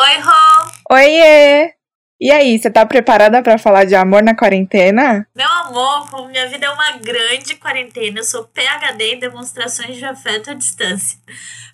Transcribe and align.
Oi, 0.00 0.20
Rô! 0.20 0.72
Oiê! 0.90 1.74
E 2.18 2.30
aí, 2.30 2.58
você 2.58 2.70
tá 2.70 2.86
preparada 2.86 3.42
para 3.42 3.58
falar 3.58 3.84
de 3.84 3.94
amor 3.94 4.22
na 4.22 4.34
quarentena? 4.34 5.26
Meu 5.36 5.48
amor, 5.48 6.28
minha 6.30 6.48
vida 6.48 6.64
é 6.64 6.70
uma 6.70 6.92
grande 6.92 7.56
quarentena, 7.56 8.20
eu 8.20 8.24
sou 8.24 8.44
PhD 8.44 9.16
em 9.16 9.18
demonstrações 9.18 9.96
de 9.96 10.04
afeto 10.06 10.50
à 10.50 10.54
distância. 10.54 11.18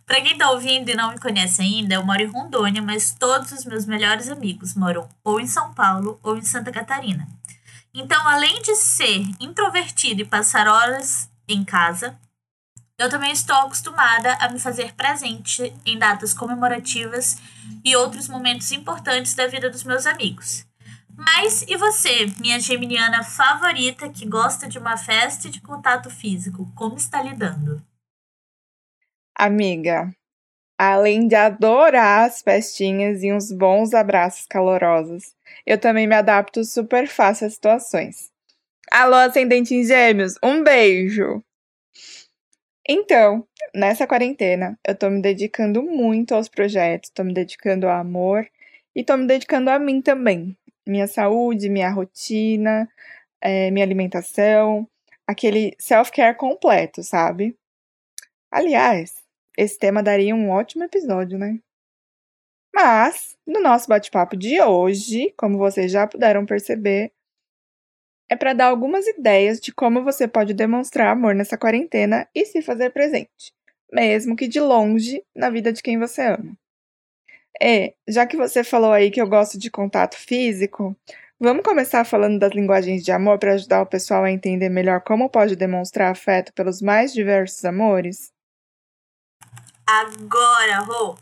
Para 0.05 0.21
quem 0.21 0.37
tá 0.37 0.51
ouvindo 0.51 0.89
e 0.91 0.97
não 0.97 1.13
me 1.13 1.21
conhece 1.21 1.63
ainda, 1.63 1.95
eu 1.95 2.05
moro 2.05 2.21
em 2.21 2.27
Rondônia, 2.27 2.83
mas 2.83 3.15
todos 3.17 3.53
os 3.53 3.65
meus 3.65 3.87
melhores 3.87 4.29
amigos 4.29 4.75
moram 4.75 5.09
ou 5.23 5.39
em 5.39 5.47
São 5.47 5.73
Paulo 5.73 6.19
ou 6.21 6.37
em 6.37 6.43
Santa 6.43 6.73
Catarina. 6.73 7.25
Então, 7.95 8.27
além 8.27 8.61
de 8.63 8.75
ser 8.75 9.23
introvertido 9.39 10.23
e 10.23 10.25
passar 10.25 10.67
horas 10.67 11.31
em 11.49 11.65
casa, 11.65 12.19
eu 12.99 13.09
também 13.09 13.31
estou 13.31 13.55
acostumada 13.55 14.35
a 14.41 14.49
me 14.51 14.59
fazer 14.59 14.93
presente 14.95 15.73
em 15.87 15.97
datas 15.97 16.35
comemorativas 16.35 17.37
e 17.85 17.95
outros 17.95 18.29
momentos 18.29 18.73
importantes 18.73 19.35
da 19.35 19.47
vida 19.47 19.71
dos 19.71 19.85
meus 19.85 20.05
amigos. 20.05 20.67
Mas 21.17 21.63
e 21.63 21.77
você, 21.77 22.27
minha 22.41 22.59
geminiana 22.59 23.23
favorita 23.23 24.09
que 24.09 24.27
gosta 24.27 24.69
de 24.69 24.79
uma 24.79 24.97
festa 24.97 25.47
e 25.47 25.51
de 25.51 25.61
contato 25.61 26.11
físico, 26.11 26.71
como 26.75 26.97
está 26.97 27.23
lidando? 27.23 27.81
Amiga, 29.37 30.13
além 30.77 31.29
de 31.29 31.37
adorar 31.37 32.27
as 32.27 32.43
festinhas 32.43 33.23
e 33.23 33.33
uns 33.33 33.53
bons 33.53 33.95
abraços 33.95 34.45
calorosos, 34.47 35.35
eu 35.65 35.79
também 35.79 36.09
me 36.09 36.17
adapto 36.17 36.65
super 36.65 37.07
fácil 37.07 37.47
às 37.47 37.55
situações. 37.55 38.31
Alô, 38.91 39.15
ascendente 39.15 39.75
em 39.75 39.85
gêmeos, 39.85 40.35
um 40.43 40.65
beijo! 40.65 41.45
Então, 42.91 43.47
nessa 43.75 44.07
quarentena, 44.07 44.79
eu 44.87 44.97
tô 44.97 45.11
me 45.11 45.21
dedicando 45.21 45.83
muito 45.83 46.35
aos 46.35 46.49
projetos, 46.49 47.11
tô 47.11 47.23
me 47.23 47.35
dedicando 47.35 47.87
ao 47.87 47.93
amor 48.01 48.49
e 48.95 49.05
tô 49.05 49.15
me 49.17 49.27
dedicando 49.27 49.69
a 49.69 49.79
mim 49.79 50.01
também. 50.01 50.57
Minha 50.87 51.07
saúde, 51.07 51.69
minha 51.69 51.91
rotina, 51.91 52.89
é, 53.43 53.71
minha 53.71 53.85
alimentação, 53.85 54.89
aquele 55.27 55.77
self-care 55.79 56.37
completo, 56.37 57.03
sabe? 57.03 57.57
Aliás, 58.51 59.15
esse 59.59 59.79
tema 59.79 60.03
daria 60.03 60.35
um 60.35 60.51
ótimo 60.51 60.85
episódio, 60.85 61.39
né? 61.39 61.59
Mas, 62.75 63.37
no 63.47 63.61
nosso 63.61 63.89
bate-papo 63.89 64.37
de 64.37 64.61
hoje, 64.63 65.35
como 65.37 65.59
vocês 65.59 65.93
já 65.93 66.07
puderam 66.07 66.47
perceber, 66.47 67.13
é 68.31 68.37
para 68.37 68.53
dar 68.53 68.67
algumas 68.67 69.07
ideias 69.07 69.61
de 69.61 69.73
como 69.73 70.05
você 70.05 70.29
pode 70.29 70.53
demonstrar 70.53 71.09
amor 71.09 71.35
nessa 71.35 71.57
quarentena 71.57 72.29
e 72.35 72.45
se 72.45 72.61
fazer 72.61 72.91
presente, 72.91 73.53
mesmo 73.93 74.37
que 74.37 74.47
de 74.47 74.61
longe, 74.61 75.23
na 75.35 75.51
vida 75.51 75.73
de 75.73 75.83
quem 75.83 75.99
você 75.99 76.23
ama. 76.23 76.57
E, 77.61 77.95
já 78.07 78.27
que 78.27 78.37
você 78.37 78.63
falou 78.63 78.93
aí 78.93 79.11
que 79.11 79.21
eu 79.21 79.29
gosto 79.29 79.59
de 79.59 79.71
contato 79.71 80.17
físico, 80.17 80.97
vamos 81.41 81.65
começar 81.65 82.05
falando 82.05 82.39
das 82.39 82.53
linguagens 82.53 83.03
de 83.03 83.11
amor 83.11 83.39
para 83.39 83.55
ajudar 83.55 83.83
o 83.83 83.87
pessoal 83.87 84.25
a 84.25 84.31
entender 84.31 84.69
melhor 84.69 85.01
como 85.01 85.31
pode 85.31 85.57
demonstrar 85.57 86.13
afeto 86.13 86.53
pelos 86.53 86.81
mais 86.81 87.13
diversos 87.13 87.65
amores? 87.65 88.33
Agora, 89.87 90.81
Rô! 90.81 91.17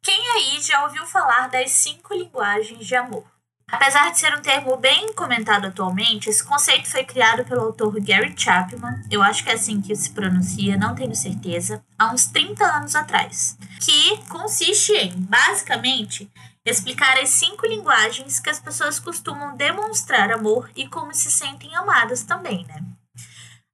Quem 0.00 0.30
aí 0.30 0.60
já 0.60 0.84
ouviu 0.84 1.04
falar 1.04 1.48
das 1.48 1.70
cinco 1.72 2.14
linguagens 2.14 2.86
de 2.86 2.94
amor? 2.94 3.37
Apesar 3.70 4.10
de 4.10 4.18
ser 4.18 4.34
um 4.34 4.40
termo 4.40 4.78
bem 4.78 5.12
comentado 5.12 5.66
atualmente, 5.66 6.30
esse 6.30 6.42
conceito 6.42 6.88
foi 6.88 7.04
criado 7.04 7.44
pelo 7.44 7.60
autor 7.60 8.00
Gary 8.00 8.32
Chapman, 8.34 9.02
eu 9.10 9.22
acho 9.22 9.44
que 9.44 9.50
é 9.50 9.54
assim 9.54 9.82
que 9.82 9.94
se 9.94 10.10
pronuncia, 10.10 10.78
não 10.78 10.94
tenho 10.94 11.14
certeza, 11.14 11.84
há 11.98 12.10
uns 12.10 12.26
30 12.26 12.64
anos 12.64 12.94
atrás, 12.94 13.58
que 13.78 14.16
consiste 14.28 14.92
em, 14.92 15.12
basicamente, 15.20 16.30
explicar 16.64 17.18
as 17.18 17.28
cinco 17.28 17.66
linguagens 17.66 18.40
que 18.40 18.48
as 18.48 18.58
pessoas 18.58 18.98
costumam 18.98 19.54
demonstrar 19.54 20.32
amor 20.32 20.70
e 20.74 20.88
como 20.88 21.12
se 21.12 21.30
sentem 21.30 21.76
amadas 21.76 22.22
também, 22.22 22.64
né? 22.66 22.82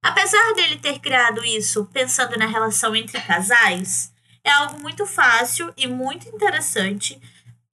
Apesar 0.03 0.53
dele 0.55 0.77
ter 0.77 0.99
criado 0.99 1.43
isso 1.45 1.85
pensando 1.85 2.37
na 2.37 2.45
relação 2.45 2.93
entre 2.95 3.19
casais, 3.21 4.13
é 4.43 4.51
algo 4.51 4.79
muito 4.81 5.05
fácil 5.05 5.73
e 5.77 5.87
muito 5.87 6.27
interessante 6.27 7.19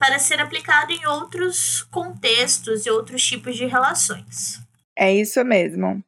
para 0.02 0.18
ser 0.18 0.40
aplicado 0.40 0.90
em 0.90 1.06
outros 1.06 1.82
contextos 1.82 2.84
e 2.84 2.90
outros 2.90 3.24
tipos 3.24 3.56
de 3.56 3.66
relações. 3.66 4.60
É 4.98 5.14
isso 5.14 5.44
mesmo. 5.44 6.02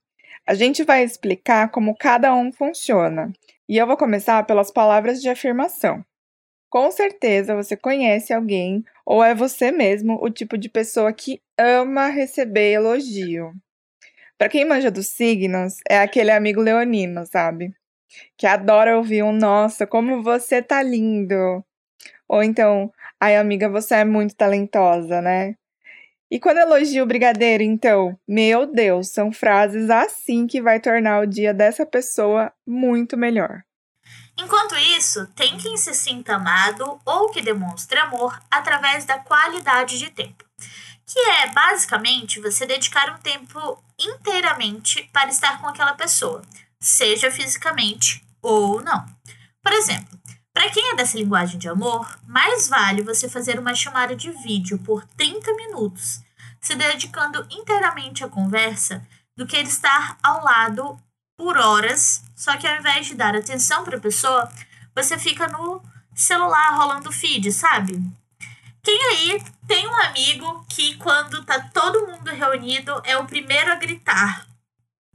A 0.45 0.53
gente 0.53 0.83
vai 0.83 1.05
explicar 1.05 1.71
como 1.71 1.97
cada 1.97 2.35
um 2.35 2.51
funciona. 2.51 3.33
E 3.69 3.77
eu 3.77 3.87
vou 3.87 3.97
começar 3.97 4.43
pelas 4.47 4.73
palavras 4.73 5.23
de 5.23 5.29
afirmação. 5.29 6.05
Com 6.69 6.91
certeza 6.91 7.55
você 7.55 7.77
conhece 7.77 8.33
alguém 8.33 8.85
ou 9.07 9.23
é 9.23 9.33
você 9.33 9.71
mesmo 9.71 10.19
o 10.21 10.29
tipo 10.29 10.59
de 10.59 10.69
pessoa 10.69 11.13
que 11.13 11.41
ama 11.57 12.09
receber 12.09 12.73
elogio. 12.73 13.53
Para 14.37 14.49
quem 14.49 14.65
manja 14.65 14.91
dos 14.91 15.07
signos, 15.07 15.77
é 15.89 16.01
aquele 16.01 16.33
amigo 16.33 16.61
leonino, 16.61 17.25
sabe? 17.27 17.73
Que 18.37 18.49
adora 18.49 18.99
ouvir 18.99 19.23
um 19.23 19.33
nossa, 19.33 19.87
como 19.87 20.21
você 20.21 20.61
tá 20.61 20.83
lindo. 20.83 21.65
Ou 22.29 22.43
então, 22.43 22.93
ai 23.21 23.37
amiga, 23.37 23.69
você 23.69 23.97
é 23.97 24.05
muito 24.05 24.35
talentosa, 24.35 25.21
né? 25.21 25.55
E 26.31 26.41
quando 26.41 26.59
elogio 26.59 27.05
o 27.05 27.07
brigadeiro, 27.07 27.63
então, 27.63 28.19
meu 28.27 28.67
Deus, 28.67 29.09
são 29.09 29.31
frases 29.33 29.89
assim 29.89 30.47
que 30.47 30.61
vai 30.61 30.81
tornar 30.81 31.21
o 31.21 31.27
dia 31.27 31.55
dessa 31.55 31.87
pessoa 31.87 32.53
muito 32.67 33.17
melhor. 33.17 33.63
Enquanto 34.37 34.75
isso, 34.77 35.27
tem 35.37 35.57
quem 35.59 35.77
se 35.77 35.95
sinta 35.95 36.35
amado 36.35 36.99
ou 37.05 37.31
que 37.31 37.41
demonstre 37.41 37.99
amor 37.99 38.37
através 38.51 39.05
da 39.05 39.19
qualidade 39.19 39.97
de 39.97 40.11
tempo, 40.11 40.45
que 41.07 41.19
é 41.19 41.53
basicamente 41.53 42.41
você 42.41 42.67
dedicar 42.67 43.15
um 43.15 43.19
tempo 43.19 43.79
inteiramente 43.99 45.09
para 45.13 45.31
estar 45.31 45.61
com 45.61 45.69
aquela 45.69 45.95
pessoa, 45.95 46.43
seja 46.81 47.31
fisicamente 47.31 48.27
ou 48.43 48.83
não. 48.83 49.07
Por 49.63 49.73
exemplo, 49.73 50.19
para 50.55 50.71
quem 50.71 50.93
é 50.93 50.95
dessa 50.95 51.19
linguagem 51.19 51.59
de 51.59 51.69
amor, 51.69 52.17
mais 52.27 52.69
vale 52.69 53.03
você 53.03 53.29
fazer 53.29 53.59
uma 53.59 53.75
chamada 53.75 54.15
de 54.15 54.31
vídeo 54.31 54.79
por 54.79 55.05
30 55.05 55.53
minutos, 55.55 56.23
se 56.61 56.77
dedicando 56.77 57.45
inteiramente 57.51 58.23
à 58.23 58.29
conversa, 58.29 59.05
do 59.37 59.47
que 59.47 59.57
ele 59.57 59.69
estar 59.69 60.17
ao 60.23 60.45
lado 60.45 60.97
por 61.37 61.59
horas, 61.59 62.23
só 62.37 62.57
que 62.57 62.69
ao 62.69 62.77
invés 62.77 63.09
de 63.09 63.17
dar 63.17 63.35
atenção 63.35 63.83
para 63.83 63.97
a 63.97 64.01
pessoa, 64.01 64.49
você 64.95 65.19
fica 65.19 65.49
no 65.49 65.83
celular 66.15 66.77
rolando 66.77 67.11
feed, 67.11 67.51
sabe? 67.51 68.01
Quem 68.81 69.03
aí 69.11 69.43
tem 69.67 69.89
um 69.89 70.03
amigo 70.03 70.65
que 70.69 70.97
quando 70.99 71.45
tá 71.45 71.59
todo 71.75 72.07
mundo 72.07 72.31
reunido 72.31 73.03
é 73.05 73.17
o 73.17 73.27
primeiro 73.27 73.73
a 73.73 73.77
gritar: 73.77 74.47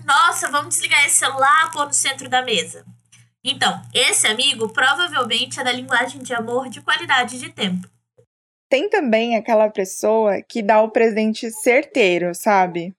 "Nossa, 0.04 0.52
vamos 0.52 0.76
desligar 0.76 1.06
esse 1.06 1.16
celular, 1.16 1.72
pôr 1.72 1.86
no 1.86 1.94
centro 1.94 2.28
da 2.28 2.42
mesa". 2.42 2.86
Então, 3.44 3.82
esse 3.94 4.28
amigo 4.28 4.72
provavelmente 4.74 5.60
é 5.60 5.64
da 5.64 5.72
linguagem 5.72 6.22
de 6.22 6.34
amor 6.34 6.70
de 6.70 6.82
qualidade 6.82 7.40
de 7.40 7.50
tempo. 7.50 7.88
Tem 8.70 8.90
também 8.90 9.36
aquela 9.36 9.70
pessoa 9.70 10.42
que 10.42 10.62
dá 10.62 10.82
o 10.82 10.92
presente 10.92 11.50
certeiro, 11.50 12.36
sabe? 12.36 12.94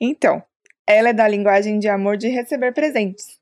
Então, 0.00 0.42
ela 0.86 1.10
é 1.10 1.12
da 1.12 1.28
linguagem 1.28 1.78
de 1.78 1.88
amor 1.88 2.16
de 2.16 2.28
receber 2.28 2.72
presentes. 2.72 3.38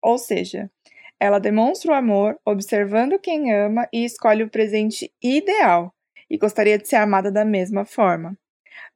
Ou 0.00 0.16
seja, 0.16 0.70
ela 1.18 1.38
demonstra 1.38 1.92
o 1.92 1.94
amor 1.94 2.38
observando 2.44 3.18
quem 3.18 3.52
ama 3.52 3.88
e 3.92 4.04
escolhe 4.04 4.44
o 4.44 4.50
presente 4.50 5.12
ideal 5.22 5.92
e 6.30 6.38
gostaria 6.38 6.78
de 6.78 6.88
ser 6.88 6.96
amada 6.96 7.30
da 7.30 7.44
mesma 7.44 7.84
forma. 7.84 8.36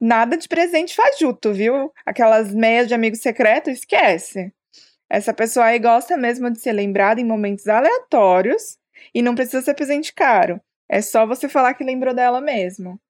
Nada 0.01 0.37
de 0.37 0.49
presente 0.49 0.95
fajuto, 0.95 1.53
viu? 1.53 1.93
Aquelas 2.07 2.55
meias 2.55 2.89
de 2.89 2.95
amigo 2.95 3.17
secreto, 3.17 3.71
esquece. 3.71 4.53
Essa 5.11 5.35
pessoa 5.35 5.67
aí 5.67 5.79
gosta 5.81 6.17
mesmo 6.17 6.49
de 6.49 6.61
ser 6.61 6.73
lembrada 6.73 7.21
em 7.21 7.25
momentos 7.25 7.67
aleatórios 7.67 8.79
e 9.13 9.21
não 9.21 9.35
precisa 9.35 9.61
ser 9.61 9.75
presente 9.75 10.15
caro. 10.15 10.61
É 10.89 11.03
só 11.03 11.27
você 11.27 11.49
falar 11.49 11.75
que 11.75 11.83
lembrou 11.83 12.15
dela 12.15 12.41
mesmo. 12.41 13.01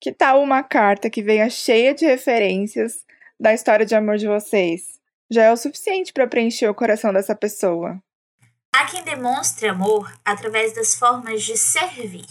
Que 0.00 0.12
tal 0.12 0.42
uma 0.42 0.64
carta 0.64 1.08
que 1.08 1.22
venha 1.22 1.48
cheia 1.48 1.94
de 1.94 2.04
referências 2.04 3.04
da 3.38 3.54
história 3.54 3.86
de 3.86 3.94
amor 3.94 4.16
de 4.16 4.26
vocês? 4.26 5.00
Já 5.30 5.44
é 5.44 5.52
o 5.52 5.56
suficiente 5.56 6.12
para 6.12 6.26
preencher 6.26 6.68
o 6.68 6.74
coração 6.74 7.12
dessa 7.12 7.34
pessoa. 7.34 8.02
Há 8.74 8.86
quem 8.86 9.04
demonstre 9.04 9.68
amor 9.68 10.12
através 10.24 10.74
das 10.74 10.96
formas 10.96 11.44
de 11.44 11.56
servir. 11.56 12.26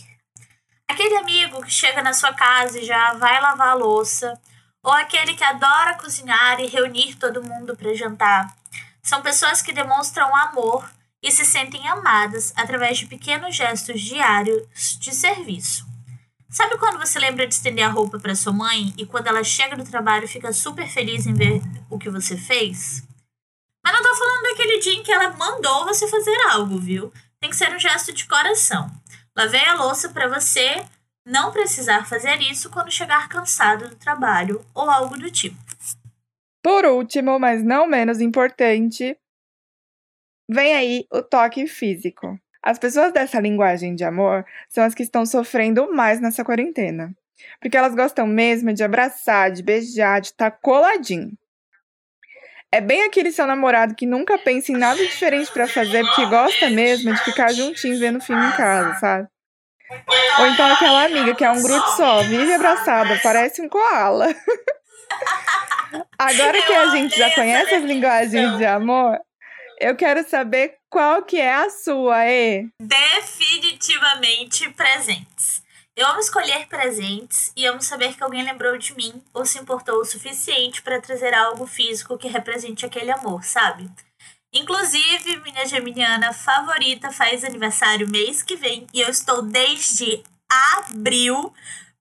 Aquele 0.88 1.16
amigo 1.16 1.62
que 1.62 1.72
chega 1.72 2.04
na 2.04 2.14
sua 2.14 2.34
casa 2.34 2.80
e 2.80 2.84
já 2.84 3.14
vai 3.14 3.40
lavar 3.40 3.70
a 3.70 3.74
louça, 3.76 4.38
ou 4.84 4.92
aquele 4.92 5.36
que 5.36 5.44
adora 5.44 5.98
cozinhar 5.98 6.60
e 6.60 6.68
reunir 6.68 7.16
todo 7.16 7.44
mundo 7.44 7.76
para 7.76 7.94
jantar. 7.94 8.56
São 9.02 9.22
pessoas 9.22 9.62
que 9.62 9.74
demonstram 9.74 10.36
amor 10.36 10.90
e 11.22 11.32
se 11.32 11.46
sentem 11.46 11.88
amadas 11.88 12.52
através 12.56 12.98
de 12.98 13.06
pequenos 13.06 13.56
gestos 13.56 14.02
diários 14.02 14.98
de 15.00 15.14
serviço. 15.14 15.86
Sabe 16.50 16.78
quando 16.78 17.00
você 17.00 17.18
lembra 17.18 17.48
de 17.48 17.54
estender 17.54 17.86
a 17.86 17.90
roupa 17.90 18.20
para 18.20 18.36
sua 18.36 18.52
mãe 18.52 18.94
e 18.98 19.06
quando 19.06 19.28
ela 19.28 19.44
chega 19.44 19.76
do 19.76 19.90
trabalho 19.90 20.28
fica 20.28 20.52
super 20.52 20.88
feliz 20.88 21.26
em 21.26 21.34
ver 21.34 21.62
o 21.90 21.98
que 21.98 22.10
você 22.10 22.36
fez? 22.36 23.04
Mas 23.84 23.94
não 23.94 24.04
tô 24.04 24.16
falando 24.16 24.44
daquele 24.44 24.80
dia 24.80 24.94
em 24.94 25.04
que 25.04 25.12
ela 25.12 25.30
mandou 25.38 25.86
você 25.86 26.08
fazer 26.08 26.36
algo, 26.50 26.78
viu? 26.78 27.12
Tem 27.40 27.50
que 27.50 27.56
ser 27.56 27.74
um 27.74 27.80
gesto 27.80 28.12
de 28.14 28.28
coração. 28.28 28.92
Lavei 29.36 29.64
a 29.66 29.76
louça 29.76 30.10
para 30.10 30.28
você 30.28 30.86
não 31.26 31.52
precisar 31.52 32.06
fazer 32.06 32.42
isso 32.42 32.70
quando 32.70 32.92
chegar 32.92 33.30
cansado 33.30 33.90
do 33.90 33.96
trabalho 33.96 34.66
ou 34.74 34.90
algo 34.90 35.18
do 35.18 35.32
tipo. 35.32 35.58
Por 36.64 36.86
último, 36.86 37.40
mas 37.40 37.64
não 37.64 37.88
menos 37.88 38.22
importante, 38.22 39.18
vem 40.50 40.76
aí 40.76 41.06
o 41.12 41.22
toque 41.22 41.66
físico. 41.68 42.40
As 42.64 42.78
pessoas 42.78 43.12
dessa 43.12 43.40
linguagem 43.40 43.96
de 43.96 44.04
amor 44.04 44.46
são 44.70 44.84
as 44.84 44.94
que 44.94 45.02
estão 45.02 45.26
sofrendo 45.26 45.92
mais 45.92 46.22
nessa 46.22 46.44
quarentena. 46.44 47.16
Porque 47.60 47.76
elas 47.76 47.96
gostam 47.96 48.28
mesmo 48.28 48.72
de 48.72 48.84
abraçar, 48.84 49.52
de 49.52 49.64
beijar, 49.64 50.22
de 50.22 50.28
estar 50.28 50.52
tá 50.52 50.58
coladinho. 50.62 51.36
É 52.72 52.80
bem 52.80 53.04
aquele 53.04 53.32
seu 53.32 53.48
namorado 53.48 53.96
que 53.96 54.06
nunca 54.06 54.38
pensa 54.38 54.72
em 54.72 54.78
nada 54.78 55.04
diferente 55.04 55.52
para 55.52 55.68
fazer, 55.68 56.06
porque 56.06 56.26
gosta 56.28 56.70
mesmo 56.70 57.14
de 57.14 57.24
ficar 57.24 57.52
juntinho 57.52 58.00
vendo 58.00 58.22
filme 58.22 58.46
em 58.46 58.52
casa, 58.52 59.00
sabe? 59.00 59.28
Ou 60.40 60.48
então 60.48 60.74
aquela 60.74 61.06
amiga 61.06 61.36
que 61.36 61.44
é 61.44 61.52
um 61.52 61.62
grupo 61.62 61.88
só, 61.92 62.22
vive 62.24 62.54
abraçada, 62.54 63.20
parece 63.22 63.62
um 63.62 63.70
koala. 63.70 64.28
Agora 66.18 66.62
que 66.62 66.74
a 66.74 66.88
gente 66.88 67.18
já 67.18 67.34
conhece 67.36 67.76
as 67.76 67.84
linguagens 67.84 68.58
de 68.58 68.66
amor, 68.66 69.20
eu 69.80 69.96
quero 69.96 70.28
saber 70.28 70.76
qual 70.90 71.24
que 71.24 71.40
é 71.40 71.54
a 71.54 71.70
sua, 71.70 72.26
E. 72.28 72.68
Definitivamente 72.80 74.70
presentes. 74.70 75.62
Eu 75.96 76.08
amo 76.08 76.20
escolher 76.20 76.68
presentes 76.68 77.52
e 77.56 77.66
amo 77.66 77.82
saber 77.82 78.16
que 78.16 78.24
alguém 78.24 78.44
lembrou 78.44 78.78
de 78.78 78.96
mim 78.96 79.22
ou 79.34 79.46
se 79.46 79.60
importou 79.60 79.98
o 80.00 80.06
suficiente 80.06 80.82
para 80.82 81.02
trazer 81.02 81.34
algo 81.34 81.68
físico 81.68 82.18
que 82.18 82.30
represente 82.30 82.86
aquele 82.86 83.12
amor, 83.12 83.44
sabe? 83.44 83.90
Inclusive, 84.54 85.40
minha 85.44 85.66
geminiana 85.66 86.34
favorita 86.34 87.10
faz 87.12 87.44
aniversário 87.44 88.10
mês 88.10 88.44
que 88.44 88.58
vem 88.58 88.86
e 88.94 89.00
eu 89.00 89.10
estou 89.10 89.42
desde 89.42 90.22
abril 90.78 91.54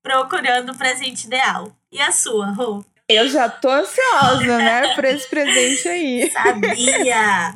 procurando 0.02 0.72
o 0.72 0.76
presente 0.78 1.26
ideal. 1.26 1.70
E 1.92 2.00
a 2.00 2.10
sua, 2.10 2.46
Rô? 2.46 2.84
Eu 3.08 3.28
já 3.28 3.48
tô 3.48 3.68
ansiosa, 3.68 4.58
né, 4.58 4.94
por 4.94 5.04
esse 5.04 5.28
presente 5.28 5.88
aí. 5.88 6.30
Sabia! 6.32 7.54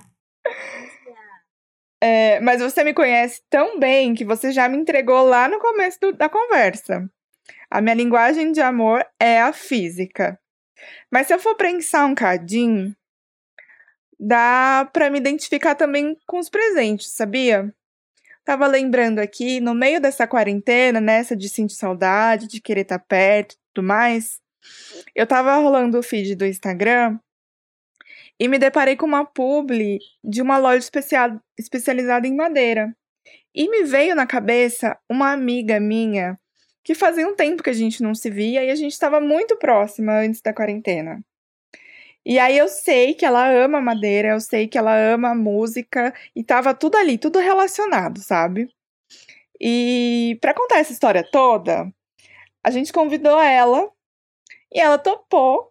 É, 2.00 2.38
mas 2.41 2.61
você 2.61 2.85
me 2.85 2.93
conhece 2.93 3.41
tão 3.49 3.79
bem 3.81 4.14
que 4.14 4.25
você 4.25 4.52
já 4.52 4.69
me 4.69 4.76
entregou 4.76 5.25
lá 5.25 5.49
no 5.49 5.58
começo 5.58 5.99
do, 6.00 6.12
da 6.12 6.29
conversa. 6.29 7.08
A 7.70 7.81
minha 7.81 7.94
linguagem 7.94 8.52
de 8.52 8.61
amor 8.61 9.05
é 9.19 9.41
a 9.41 9.52
física. 9.52 10.38
Mas 11.11 11.26
se 11.26 11.35
eu 11.35 11.38
for 11.38 11.56
pensar 11.56 12.05
um 12.05 12.14
cadinho, 12.14 12.94
dá 14.19 14.88
para 14.93 15.11
me 15.11 15.19
identificar 15.19 15.75
também 15.75 16.16
com 16.26 16.38
os 16.38 16.49
presentes, 16.49 17.12
sabia? 17.12 17.75
Tava 18.44 18.66
lembrando 18.66 19.19
aqui, 19.20 19.61
no 19.61 19.75
meio 19.75 20.00
dessa 20.00 20.26
quarentena, 20.26 21.00
nessa 21.00 21.34
de 21.34 21.49
sentir 21.49 21.75
saudade, 21.75 22.46
de 22.46 22.61
querer 22.61 22.82
estar 22.82 22.99
tá 22.99 23.05
perto 23.06 23.55
e 23.55 23.58
tudo 23.72 23.87
mais, 23.87 24.40
eu 25.14 25.26
tava 25.26 25.56
rolando 25.56 25.99
o 25.99 26.02
feed 26.02 26.34
do 26.34 26.46
Instagram 26.46 27.19
e 28.38 28.49
me 28.49 28.58
deparei 28.58 28.96
com 28.96 29.06
uma 29.06 29.25
publi 29.25 29.99
de 30.22 30.43
uma 30.43 30.58
loja 30.58 30.78
especial, 30.78 31.40
especializada 31.58 32.26
em 32.26 32.34
madeira. 32.34 32.94
E 33.55 33.69
me 33.69 33.84
veio 33.84 34.14
na 34.14 34.26
cabeça 34.26 34.99
uma 35.08 35.32
amiga 35.32 35.78
minha 35.78 36.38
que 36.82 36.94
fazia 36.94 37.26
um 37.26 37.34
tempo 37.34 37.62
que 37.62 37.70
a 37.70 37.75
gente 37.75 38.02
não 38.02 38.14
se 38.14 38.28
via 38.28 38.62
e 38.64 38.70
a 38.70 38.75
gente 38.75 38.93
estava 38.93 39.20
muito 39.20 39.56
próxima 39.56 40.20
antes 40.20 40.43
da 40.43 40.52
quarentena. 40.52 41.25
E 42.26 42.38
aí 42.38 42.56
eu 42.56 42.68
sei 42.68 43.14
que 43.14 43.26
ela 43.26 43.46
ama 43.50 43.82
madeira, 43.82 44.28
eu 44.30 44.40
sei 44.40 44.66
que 44.66 44.78
ela 44.78 44.96
ama 44.96 45.34
música 45.34 46.14
e 46.34 46.42
tava 46.42 46.72
tudo 46.72 46.96
ali, 46.96 47.18
tudo 47.18 47.38
relacionado, 47.38 48.20
sabe? 48.20 48.68
E 49.60 50.38
para 50.40 50.54
contar 50.54 50.78
essa 50.78 50.92
história 50.92 51.22
toda, 51.22 51.92
a 52.62 52.70
gente 52.70 52.92
convidou 52.92 53.38
ela 53.38 53.90
e 54.72 54.80
ela 54.80 54.98
topou 54.98 55.70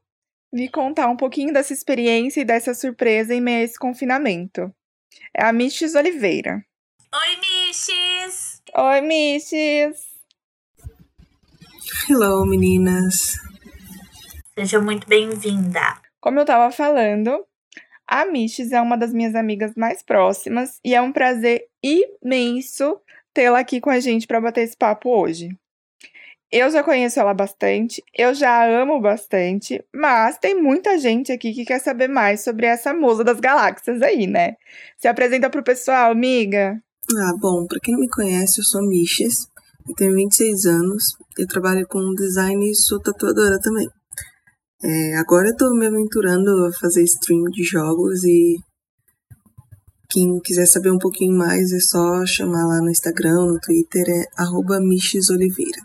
vir 0.54 0.70
contar 0.70 1.08
um 1.08 1.18
pouquinho 1.18 1.52
dessa 1.52 1.74
experiência 1.74 2.42
e 2.42 2.46
dessa 2.46 2.76
surpresa 2.76 3.34
em 3.34 3.42
meio 3.42 3.62
a 3.62 3.64
esse 3.64 3.80
confinamento. 3.80 4.72
É 5.36 5.44
a 5.44 5.52
Michis 5.52 5.96
Oliveira. 5.96 6.64
Oi, 7.14 7.38
Michis! 7.38 8.62
Oi, 8.76 9.02
Michis! 9.02 10.14
Hello, 12.08 12.46
meninas! 12.46 13.34
Seja 14.56 14.80
muito 14.80 15.08
bem-vinda. 15.08 16.03
Como 16.24 16.40
eu 16.40 16.44
estava 16.44 16.72
falando, 16.72 17.44
a 18.08 18.26
Michis 18.26 18.72
é 18.72 18.80
uma 18.80 18.98
das 18.98 19.12
minhas 19.12 19.36
amigas 19.36 19.74
mais 19.76 20.02
próximas 20.02 20.80
e 20.82 20.96
é 20.96 21.02
um 21.02 21.12
prazer 21.12 21.66
imenso 21.84 22.98
tê-la 23.34 23.60
aqui 23.60 23.82
com 23.82 23.90
a 23.90 24.00
gente 24.00 24.26
para 24.26 24.40
bater 24.40 24.62
esse 24.62 24.78
papo 24.78 25.10
hoje. 25.10 25.50
Eu 26.50 26.72
já 26.72 26.82
conheço 26.82 27.20
ela 27.20 27.34
bastante, 27.34 28.02
eu 28.18 28.34
já 28.34 28.66
amo 28.66 29.02
bastante, 29.02 29.84
mas 29.94 30.38
tem 30.38 30.56
muita 30.56 30.98
gente 30.98 31.30
aqui 31.30 31.54
que 31.54 31.66
quer 31.66 31.80
saber 31.80 32.08
mais 32.08 32.42
sobre 32.42 32.68
essa 32.68 32.94
musa 32.94 33.22
das 33.26 33.42
galáxias 33.42 34.02
aí, 34.02 34.26
né? 34.26 34.56
Se 34.98 35.10
apresenta 35.10 35.50
pro 35.50 35.62
pessoal, 35.62 36.10
amiga. 36.10 36.82
Ah, 37.18 37.34
bom, 37.38 37.68
pra 37.68 37.82
quem 37.82 37.96
não 37.96 38.00
me 38.00 38.08
conhece, 38.08 38.62
eu 38.62 38.64
sou 38.64 38.82
Miches, 38.88 39.50
eu 39.90 39.94
tenho 39.96 40.16
26 40.16 40.68
anos, 40.68 41.04
eu 41.38 41.46
trabalho 41.46 41.86
com 41.86 42.00
design 42.16 42.72
e 42.72 42.74
sou 42.76 43.02
tatuadora 43.02 43.60
também. 43.60 43.90
É, 44.86 45.16
agora 45.16 45.48
eu 45.48 45.56
tô 45.56 45.74
me 45.74 45.88
aventurando 45.88 46.66
a 46.66 46.74
fazer 46.74 47.04
stream 47.04 47.46
de 47.46 47.64
jogos 47.64 48.22
e 48.26 48.58
quem 50.10 50.40
quiser 50.42 50.66
saber 50.66 50.92
um 50.92 51.00
pouquinho 51.00 51.38
mais 51.38 51.72
é 51.72 51.80
só 51.80 52.26
chamar 52.26 52.68
lá 52.68 52.80
no 52.82 52.92
Instagram, 52.92 53.46
no 53.46 53.60
Twitter, 53.62 54.04
é 54.10 54.42
arroba 54.42 54.76
Oliveira. 54.76 55.82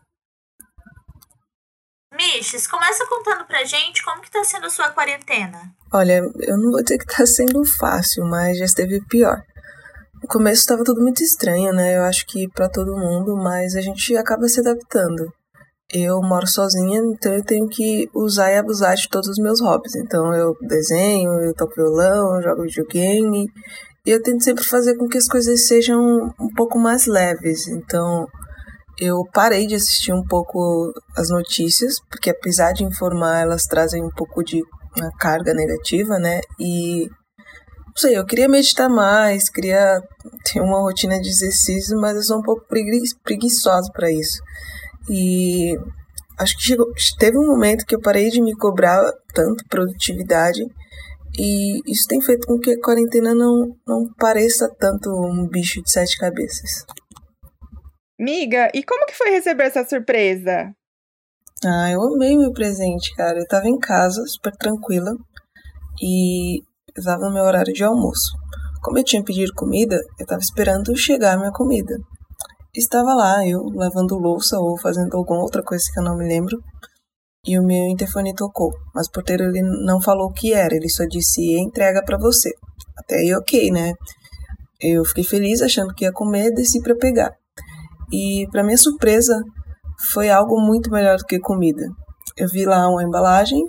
Miches, 2.12 2.66
começa 2.66 3.06
contando 3.06 3.46
pra 3.46 3.64
gente 3.64 4.04
como 4.04 4.20
que 4.20 4.32
tá 4.32 4.42
sendo 4.42 4.66
a 4.66 4.70
sua 4.70 4.90
quarentena. 4.90 5.72
Olha, 5.92 6.20
eu 6.40 6.58
não 6.58 6.72
vou 6.72 6.82
dizer 6.82 6.98
que 6.98 7.06
tá 7.06 7.24
sendo 7.24 7.64
fácil, 7.78 8.24
mas 8.24 8.58
já 8.58 8.64
esteve 8.64 9.00
pior. 9.06 9.40
No 10.20 10.28
começo 10.28 10.62
estava 10.62 10.82
tudo 10.82 11.00
muito 11.00 11.22
estranho, 11.22 11.72
né? 11.72 11.96
Eu 11.96 12.02
acho 12.02 12.26
que 12.26 12.48
para 12.48 12.68
todo 12.68 12.98
mundo, 12.98 13.36
mas 13.36 13.76
a 13.76 13.80
gente 13.80 14.16
acaba 14.16 14.48
se 14.48 14.58
adaptando. 14.58 15.32
Eu 15.92 16.20
moro 16.20 16.46
sozinha, 16.46 17.00
então 17.00 17.32
eu 17.32 17.42
tenho 17.42 17.66
que 17.66 18.10
usar 18.14 18.52
e 18.52 18.58
abusar 18.58 18.94
de 18.94 19.08
todos 19.08 19.28
os 19.28 19.38
meus 19.38 19.60
hobbies. 19.60 19.94
Então 19.96 20.34
eu 20.34 20.54
desenho, 20.60 21.30
eu 21.44 21.54
toco 21.54 21.74
violão, 21.74 22.42
jogo 22.42 22.62
videogame. 22.62 23.46
E 24.04 24.10
eu 24.10 24.22
tento 24.22 24.44
sempre 24.44 24.64
fazer 24.64 24.96
com 24.96 25.08
que 25.08 25.16
as 25.16 25.26
coisas 25.26 25.66
sejam 25.66 25.98
um 26.38 26.52
pouco 26.54 26.78
mais 26.78 27.06
leves. 27.06 27.66
Então 27.68 28.26
eu 29.00 29.24
parei 29.32 29.66
de 29.66 29.76
assistir 29.76 30.12
um 30.12 30.24
pouco 30.24 30.92
as 31.16 31.30
notícias, 31.30 31.94
porque 32.10 32.30
apesar 32.30 32.72
de 32.72 32.84
informar, 32.84 33.40
elas 33.40 33.64
trazem 33.64 34.04
um 34.04 34.10
pouco 34.10 34.44
de 34.44 34.62
uma 34.94 35.10
carga 35.18 35.54
negativa, 35.54 36.18
né? 36.18 36.40
E 36.60 37.08
não 37.86 37.96
sei, 37.96 38.18
eu 38.18 38.26
queria 38.26 38.48
meditar 38.48 38.90
mais, 38.90 39.48
queria 39.48 40.02
ter 40.44 40.60
uma 40.60 40.80
rotina 40.80 41.18
de 41.18 41.30
exercício, 41.30 41.98
mas 41.98 42.14
eu 42.14 42.22
sou 42.22 42.38
um 42.38 42.42
pouco 42.42 42.66
preguiçosa 43.24 43.90
para 43.92 44.10
isso. 44.12 44.38
E 45.10 45.76
acho 46.38 46.56
que 46.56 46.62
chegou, 46.62 46.86
teve 47.18 47.38
um 47.38 47.46
momento 47.46 47.86
que 47.86 47.94
eu 47.94 48.00
parei 48.00 48.28
de 48.28 48.40
me 48.40 48.54
cobrar 48.54 49.00
tanto 49.34 49.64
produtividade 49.68 50.62
e 51.36 51.78
isso 51.90 52.06
tem 52.08 52.20
feito 52.20 52.46
com 52.46 52.58
que 52.58 52.72
a 52.72 52.80
quarentena 52.80 53.34
não, 53.34 53.76
não 53.86 54.12
pareça 54.18 54.68
tanto 54.78 55.10
um 55.10 55.46
bicho 55.46 55.82
de 55.82 55.90
sete 55.90 56.16
cabeças. 56.16 56.84
Miga, 58.18 58.70
e 58.74 58.82
como 58.82 59.06
que 59.06 59.14
foi 59.14 59.30
receber 59.30 59.64
essa 59.64 59.84
surpresa? 59.84 60.72
Ah, 61.64 61.90
eu 61.90 62.02
amei 62.02 62.36
meu 62.36 62.52
presente, 62.52 63.14
cara. 63.14 63.38
Eu 63.38 63.46
tava 63.46 63.68
em 63.68 63.78
casa, 63.78 64.22
super 64.26 64.52
tranquila, 64.56 65.12
e 66.02 66.60
estava 66.96 67.28
no 67.28 67.32
meu 67.32 67.44
horário 67.44 67.72
de 67.72 67.84
almoço. 67.84 68.36
Como 68.82 68.98
eu 68.98 69.04
tinha 69.04 69.22
pedido 69.22 69.52
comida, 69.54 70.00
eu 70.18 70.26
tava 70.26 70.40
esperando 70.40 70.96
chegar 70.96 71.34
a 71.34 71.38
minha 71.38 71.52
comida. 71.52 71.94
Estava 72.74 73.14
lá, 73.14 73.46
eu 73.46 73.62
lavando 73.74 74.18
louça 74.18 74.58
ou 74.58 74.78
fazendo 74.78 75.16
alguma 75.16 75.40
outra 75.40 75.62
coisa 75.62 75.84
que 75.92 75.98
eu 75.98 76.04
não 76.04 76.16
me 76.16 76.28
lembro, 76.28 76.62
e 77.46 77.58
o 77.58 77.62
meu 77.62 77.86
interfone 77.86 78.34
tocou, 78.34 78.72
mas 78.94 79.06
o 79.06 79.10
porteiro 79.10 79.44
ele 79.44 79.62
não 79.62 80.00
falou 80.00 80.28
o 80.28 80.32
que 80.32 80.52
era, 80.52 80.74
ele 80.74 80.88
só 80.88 81.04
disse 81.06 81.58
entrega 81.58 82.04
para 82.04 82.18
você. 82.18 82.50
Até 82.96 83.16
aí 83.16 83.34
ok, 83.34 83.70
né? 83.70 83.94
Eu 84.80 85.04
fiquei 85.04 85.24
feliz 85.24 85.62
achando 85.62 85.94
que 85.94 86.04
ia 86.04 86.12
comer, 86.12 86.52
desci 86.52 86.80
para 86.82 86.94
pegar. 86.94 87.32
E, 88.12 88.46
para 88.50 88.62
minha 88.62 88.76
surpresa, 88.76 89.42
foi 90.12 90.30
algo 90.30 90.60
muito 90.60 90.90
melhor 90.90 91.16
do 91.16 91.24
que 91.24 91.38
comida. 91.38 91.86
Eu 92.36 92.48
vi 92.48 92.64
lá 92.64 92.88
uma 92.88 93.02
embalagem 93.02 93.64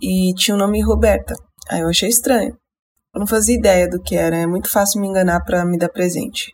e 0.00 0.34
tinha 0.34 0.54
o 0.54 0.58
nome 0.58 0.82
Roberta. 0.82 1.34
Aí 1.70 1.80
eu 1.80 1.88
achei 1.88 2.08
estranho. 2.08 2.56
Eu 3.14 3.20
não 3.20 3.26
fazia 3.26 3.56
ideia 3.56 3.88
do 3.88 4.00
que 4.00 4.16
era, 4.16 4.36
é 4.36 4.46
muito 4.46 4.68
fácil 4.68 5.00
me 5.00 5.06
enganar 5.06 5.44
para 5.44 5.64
me 5.64 5.78
dar 5.78 5.88
presente. 5.88 6.52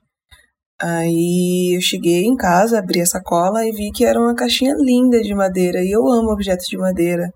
Aí 0.80 1.76
eu 1.76 1.80
cheguei 1.80 2.24
em 2.24 2.36
casa, 2.36 2.78
abri 2.78 3.00
a 3.00 3.06
sacola 3.06 3.66
e 3.66 3.72
vi 3.72 3.90
que 3.92 4.04
era 4.04 4.18
uma 4.20 4.34
caixinha 4.34 4.74
linda 4.78 5.20
de 5.20 5.34
madeira. 5.34 5.80
E 5.82 5.90
eu 5.90 6.06
amo 6.08 6.30
objetos 6.32 6.66
de 6.66 6.76
madeira. 6.76 7.28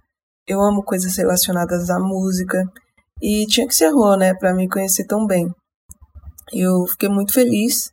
Eu 0.47 0.61
amo 0.61 0.83
coisas 0.85 1.17
relacionadas 1.17 1.91
à 1.91 1.99
música. 1.99 2.63
E 3.21 3.47
tinha 3.47 3.67
que 3.67 3.75
ser 3.75 3.89
Rô, 3.91 4.17
né, 4.17 4.35
para 4.35 4.55
me 4.55 4.69
conhecer 4.69 5.07
tão 5.07 5.27
bem. 5.27 5.49
Eu 6.53 6.87
fiquei 6.87 7.09
muito 7.09 7.33
feliz 7.33 7.91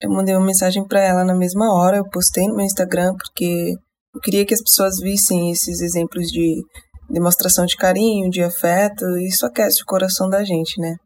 Eu 0.00 0.10
mandei 0.10 0.34
uma 0.34 0.46
mensagem 0.46 0.86
para 0.86 1.00
ela 1.00 1.24
na 1.24 1.34
mesma 1.34 1.72
hora, 1.74 1.98
eu 1.98 2.08
postei 2.10 2.46
no 2.48 2.56
meu 2.56 2.66
Instagram 2.66 3.14
porque 3.16 3.74
eu 4.14 4.20
queria 4.20 4.44
que 4.44 4.54
as 4.54 4.62
pessoas 4.62 4.98
vissem 4.98 5.50
esses 5.52 5.80
exemplos 5.80 6.26
de 6.28 6.62
demonstração 7.08 7.66
de 7.66 7.76
carinho, 7.76 8.30
de 8.30 8.42
afeto, 8.42 9.04
e 9.18 9.28
isso 9.28 9.46
aquece 9.46 9.82
o 9.82 9.86
coração 9.86 10.28
da 10.28 10.42
gente, 10.44 10.80
né? 10.80 10.96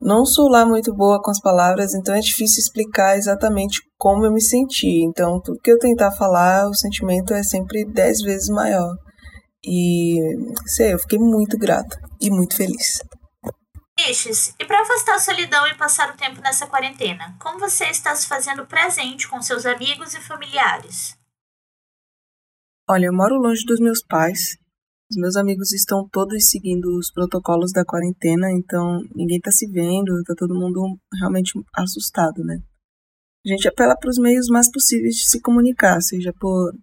Não 0.00 0.24
sou 0.24 0.48
lá 0.48 0.64
muito 0.64 0.94
boa 0.94 1.20
com 1.20 1.30
as 1.30 1.40
palavras, 1.40 1.92
então 1.92 2.14
é 2.14 2.20
difícil 2.20 2.60
explicar 2.60 3.16
exatamente 3.16 3.80
como 3.98 4.24
eu 4.24 4.32
me 4.32 4.40
senti. 4.40 5.02
Então, 5.04 5.40
tudo 5.40 5.60
que 5.60 5.72
eu 5.72 5.78
tentar 5.78 6.12
falar, 6.12 6.68
o 6.68 6.74
sentimento 6.74 7.34
é 7.34 7.42
sempre 7.42 7.84
dez 7.84 8.20
vezes 8.20 8.48
maior. 8.48 8.94
E 9.64 10.16
sei, 10.66 10.94
eu 10.94 10.98
fiquei 11.00 11.18
muito 11.18 11.58
grata 11.58 12.00
e 12.20 12.30
muito 12.30 12.56
feliz. 12.56 13.02
Ixes, 14.08 14.54
e 14.60 14.64
para 14.64 14.80
afastar 14.82 15.16
a 15.16 15.18
solidão 15.18 15.66
e 15.66 15.74
passar 15.74 16.14
o 16.14 16.16
tempo 16.16 16.40
nessa 16.40 16.68
quarentena, 16.68 17.36
como 17.40 17.58
você 17.58 17.86
está 17.86 18.14
se 18.14 18.28
fazendo 18.28 18.64
presente 18.64 19.26
com 19.28 19.42
seus 19.42 19.66
amigos 19.66 20.14
e 20.14 20.20
familiares? 20.20 21.16
Olha, 22.88 23.06
eu 23.06 23.12
moro 23.12 23.34
longe 23.34 23.64
dos 23.66 23.80
meus 23.80 24.00
pais. 24.04 24.56
Os 25.10 25.16
meus 25.16 25.36
amigos 25.36 25.72
estão 25.72 26.06
todos 26.06 26.50
seguindo 26.50 26.98
os 26.98 27.10
protocolos 27.10 27.72
da 27.72 27.84
quarentena, 27.84 28.52
então 28.52 29.00
ninguém 29.14 29.38
está 29.38 29.50
se 29.50 29.66
vendo, 29.66 30.22
tá 30.24 30.34
todo 30.36 30.54
mundo 30.54 30.98
realmente 31.18 31.52
assustado, 31.74 32.44
né? 32.44 32.62
A 33.46 33.48
gente 33.48 33.66
apela 33.66 33.96
para 33.96 34.10
os 34.10 34.18
meios 34.18 34.48
mais 34.48 34.70
possíveis 34.70 35.14
de 35.14 35.30
se 35.30 35.40
comunicar, 35.40 36.02
seja 36.02 36.30
por 36.38 36.74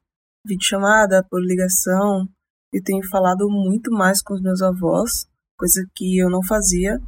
videochamada, 0.43 1.23
por 1.29 1.39
ligação. 1.39 2.27
Eu 2.73 2.81
tenho 2.83 3.07
falado 3.07 3.47
muito 3.47 3.91
mais 3.91 4.21
com 4.23 4.33
os 4.33 4.41
meus 4.41 4.61
avós, 4.61 5.27
coisa 5.55 5.85
que 5.93 6.17
eu 6.17 6.29
não 6.29 6.43
fazia. 6.43 6.99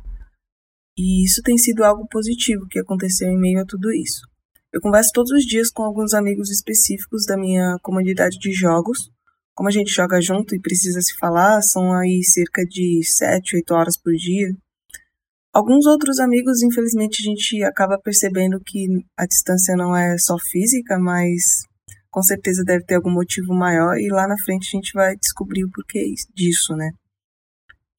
E 0.95 1.25
isso 1.25 1.41
tem 1.43 1.57
sido 1.57 1.83
algo 1.83 2.07
positivo 2.07 2.67
que 2.67 2.79
aconteceu 2.79 3.27
em 3.29 3.39
meio 3.39 3.61
a 3.61 3.65
tudo 3.65 3.91
isso. 3.91 4.21
Eu 4.71 4.81
converso 4.81 5.09
todos 5.13 5.31
os 5.31 5.43
dias 5.43 5.71
com 5.71 5.83
alguns 5.83 6.13
amigos 6.13 6.51
específicos 6.51 7.25
da 7.25 7.37
minha 7.37 7.77
comunidade 7.81 8.37
de 8.37 8.51
jogos. 8.51 9.11
Como 9.57 9.69
a 9.69 9.71
gente 9.71 9.89
joga 9.89 10.21
junto 10.21 10.53
e 10.53 10.61
precisa 10.61 11.01
se 11.01 11.15
falar, 11.17 11.63
são 11.63 11.91
aí 11.91 12.23
cerca 12.23 12.63
de 12.63 13.01
7, 13.03 13.55
8 13.55 13.73
horas 13.73 13.97
por 13.97 14.13
dia. 14.13 14.55
Alguns 15.51 15.87
outros 15.87 16.19
amigos, 16.19 16.61
infelizmente, 16.61 17.23
a 17.23 17.25
gente 17.25 17.63
acaba 17.63 17.99
percebendo 17.99 18.61
que 18.63 18.85
a 19.17 19.25
distância 19.25 19.75
não 19.75 19.95
é 19.95 20.15
só 20.19 20.37
física, 20.37 20.99
mas 20.99 21.63
com 22.11 22.21
certeza 22.21 22.63
deve 22.63 22.85
ter 22.85 22.97
algum 22.97 23.09
motivo 23.09 23.51
maior 23.51 23.97
e 23.97 24.09
lá 24.09 24.27
na 24.27 24.37
frente 24.37 24.67
a 24.67 24.79
gente 24.79 24.93
vai 24.93 25.15
descobrir 25.15 25.63
o 25.63 25.71
porquê 25.71 26.05
disso, 26.35 26.75
né? 26.75 26.91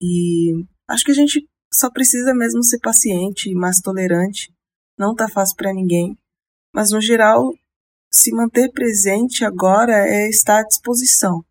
E 0.01 0.65
acho 0.89 1.05
que 1.05 1.11
a 1.11 1.15
gente 1.15 1.45
só 1.75 1.91
precisa 1.91 2.33
mesmo 2.33 2.63
ser 2.63 2.79
paciente 2.79 3.51
e 3.51 3.55
mais 3.57 3.81
tolerante. 3.81 4.55
Não 4.97 5.13
tá 5.13 5.29
fácil 5.29 5.57
para 5.57 5.75
ninguém, 5.75 6.17
mas 6.73 6.93
no 6.93 7.01
geral, 7.01 7.53
se 8.13 8.31
manter 8.31 8.71
presente 8.71 9.45
agora 9.45 10.07
é 10.07 10.29
estar 10.29 10.61
à 10.61 10.65
disposição. 10.65 11.45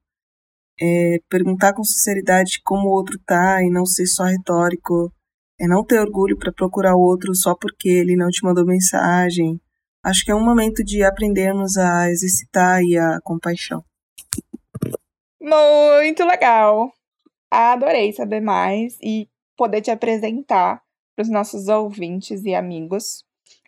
É 0.79 1.17
perguntar 1.29 1.73
com 1.73 1.83
sinceridade 1.83 2.61
como 2.63 2.87
o 2.87 2.91
outro 2.91 3.19
tá 3.25 3.63
e 3.63 3.69
não 3.69 3.85
ser 3.85 4.05
só 4.05 4.23
retórico. 4.23 5.11
É 5.59 5.67
não 5.67 5.83
ter 5.83 5.99
orgulho 5.99 6.37
para 6.37 6.53
procurar 6.53 6.95
o 6.95 7.01
outro 7.01 7.33
só 7.35 7.55
porque 7.59 7.89
ele 7.89 8.15
não 8.15 8.29
te 8.29 8.43
mandou 8.43 8.65
mensagem. 8.65 9.59
Acho 10.03 10.23
que 10.23 10.31
é 10.31 10.35
um 10.35 10.43
momento 10.43 10.83
de 10.83 11.03
aprendermos 11.03 11.75
a 11.77 12.09
exercitar 12.09 12.81
e 12.83 12.97
a 12.97 13.19
compaixão. 13.23 13.83
Muito 15.41 16.23
legal! 16.25 16.91
Adorei 17.49 18.13
saber 18.13 18.41
mais 18.41 18.97
e 19.01 19.27
poder 19.57 19.81
te 19.81 19.89
apresentar 19.89 20.81
para 21.15 21.23
os 21.23 21.29
nossos 21.29 21.67
ouvintes 21.67 22.43
e 22.43 22.53
amigos. 22.53 23.23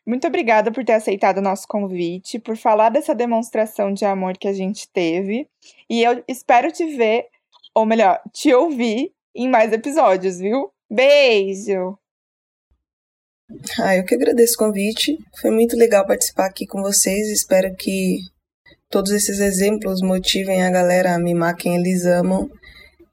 Muito 0.10 0.26
obrigada 0.26 0.72
por 0.72 0.84
ter 0.84 0.94
aceitado 0.94 1.38
o 1.38 1.42
nosso 1.42 1.68
convite, 1.68 2.40
por 2.40 2.58
falar 2.58 2.90
dessa 2.90 3.14
demonstração 3.14 3.94
de 3.94 4.06
amor 4.06 4.40
que 4.40 4.48
a 4.48 4.54
gente 4.54 4.90
teve. 4.90 5.48
E 5.88 6.02
eu 6.02 6.24
espero 6.28 6.72
te 6.72 6.84
ver, 6.98 7.28
ou 7.76 7.86
melhor, 7.86 8.20
te 8.34 8.52
ouvir 8.52 9.12
em 9.36 9.48
mais 9.48 9.72
episódios, 9.72 10.40
viu? 10.40 10.72
Beijo! 10.90 11.96
Ah, 13.80 13.98
eu 13.98 14.04
que 14.04 14.16
agradeço 14.16 14.56
o 14.56 14.66
convite. 14.66 15.16
Foi 15.40 15.52
muito 15.52 15.78
legal 15.78 16.08
participar 16.08 16.48
aqui 16.48 16.66
com 16.66 16.82
vocês. 16.82 17.30
Espero 17.30 17.76
que 17.76 18.18
todos 18.90 19.12
esses 19.12 19.40
exemplos 19.40 20.02
motivem 20.02 20.64
a 20.64 20.72
galera 20.72 21.14
a 21.14 21.20
mimar 21.20 21.56
quem 21.56 21.76
eles 21.76 22.08
amam. 22.08 22.50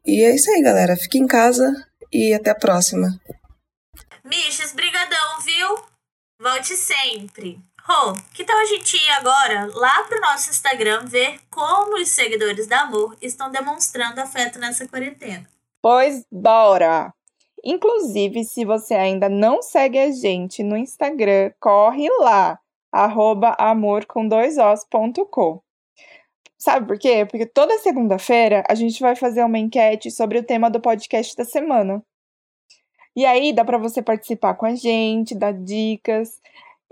E 0.06 0.24
é 0.24 0.34
isso 0.34 0.50
aí, 0.50 0.62
galera. 0.62 0.96
Fique 0.96 1.18
em 1.18 1.26
casa 1.26 1.70
e 2.10 2.32
até 2.32 2.48
a 2.48 2.54
próxima. 2.54 3.20
Miches, 4.24 4.72
brigadão? 4.72 5.25
Volte 6.48 6.76
sempre. 6.76 7.58
Rô, 7.82 8.12
que 8.32 8.44
tal 8.44 8.56
a 8.56 8.64
gente 8.66 8.96
ir 8.96 9.10
agora 9.18 9.68
lá 9.74 10.04
pro 10.04 10.20
nosso 10.20 10.48
Instagram 10.48 11.04
ver 11.04 11.40
como 11.50 12.00
os 12.00 12.08
seguidores 12.10 12.68
da 12.68 12.82
Amor 12.82 13.16
estão 13.20 13.50
demonstrando 13.50 14.20
afeto 14.20 14.56
nessa 14.56 14.86
quarentena? 14.86 15.44
Pois 15.82 16.24
bora! 16.30 17.12
Inclusive, 17.64 18.44
se 18.44 18.64
você 18.64 18.94
ainda 18.94 19.28
não 19.28 19.60
segue 19.60 19.98
a 19.98 20.12
gente 20.12 20.62
no 20.62 20.76
Instagram, 20.76 21.50
corre 21.58 22.08
lá, 22.20 22.60
arroba 22.92 23.56
amor. 23.58 24.06
Sabe 26.56 26.86
por 26.86 26.96
quê? 26.96 27.26
Porque 27.28 27.44
toda 27.44 27.76
segunda-feira 27.80 28.62
a 28.68 28.74
gente 28.76 29.00
vai 29.00 29.16
fazer 29.16 29.42
uma 29.42 29.58
enquete 29.58 30.12
sobre 30.12 30.38
o 30.38 30.44
tema 30.44 30.70
do 30.70 30.80
podcast 30.80 31.34
da 31.34 31.44
semana. 31.44 32.00
E 33.16 33.25
aí 33.25 33.52
dá 33.52 33.64
para 33.64 33.78
você 33.78 34.02
participar 34.02 34.54
com 34.54 34.66
a 34.66 34.75
gente, 34.75 35.35
dar 35.35 35.54
dicas 35.54 36.38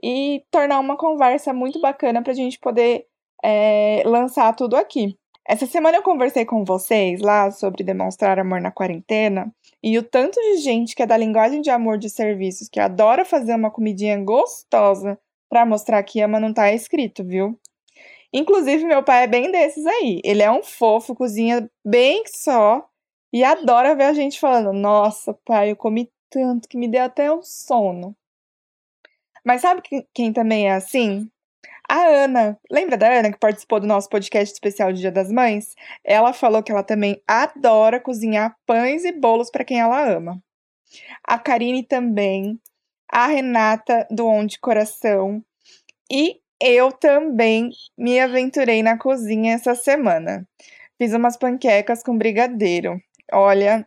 e 0.02 0.42
tornar 0.50 0.80
uma 0.80 0.96
conversa 0.96 1.52
muito 1.52 1.78
bacana 1.80 2.22
para 2.22 2.32
a 2.32 2.34
gente 2.34 2.58
poder 2.58 3.06
é, 3.44 4.02
lançar 4.06 4.56
tudo 4.56 4.74
aqui. 4.74 5.18
Essa 5.46 5.66
semana 5.66 5.98
eu 5.98 6.02
conversei 6.02 6.46
com 6.46 6.64
vocês 6.64 7.20
lá 7.20 7.50
sobre 7.50 7.84
demonstrar 7.84 8.38
amor 8.38 8.62
na 8.62 8.70
quarentena 8.70 9.54
e 9.82 9.98
o 9.98 10.02
tanto 10.02 10.40
de 10.40 10.56
gente 10.56 10.96
que 10.96 11.02
é 11.02 11.06
da 11.06 11.18
linguagem 11.18 11.60
de 11.60 11.68
amor 11.68 11.98
de 11.98 12.08
serviços 12.08 12.70
que 12.70 12.80
adora 12.80 13.26
fazer 13.26 13.54
uma 13.54 13.70
comidinha 13.70 14.16
gostosa 14.16 15.18
para 15.50 15.66
mostrar 15.66 16.02
que 16.02 16.22
ama 16.22 16.40
não 16.40 16.54
tá 16.54 16.72
escrito, 16.72 17.22
viu? 17.22 17.58
Inclusive, 18.32 18.84
meu 18.84 19.02
pai 19.02 19.24
é 19.24 19.26
bem 19.26 19.52
desses 19.52 19.86
aí. 19.86 20.20
Ele 20.24 20.42
é 20.42 20.50
um 20.50 20.62
fofo, 20.62 21.14
cozinha 21.14 21.70
bem 21.84 22.24
só 22.26 22.88
e 23.34 23.42
adora 23.42 23.96
ver 23.96 24.04
a 24.04 24.12
gente 24.12 24.38
falando: 24.38 24.72
Nossa, 24.72 25.34
pai, 25.44 25.72
eu 25.72 25.76
comi 25.76 26.08
tanto 26.30 26.68
que 26.68 26.78
me 26.78 26.86
deu 26.86 27.02
até 27.02 27.32
um 27.32 27.42
sono. 27.42 28.16
Mas 29.44 29.60
sabe 29.60 29.82
quem 30.14 30.32
também 30.32 30.68
é 30.68 30.74
assim? 30.74 31.28
A 31.88 32.06
Ana. 32.06 32.56
Lembra 32.70 32.96
da 32.96 33.12
Ana 33.12 33.32
que 33.32 33.38
participou 33.38 33.80
do 33.80 33.88
nosso 33.88 34.08
podcast 34.08 34.54
especial 34.54 34.92
de 34.92 35.00
Dia 35.00 35.10
das 35.10 35.32
Mães? 35.32 35.74
Ela 36.04 36.32
falou 36.32 36.62
que 36.62 36.70
ela 36.70 36.84
também 36.84 37.20
adora 37.26 37.98
cozinhar 37.98 38.56
pães 38.64 39.04
e 39.04 39.10
bolos 39.10 39.50
para 39.50 39.64
quem 39.64 39.80
ela 39.80 40.08
ama. 40.08 40.40
A 41.26 41.36
Karine 41.36 41.82
também. 41.82 42.60
A 43.10 43.26
Renata 43.26 44.06
do 44.12 44.28
Onde 44.28 44.60
Coração. 44.60 45.44
E 46.08 46.40
eu 46.60 46.92
também 46.92 47.70
me 47.98 48.20
aventurei 48.20 48.80
na 48.80 48.96
cozinha 48.96 49.54
essa 49.54 49.74
semana. 49.74 50.46
Fiz 50.96 51.12
umas 51.12 51.36
panquecas 51.36 52.00
com 52.00 52.16
brigadeiro. 52.16 53.02
Olha, 53.32 53.86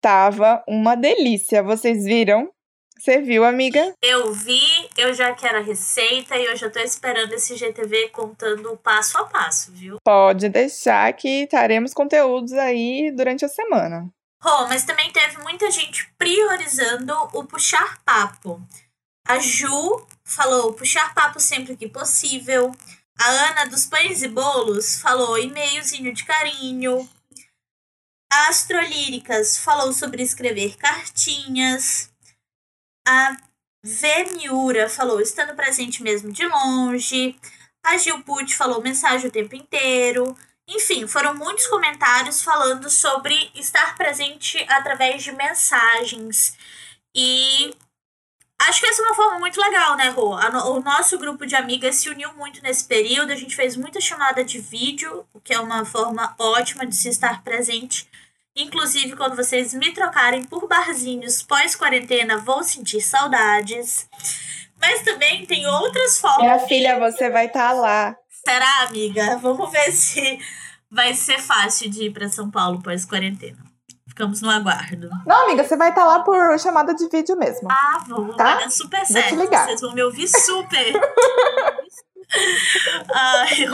Tava 0.00 0.64
uma 0.66 0.94
delícia. 0.94 1.62
Vocês 1.62 2.04
viram? 2.04 2.50
Você 2.98 3.20
viu, 3.20 3.44
amiga? 3.44 3.94
Eu 4.02 4.32
vi, 4.32 4.60
eu 4.96 5.12
já 5.14 5.34
quero 5.34 5.58
a 5.58 5.62
receita 5.62 6.36
e 6.36 6.44
eu 6.44 6.56
já 6.56 6.68
tô 6.68 6.78
esperando 6.80 7.32
esse 7.32 7.56
GTV 7.56 8.08
contando 8.08 8.76
passo 8.78 9.16
a 9.18 9.24
passo, 9.24 9.72
viu? 9.72 9.96
Pode 10.04 10.48
deixar 10.48 11.10
que 11.14 11.46
teremos 11.46 11.94
conteúdos 11.94 12.52
aí 12.52 13.10
durante 13.10 13.44
a 13.44 13.48
semana. 13.48 14.08
Oh, 14.44 14.66
mas 14.68 14.84
também 14.84 15.10
teve 15.12 15.38
muita 15.42 15.70
gente 15.70 16.10
priorizando 16.18 17.14
o 17.34 17.44
puxar 17.44 18.02
papo. 18.04 18.60
A 19.26 19.38
Ju 19.38 20.06
falou 20.24 20.72
puxar 20.72 21.14
papo 21.14 21.40
sempre 21.40 21.76
que 21.76 21.88
possível. 21.88 22.72
A 23.18 23.28
Ana 23.28 23.64
dos 23.66 23.84
Pães 23.86 24.22
e 24.22 24.28
Bolos 24.28 25.00
falou 25.00 25.38
e-mailzinho 25.38 26.12
de 26.12 26.24
carinho. 26.24 27.08
A 28.32 28.48
Astrolíricas 28.48 29.58
falou 29.58 29.92
sobre 29.92 30.22
escrever 30.22 30.76
cartinhas. 30.76 32.12
A 33.06 33.36
Vemiura 33.82 34.88
falou 34.88 35.20
estando 35.20 35.56
presente 35.56 36.02
mesmo 36.02 36.30
de 36.30 36.46
longe. 36.46 37.36
A 37.82 37.98
Gilput 37.98 38.54
falou 38.54 38.80
mensagem 38.80 39.28
o 39.28 39.32
tempo 39.32 39.56
inteiro. 39.56 40.36
Enfim, 40.68 41.08
foram 41.08 41.34
muitos 41.34 41.66
comentários 41.66 42.42
falando 42.42 42.88
sobre 42.88 43.50
estar 43.54 43.96
presente 43.96 44.64
através 44.68 45.24
de 45.24 45.32
mensagens. 45.32 46.56
E 47.12 47.74
acho 48.60 48.80
que 48.80 48.86
essa 48.86 49.02
é 49.02 49.06
uma 49.06 49.14
forma 49.16 49.40
muito 49.40 49.60
legal, 49.60 49.96
né, 49.96 50.08
Rô? 50.10 50.36
O 50.36 50.80
nosso 50.80 51.18
grupo 51.18 51.44
de 51.44 51.56
amigas 51.56 51.96
se 51.96 52.08
uniu 52.08 52.32
muito 52.34 52.62
nesse 52.62 52.84
período. 52.84 53.32
A 53.32 53.36
gente 53.36 53.56
fez 53.56 53.74
muita 53.74 54.00
chamada 54.00 54.44
de 54.44 54.60
vídeo, 54.60 55.26
o 55.32 55.40
que 55.40 55.52
é 55.52 55.58
uma 55.58 55.84
forma 55.84 56.32
ótima 56.38 56.86
de 56.86 56.94
se 56.94 57.08
estar 57.08 57.42
presente 57.42 58.08
Inclusive, 58.60 59.16
quando 59.16 59.36
vocês 59.36 59.72
me 59.72 59.92
trocarem 59.92 60.44
por 60.44 60.68
barzinhos 60.68 61.42
pós-quarentena, 61.42 62.36
vou 62.38 62.62
sentir 62.62 63.00
saudades. 63.00 64.08
Mas 64.78 65.02
também 65.02 65.46
tem 65.46 65.66
outras 65.66 66.18
formas. 66.18 66.42
Minha 66.42 66.58
filha, 66.60 66.98
você 66.98 67.30
vai 67.30 67.46
estar 67.46 67.68
tá 67.68 67.72
lá. 67.72 68.16
Será, 68.44 68.86
amiga? 68.86 69.38
Vamos 69.38 69.70
ver 69.70 69.92
se 69.92 70.38
vai 70.90 71.14
ser 71.14 71.38
fácil 71.38 71.90
de 71.90 72.04
ir 72.04 72.12
para 72.12 72.28
São 72.28 72.50
Paulo 72.50 72.82
pós-quarentena. 72.82 73.58
Ficamos 74.08 74.42
no 74.42 74.50
aguardo. 74.50 75.08
Não, 75.26 75.44
amiga, 75.44 75.64
você 75.64 75.76
vai 75.76 75.90
estar 75.90 76.02
tá 76.02 76.06
lá 76.06 76.20
por 76.20 76.58
chamada 76.58 76.94
de 76.94 77.08
vídeo 77.08 77.36
mesmo. 77.36 77.68
Ah, 77.70 78.04
vou. 78.06 78.34
Tá? 78.34 78.56
Vai 78.56 78.70
super 78.70 79.06
certo. 79.06 79.36
Vocês 79.36 79.80
vão 79.80 79.94
me 79.94 80.02
ouvir 80.02 80.28
super. 80.28 80.92
Ai, 83.14 83.64
eu... 83.64 83.72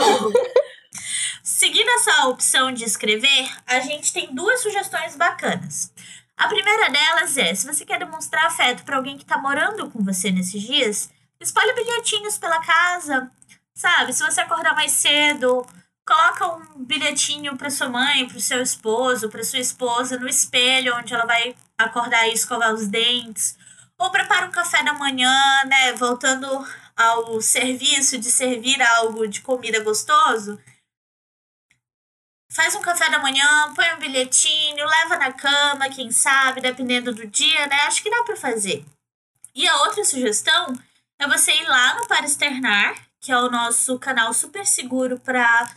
Opção 2.27 2.73
de 2.73 2.83
escrever, 2.83 3.49
a 3.65 3.79
gente 3.79 4.11
tem 4.11 4.35
duas 4.35 4.61
sugestões 4.61 5.15
bacanas. 5.15 5.93
A 6.35 6.49
primeira 6.49 6.89
delas 6.89 7.37
é: 7.37 7.55
se 7.55 7.65
você 7.65 7.85
quer 7.85 7.97
demonstrar 7.97 8.47
afeto 8.47 8.83
para 8.83 8.97
alguém 8.97 9.17
que 9.17 9.23
está 9.23 9.37
morando 9.37 9.89
com 9.89 10.03
você 10.03 10.29
nesses 10.29 10.61
dias, 10.61 11.09
espalhe 11.39 11.73
bilhetinhos 11.73 12.37
pela 12.37 12.61
casa, 12.61 13.31
sabe? 13.73 14.11
Se 14.11 14.21
você 14.23 14.41
acordar 14.41 14.75
mais 14.75 14.91
cedo, 14.91 15.65
coloca 16.05 16.47
um 16.75 16.83
bilhetinho 16.83 17.55
para 17.55 17.69
sua 17.69 17.87
mãe, 17.87 18.27
para 18.27 18.37
o 18.37 18.41
seu 18.41 18.61
esposo, 18.61 19.29
para 19.29 19.43
sua 19.45 19.59
esposa 19.59 20.19
no 20.19 20.27
espelho 20.27 20.97
onde 20.97 21.13
ela 21.13 21.25
vai 21.25 21.55
acordar 21.77 22.27
e 22.27 22.33
escovar 22.33 22.73
os 22.73 22.87
dentes, 22.87 23.57
ou 23.97 24.11
prepara 24.11 24.47
um 24.47 24.51
café 24.51 24.83
da 24.83 24.93
manhã, 24.93 25.63
né? 25.65 25.93
Voltando 25.93 26.67
ao 26.93 27.39
serviço 27.39 28.17
de 28.17 28.29
servir 28.29 28.81
algo 28.81 29.25
de 29.29 29.39
comida 29.39 29.79
gostoso 29.79 30.59
Faz 32.49 32.75
um 32.75 32.81
café 32.81 33.09
da 33.09 33.19
manhã, 33.19 33.73
põe 33.75 33.93
um 33.93 33.99
bilhetinho, 33.99 34.85
leva 34.85 35.17
na 35.17 35.31
cama, 35.31 35.89
quem 35.89 36.11
sabe, 36.11 36.61
dependendo 36.61 37.13
do 37.13 37.27
dia, 37.27 37.67
né? 37.67 37.75
Acho 37.81 38.01
que 38.01 38.09
dá 38.09 38.23
para 38.23 38.35
fazer. 38.35 38.85
E 39.53 39.67
a 39.67 39.81
outra 39.81 40.03
sugestão 40.05 40.73
é 41.19 41.27
você 41.27 41.51
ir 41.51 41.67
lá 41.67 41.95
no 41.95 42.07
Para 42.07 42.25
Externar, 42.25 42.95
que 43.19 43.31
é 43.31 43.37
o 43.37 43.49
nosso 43.49 43.99
canal 43.99 44.33
super 44.33 44.65
seguro 44.65 45.19
para 45.19 45.69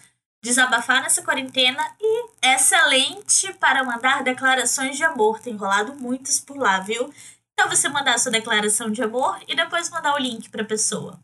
desabafar 0.42 1.02
nessa 1.02 1.22
quarentena 1.22 1.82
e 2.00 2.26
excelente 2.42 3.52
para 3.54 3.84
mandar 3.84 4.22
declarações 4.22 4.96
de 4.96 5.04
amor. 5.04 5.40
Tem 5.40 5.56
rolado 5.56 5.94
muitas 5.94 6.40
por 6.40 6.56
lá, 6.56 6.80
viu? 6.80 7.12
Então 7.52 7.68
você 7.68 7.88
mandar 7.88 8.18
sua 8.18 8.32
declaração 8.32 8.90
de 8.90 9.02
amor 9.02 9.38
e 9.46 9.54
depois 9.54 9.90
mandar 9.90 10.14
o 10.14 10.18
link 10.18 10.48
para 10.48 10.64
pessoa. 10.64 11.18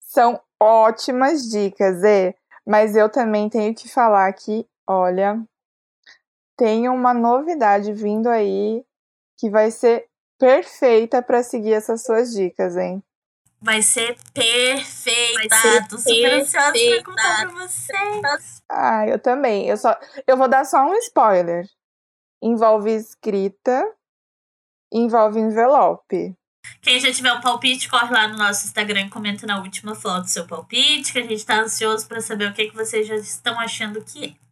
São 0.00 0.40
ótimas 0.60 1.48
dicas, 1.48 2.02
e 2.02 2.34
mas 2.66 2.96
eu 2.96 3.08
também 3.08 3.48
tenho 3.48 3.74
que 3.74 3.88
falar 3.88 4.32
que 4.32 4.66
Olha, 4.90 5.44
tem 6.56 6.88
uma 6.88 7.12
novidade 7.12 7.92
vindo 7.92 8.26
aí 8.26 8.82
que 9.38 9.50
vai 9.50 9.70
ser 9.70 10.08
perfeita 10.38 11.22
para 11.22 11.42
seguir 11.42 11.74
essas 11.74 12.02
suas 12.02 12.32
dicas, 12.32 12.74
hein? 12.74 13.02
Vai 13.60 13.82
ser 13.82 14.16
perfeita. 14.32 15.48
Vai 15.50 15.60
ser 15.60 15.88
Tô 15.88 15.98
super 15.98 16.32
ansiosa 16.32 16.72
pra 16.72 17.04
contar 17.04 17.48
pra 17.48 17.66
vocês. 17.66 18.62
Ah, 18.68 19.06
eu 19.06 19.18
também. 19.18 19.68
Eu, 19.68 19.76
só, 19.76 19.94
eu 20.26 20.36
vou 20.36 20.48
dar 20.48 20.64
só 20.64 20.78
um 20.86 20.94
spoiler. 20.94 21.68
Envolve 22.40 22.90
escrita, 22.90 23.92
envolve 24.92 25.38
envelope. 25.38 26.34
Quem 26.80 27.00
já 27.00 27.12
tiver 27.12 27.32
um 27.32 27.40
palpite, 27.40 27.88
corre 27.88 28.12
lá 28.12 28.28
no 28.28 28.38
nosso 28.38 28.66
Instagram 28.66 29.02
e 29.02 29.10
comenta 29.10 29.46
na 29.46 29.60
última 29.60 29.94
foto 29.94 30.28
seu 30.28 30.46
palpite, 30.46 31.12
que 31.12 31.18
a 31.18 31.22
gente 31.22 31.44
tá 31.44 31.60
ansioso 31.60 32.06
para 32.06 32.20
saber 32.20 32.48
o 32.48 32.54
que, 32.54 32.70
que 32.70 32.76
vocês 32.76 33.06
já 33.06 33.16
estão 33.16 33.58
achando 33.60 34.02
que 34.02 34.24
é. 34.24 34.47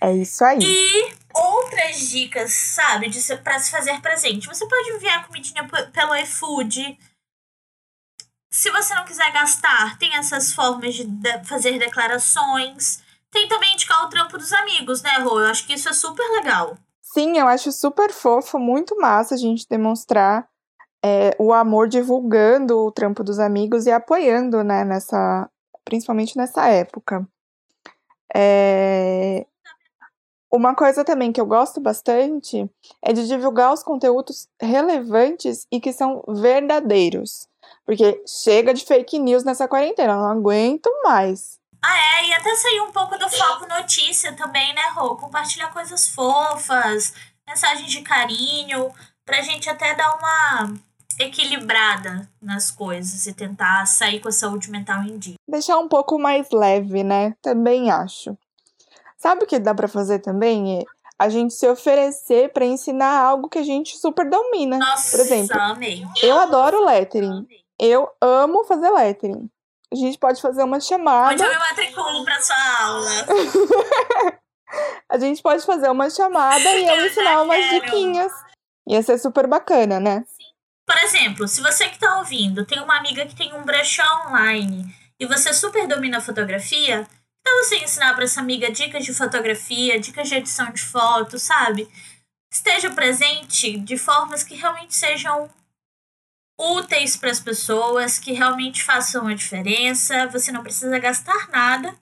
É 0.00 0.12
isso 0.12 0.44
aí. 0.44 0.58
E 0.60 1.14
outras 1.34 2.08
dicas, 2.08 2.52
sabe, 2.52 3.08
de 3.08 3.20
para 3.38 3.58
se 3.58 3.70
fazer 3.70 4.00
presente. 4.00 4.46
Você 4.46 4.66
pode 4.66 4.90
enviar 4.90 5.26
comidinha 5.26 5.66
pelo 5.92 6.16
iFood. 6.16 6.98
Se 8.52 8.70
você 8.70 8.94
não 8.94 9.04
quiser 9.04 9.32
gastar, 9.32 9.98
tem 9.98 10.14
essas 10.16 10.52
formas 10.52 10.94
de 10.94 11.06
fazer 11.44 11.78
declarações. 11.78 13.02
Tem 13.30 13.48
também 13.48 13.72
indicar 13.72 14.04
o 14.04 14.08
trampo 14.08 14.38
dos 14.38 14.52
amigos, 14.52 15.02
né, 15.02 15.18
Rô? 15.18 15.40
Eu 15.40 15.50
acho 15.50 15.66
que 15.66 15.74
isso 15.74 15.88
é 15.88 15.92
super 15.92 16.24
legal. 16.36 16.76
Sim, 17.02 17.38
eu 17.38 17.48
acho 17.48 17.72
super 17.72 18.12
fofo, 18.12 18.58
muito 18.58 18.96
massa 18.96 19.34
a 19.34 19.38
gente 19.38 19.66
demonstrar 19.68 20.48
é, 21.04 21.36
o 21.38 21.52
amor 21.52 21.88
divulgando 21.88 22.78
o 22.78 22.90
trampo 22.90 23.22
dos 23.22 23.38
amigos 23.38 23.86
e 23.86 23.90
apoiando, 23.90 24.64
né, 24.64 24.84
nessa, 24.84 25.50
principalmente 25.84 26.36
nessa 26.36 26.66
época. 26.68 27.28
É, 28.34 29.46
uma 30.54 30.74
coisa 30.74 31.04
também 31.04 31.32
que 31.32 31.40
eu 31.40 31.46
gosto 31.46 31.80
bastante 31.80 32.70
é 33.02 33.12
de 33.12 33.26
divulgar 33.26 33.72
os 33.72 33.82
conteúdos 33.82 34.48
relevantes 34.60 35.66
e 35.70 35.80
que 35.80 35.92
são 35.92 36.22
verdadeiros. 36.28 37.48
Porque 37.84 38.22
chega 38.26 38.72
de 38.72 38.84
fake 38.84 39.18
news 39.18 39.42
nessa 39.42 39.66
quarentena, 39.66 40.14
não 40.14 40.30
aguento 40.30 40.88
mais. 41.02 41.58
Ah, 41.82 42.20
é, 42.20 42.28
e 42.28 42.32
até 42.32 42.54
sair 42.54 42.80
um 42.80 42.92
pouco 42.92 43.18
do 43.18 43.28
foco 43.28 43.66
notícia 43.68 44.32
também, 44.34 44.72
né, 44.74 44.88
Rô? 44.94 45.16
Compartilhar 45.16 45.72
coisas 45.72 46.08
fofas, 46.08 47.12
mensagens 47.46 47.90
de 47.90 48.00
carinho, 48.02 48.90
pra 49.26 49.42
gente 49.42 49.68
até 49.68 49.94
dar 49.94 50.16
uma 50.16 50.74
equilibrada 51.18 52.28
nas 52.40 52.70
coisas 52.70 53.26
e 53.26 53.34
tentar 53.34 53.86
sair 53.86 54.20
com 54.20 54.28
a 54.28 54.32
saúde 54.32 54.70
mental 54.70 55.02
em 55.02 55.18
dia. 55.18 55.34
Deixar 55.48 55.78
um 55.78 55.88
pouco 55.88 56.18
mais 56.18 56.48
leve, 56.50 57.02
né? 57.02 57.34
Também 57.42 57.90
acho. 57.90 58.36
Sabe 59.24 59.44
o 59.44 59.46
que 59.46 59.58
dá 59.58 59.74
para 59.74 59.88
fazer 59.88 60.18
também? 60.18 60.80
É 60.80 60.84
a 61.18 61.30
gente 61.30 61.54
se 61.54 61.66
oferecer 61.66 62.52
para 62.52 62.66
ensinar 62.66 63.20
algo 63.20 63.48
que 63.48 63.56
a 63.56 63.62
gente 63.62 63.96
super 63.96 64.28
domina. 64.28 64.76
Nossa, 64.76 65.16
Por 65.16 65.20
exemplo, 65.20 65.58
amei. 65.58 66.04
eu 66.22 66.38
adoro 66.38 66.84
lettering. 66.84 67.48
Eu 67.80 68.06
amo 68.20 68.64
fazer 68.64 68.90
lettering. 68.90 69.48
A 69.90 69.96
gente 69.96 70.18
pode 70.18 70.42
fazer 70.42 70.62
uma 70.62 70.78
chamada. 70.78 71.32
Onde 71.32 71.42
eu 71.42 71.48
me 71.48 71.58
matriculo 71.58 72.22
para 72.22 72.38
sua 72.42 72.82
aula? 72.82 73.10
a 75.08 75.18
gente 75.18 75.40
pode 75.40 75.64
fazer 75.64 75.88
uma 75.88 76.10
chamada 76.10 76.58
e 76.58 76.84
eu, 76.86 76.94
eu 76.94 77.06
ensinar 77.06 77.40
umas 77.40 77.56
quero. 77.56 77.80
diquinhas. 77.82 78.32
Ia 78.86 79.02
ser 79.02 79.16
super 79.16 79.46
bacana, 79.46 79.98
né? 79.98 80.22
Sim. 80.26 80.44
Por 80.86 80.98
exemplo, 80.98 81.48
se 81.48 81.62
você 81.62 81.88
que 81.88 81.98
tá 81.98 82.18
ouvindo 82.18 82.66
tem 82.66 82.78
uma 82.78 82.98
amiga 82.98 83.24
que 83.24 83.34
tem 83.34 83.54
um 83.54 83.62
brechó 83.62 84.04
online 84.28 84.84
e 85.18 85.24
você 85.24 85.54
super 85.54 85.88
domina 85.88 86.18
a 86.18 86.20
fotografia, 86.20 87.06
então, 87.46 87.60
assim, 87.60 87.84
ensinar 87.84 88.14
para 88.14 88.24
essa 88.24 88.40
amiga 88.40 88.70
dicas 88.70 89.04
de 89.04 89.12
fotografia, 89.12 90.00
dicas 90.00 90.30
de 90.30 90.34
edição 90.34 90.72
de 90.72 90.80
foto, 90.80 91.38
sabe? 91.38 91.86
Esteja 92.50 92.90
presente 92.90 93.78
de 93.78 93.98
formas 93.98 94.42
que 94.42 94.54
realmente 94.54 94.94
sejam 94.94 95.50
úteis 96.58 97.18
para 97.18 97.30
as 97.30 97.40
pessoas, 97.40 98.18
que 98.18 98.32
realmente 98.32 98.82
façam 98.82 99.26
a 99.26 99.34
diferença. 99.34 100.26
Você 100.28 100.50
não 100.50 100.62
precisa 100.62 100.98
gastar 100.98 101.50
nada, 101.50 101.94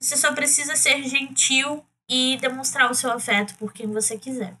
você 0.00 0.16
só 0.16 0.32
precisa 0.32 0.76
ser 0.76 1.02
gentil 1.02 1.84
e 2.08 2.36
demonstrar 2.36 2.88
o 2.88 2.94
seu 2.94 3.10
afeto 3.10 3.56
por 3.56 3.72
quem 3.72 3.88
você 3.88 4.16
quiser. 4.16 4.56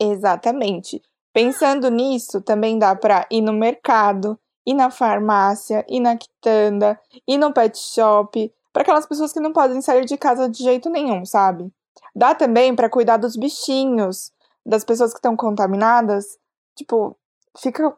Exatamente. 0.00 1.00
Pensando 1.32 1.88
nisso, 1.88 2.40
também 2.40 2.80
dá 2.80 2.96
para 2.96 3.28
ir 3.30 3.42
no 3.42 3.52
mercado, 3.52 4.36
ir 4.66 4.74
na 4.74 4.90
farmácia, 4.90 5.86
ir 5.88 6.00
na 6.00 6.16
quitanda, 6.16 7.00
ir 7.28 7.38
no 7.38 7.52
pet 7.52 7.78
shop, 7.78 8.52
para 8.76 8.82
aquelas 8.82 9.06
pessoas 9.06 9.32
que 9.32 9.40
não 9.40 9.54
podem 9.54 9.80
sair 9.80 10.04
de 10.04 10.18
casa 10.18 10.50
de 10.50 10.62
jeito 10.62 10.90
nenhum, 10.90 11.24
sabe? 11.24 11.72
Dá 12.14 12.34
também 12.34 12.76
para 12.76 12.90
cuidar 12.90 13.16
dos 13.16 13.34
bichinhos, 13.34 14.30
das 14.66 14.84
pessoas 14.84 15.12
que 15.12 15.18
estão 15.18 15.34
contaminadas. 15.34 16.36
Tipo, 16.76 17.18
fica 17.58 17.96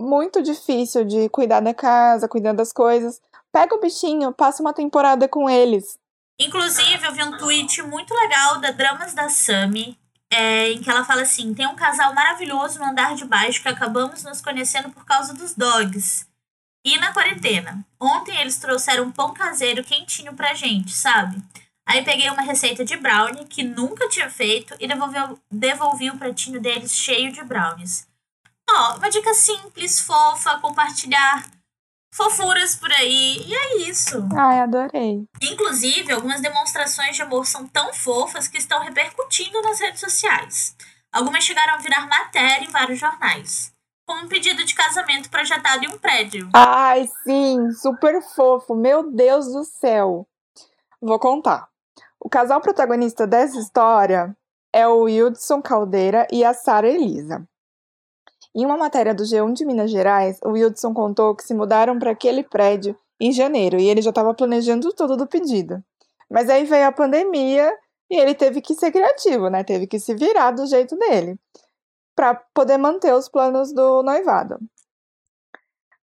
muito 0.00 0.40
difícil 0.40 1.04
de 1.04 1.28
cuidar 1.28 1.60
da 1.60 1.74
casa, 1.74 2.26
cuidar 2.26 2.54
das 2.54 2.72
coisas. 2.72 3.20
Pega 3.52 3.74
o 3.74 3.80
bichinho, 3.80 4.32
passa 4.32 4.62
uma 4.62 4.72
temporada 4.72 5.28
com 5.28 5.50
eles. 5.50 5.98
Inclusive, 6.40 7.04
eu 7.04 7.12
vi 7.12 7.22
um 7.22 7.36
tweet 7.36 7.82
muito 7.82 8.14
legal 8.14 8.58
da 8.62 8.70
Dramas 8.70 9.12
da 9.12 9.28
Sami, 9.28 9.98
é, 10.30 10.70
em 10.70 10.80
que 10.80 10.88
ela 10.88 11.04
fala 11.04 11.20
assim: 11.20 11.52
tem 11.52 11.66
um 11.66 11.76
casal 11.76 12.14
maravilhoso 12.14 12.78
no 12.78 12.86
andar 12.86 13.14
de 13.14 13.26
baixo 13.26 13.60
que 13.60 13.68
acabamos 13.68 14.24
nos 14.24 14.40
conhecendo 14.40 14.88
por 14.88 15.04
causa 15.04 15.34
dos 15.34 15.54
dogs. 15.54 16.26
E 16.84 16.98
na 16.98 17.12
quarentena. 17.14 17.84
Ontem 17.98 18.36
eles 18.38 18.58
trouxeram 18.58 19.04
um 19.04 19.10
pão 19.10 19.32
caseiro 19.32 19.82
quentinho 19.82 20.34
pra 20.34 20.52
gente, 20.52 20.92
sabe? 20.92 21.42
Aí 21.86 22.04
peguei 22.04 22.28
uma 22.28 22.42
receita 22.42 22.84
de 22.84 22.96
brownie 22.96 23.46
que 23.46 23.62
nunca 23.62 24.08
tinha 24.08 24.28
feito 24.28 24.74
e 24.78 24.86
devolveu, 24.86 25.38
devolvi 25.50 26.10
o 26.10 26.18
pratinho 26.18 26.60
deles 26.60 26.92
cheio 26.92 27.32
de 27.32 27.42
brownies. 27.42 28.06
Ó, 28.68 28.96
uma 28.96 29.10
dica 29.10 29.32
simples, 29.32 30.00
fofa, 30.00 30.58
compartilhar 30.60 31.46
fofuras 32.12 32.76
por 32.76 32.90
aí. 32.92 33.44
E 33.46 33.54
é 33.54 33.76
isso. 33.88 34.26
Ai, 34.36 34.60
adorei. 34.60 35.26
Inclusive, 35.42 36.12
algumas 36.12 36.40
demonstrações 36.40 37.16
de 37.16 37.22
amor 37.22 37.46
são 37.46 37.66
tão 37.66 37.92
fofas 37.92 38.46
que 38.46 38.58
estão 38.58 38.82
repercutindo 38.82 39.60
nas 39.62 39.80
redes 39.80 40.00
sociais. 40.00 40.76
Algumas 41.12 41.44
chegaram 41.44 41.74
a 41.74 41.78
virar 41.78 42.06
matéria 42.06 42.64
em 42.64 42.70
vários 42.70 42.98
jornais 42.98 43.73
com 44.06 44.14
um 44.14 44.28
pedido 44.28 44.64
de 44.64 44.74
casamento 44.74 45.30
projetado 45.30 45.84
em 45.84 45.88
um 45.88 45.98
prédio. 45.98 46.48
Ai, 46.52 47.08
sim, 47.24 47.70
super 47.72 48.22
fofo. 48.22 48.74
Meu 48.74 49.10
Deus 49.10 49.46
do 49.52 49.64
céu. 49.64 50.26
Vou 51.00 51.18
contar. 51.18 51.68
O 52.20 52.28
casal 52.28 52.60
protagonista 52.60 53.26
dessa 53.26 53.58
história 53.58 54.36
é 54.72 54.86
o 54.86 55.02
Wildson 55.02 55.62
Caldeira 55.62 56.26
e 56.30 56.44
a 56.44 56.52
Sara 56.52 56.88
Elisa. 56.88 57.46
Em 58.54 58.64
uma 58.64 58.76
matéria 58.76 59.14
do 59.14 59.24
G1 59.24 59.52
de 59.52 59.64
Minas 59.64 59.90
Gerais, 59.90 60.38
o 60.44 60.50
Wilson 60.50 60.94
contou 60.94 61.34
que 61.34 61.42
se 61.42 61.54
mudaram 61.54 61.98
para 61.98 62.12
aquele 62.12 62.42
prédio 62.42 62.96
em 63.20 63.32
janeiro 63.32 63.78
e 63.78 63.88
ele 63.88 64.02
já 64.02 64.10
estava 64.10 64.32
planejando 64.34 64.92
tudo 64.92 65.16
do 65.16 65.26
pedido. 65.26 65.82
Mas 66.30 66.48
aí 66.48 66.64
veio 66.64 66.86
a 66.86 66.92
pandemia 66.92 67.72
e 68.10 68.16
ele 68.16 68.34
teve 68.34 68.60
que 68.60 68.74
ser 68.74 68.92
criativo, 68.92 69.48
né? 69.48 69.64
Teve 69.64 69.86
que 69.86 69.98
se 69.98 70.14
virar 70.14 70.52
do 70.52 70.66
jeito 70.66 70.96
dele 70.96 71.38
para 72.14 72.34
poder 72.54 72.78
manter 72.78 73.12
os 73.12 73.28
planos 73.28 73.72
do 73.72 74.02
noivado. 74.02 74.58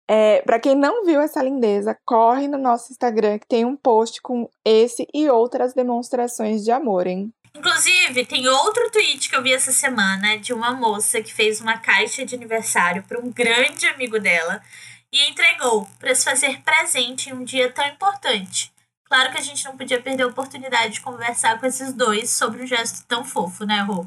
É, 0.08 0.42
para 0.42 0.58
quem 0.58 0.74
não 0.74 1.04
viu 1.04 1.20
essa 1.20 1.40
lindeza, 1.40 1.96
corre 2.04 2.48
no 2.48 2.58
nosso 2.58 2.90
Instagram 2.90 3.38
que 3.38 3.46
tem 3.46 3.64
um 3.64 3.76
post 3.76 4.20
com 4.20 4.50
esse 4.64 5.06
e 5.14 5.28
outras 5.28 5.72
demonstrações 5.72 6.64
de 6.64 6.72
amor, 6.72 7.06
hein? 7.06 7.32
Inclusive, 7.54 8.26
tem 8.26 8.48
outro 8.48 8.90
tweet 8.90 9.28
que 9.28 9.36
eu 9.36 9.42
vi 9.42 9.52
essa 9.52 9.70
semana 9.70 10.36
de 10.36 10.52
uma 10.52 10.72
moça 10.72 11.22
que 11.22 11.32
fez 11.32 11.60
uma 11.60 11.78
caixa 11.78 12.24
de 12.24 12.34
aniversário 12.34 13.04
para 13.04 13.20
um 13.20 13.30
grande 13.30 13.86
amigo 13.86 14.18
dela 14.18 14.60
e 15.12 15.30
entregou 15.30 15.88
para 15.98 16.14
se 16.14 16.24
fazer 16.24 16.60
presente 16.62 17.30
em 17.30 17.32
um 17.32 17.44
dia 17.44 17.70
tão 17.70 17.86
importante. 17.86 18.72
Claro 19.04 19.32
que 19.32 19.38
a 19.38 19.42
gente 19.42 19.64
não 19.64 19.76
podia 19.76 20.00
perder 20.00 20.22
a 20.22 20.28
oportunidade 20.28 20.94
de 20.94 21.00
conversar 21.00 21.58
com 21.58 21.66
esses 21.66 21.92
dois 21.92 22.30
sobre 22.30 22.62
um 22.62 22.66
gesto 22.66 23.04
tão 23.06 23.24
fofo, 23.24 23.64
né, 23.64 23.80
Rô? 23.80 24.06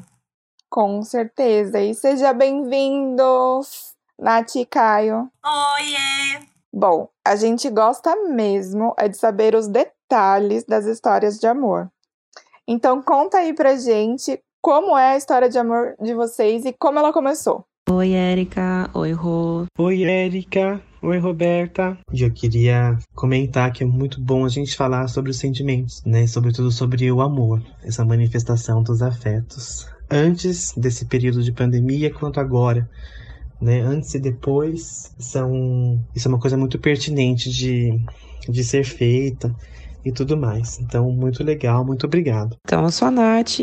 Com 0.74 1.04
certeza. 1.04 1.78
E 1.78 1.94
seja 1.94 2.32
bem-vindos! 2.32 3.92
Nath 4.18 4.56
e 4.56 4.66
Caio. 4.66 5.30
Oiê! 5.46 6.44
Bom, 6.72 7.08
a 7.24 7.36
gente 7.36 7.70
gosta 7.70 8.16
mesmo 8.30 8.92
é 8.98 9.06
de 9.06 9.16
saber 9.16 9.54
os 9.54 9.68
detalhes 9.68 10.64
das 10.64 10.84
histórias 10.86 11.38
de 11.38 11.46
amor. 11.46 11.88
Então 12.66 13.00
conta 13.00 13.38
aí 13.38 13.54
pra 13.54 13.76
gente 13.76 14.40
como 14.60 14.98
é 14.98 15.12
a 15.12 15.16
história 15.16 15.48
de 15.48 15.56
amor 15.56 15.94
de 16.02 16.12
vocês 16.12 16.64
e 16.64 16.72
como 16.72 16.98
ela 16.98 17.12
começou. 17.12 17.64
Oi, 17.88 18.12
Érica. 18.12 18.90
Oi, 18.94 19.12
Rô. 19.12 19.66
Oi, 19.78 20.02
Érica. 20.02 20.82
Oi, 21.00 21.18
Roberta. 21.18 21.96
E 22.12 22.22
eu 22.22 22.32
queria 22.32 22.98
comentar 23.14 23.72
que 23.72 23.84
é 23.84 23.86
muito 23.86 24.20
bom 24.20 24.44
a 24.44 24.48
gente 24.48 24.74
falar 24.74 25.06
sobre 25.06 25.30
os 25.30 25.38
sentimentos, 25.38 26.02
né? 26.04 26.26
Sobretudo 26.26 26.72
sobre 26.72 27.12
o 27.12 27.20
amor, 27.20 27.62
essa 27.84 28.04
manifestação 28.04 28.82
dos 28.82 29.02
afetos. 29.02 29.93
Antes 30.10 30.72
desse 30.76 31.06
período 31.06 31.42
de 31.42 31.52
pandemia, 31.52 32.12
quanto 32.12 32.38
agora 32.38 32.88
né? 33.64 33.80
Antes 33.80 34.14
e 34.14 34.18
depois 34.18 35.14
são 35.18 35.98
isso 36.14 36.28
é 36.28 36.30
uma 36.30 36.38
coisa 36.38 36.56
muito 36.56 36.78
pertinente 36.78 37.50
de, 37.50 37.98
de 38.48 38.62
ser 38.62 38.84
feita 38.84 39.54
e 40.04 40.12
tudo 40.12 40.36
mais. 40.36 40.78
Então, 40.78 41.10
muito 41.10 41.42
legal, 41.42 41.84
muito 41.84 42.06
obrigado. 42.06 42.56
Então, 42.64 42.84
eu 42.84 42.90
sou 42.90 43.08
a 43.08 43.10
Nath, 43.10 43.60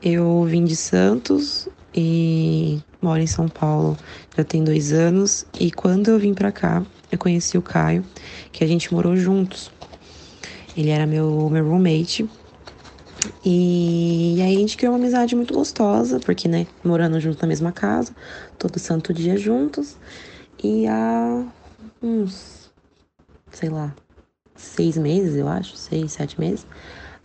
eu 0.00 0.44
vim 0.44 0.64
de 0.64 0.76
Santos 0.76 1.68
e 1.92 2.78
moro 3.02 3.20
em 3.20 3.26
São 3.26 3.48
Paulo 3.48 3.96
já 4.36 4.44
tem 4.44 4.62
dois 4.62 4.92
anos. 4.92 5.44
E 5.58 5.70
quando 5.72 6.12
eu 6.12 6.18
vim 6.18 6.32
para 6.32 6.52
cá, 6.52 6.84
eu 7.10 7.18
conheci 7.18 7.58
o 7.58 7.62
Caio, 7.62 8.04
que 8.52 8.62
a 8.62 8.66
gente 8.68 8.92
morou 8.94 9.16
juntos. 9.16 9.70
Ele 10.76 10.90
era 10.90 11.06
meu, 11.06 11.48
meu 11.50 11.68
roommate 11.68 12.28
e, 13.44 14.40
aí 14.42 14.56
a 14.56 14.58
gente 14.58 14.76
criou 14.76 14.92
uma 14.92 14.98
amizade 14.98 15.34
muito 15.34 15.54
gostosa, 15.54 16.20
porque, 16.20 16.48
né, 16.48 16.66
morando 16.84 17.18
junto 17.20 17.40
na 17.40 17.48
mesma 17.48 17.72
casa, 17.72 18.14
todo 18.58 18.78
santo 18.78 19.12
dia 19.12 19.36
juntos. 19.36 19.96
E 20.62 20.86
há 20.86 21.44
uns, 22.02 22.70
sei 23.50 23.68
lá, 23.68 23.94
seis 24.56 24.96
meses, 24.96 25.36
eu 25.36 25.48
acho, 25.48 25.76
seis, 25.76 26.12
sete 26.12 26.38
meses, 26.38 26.66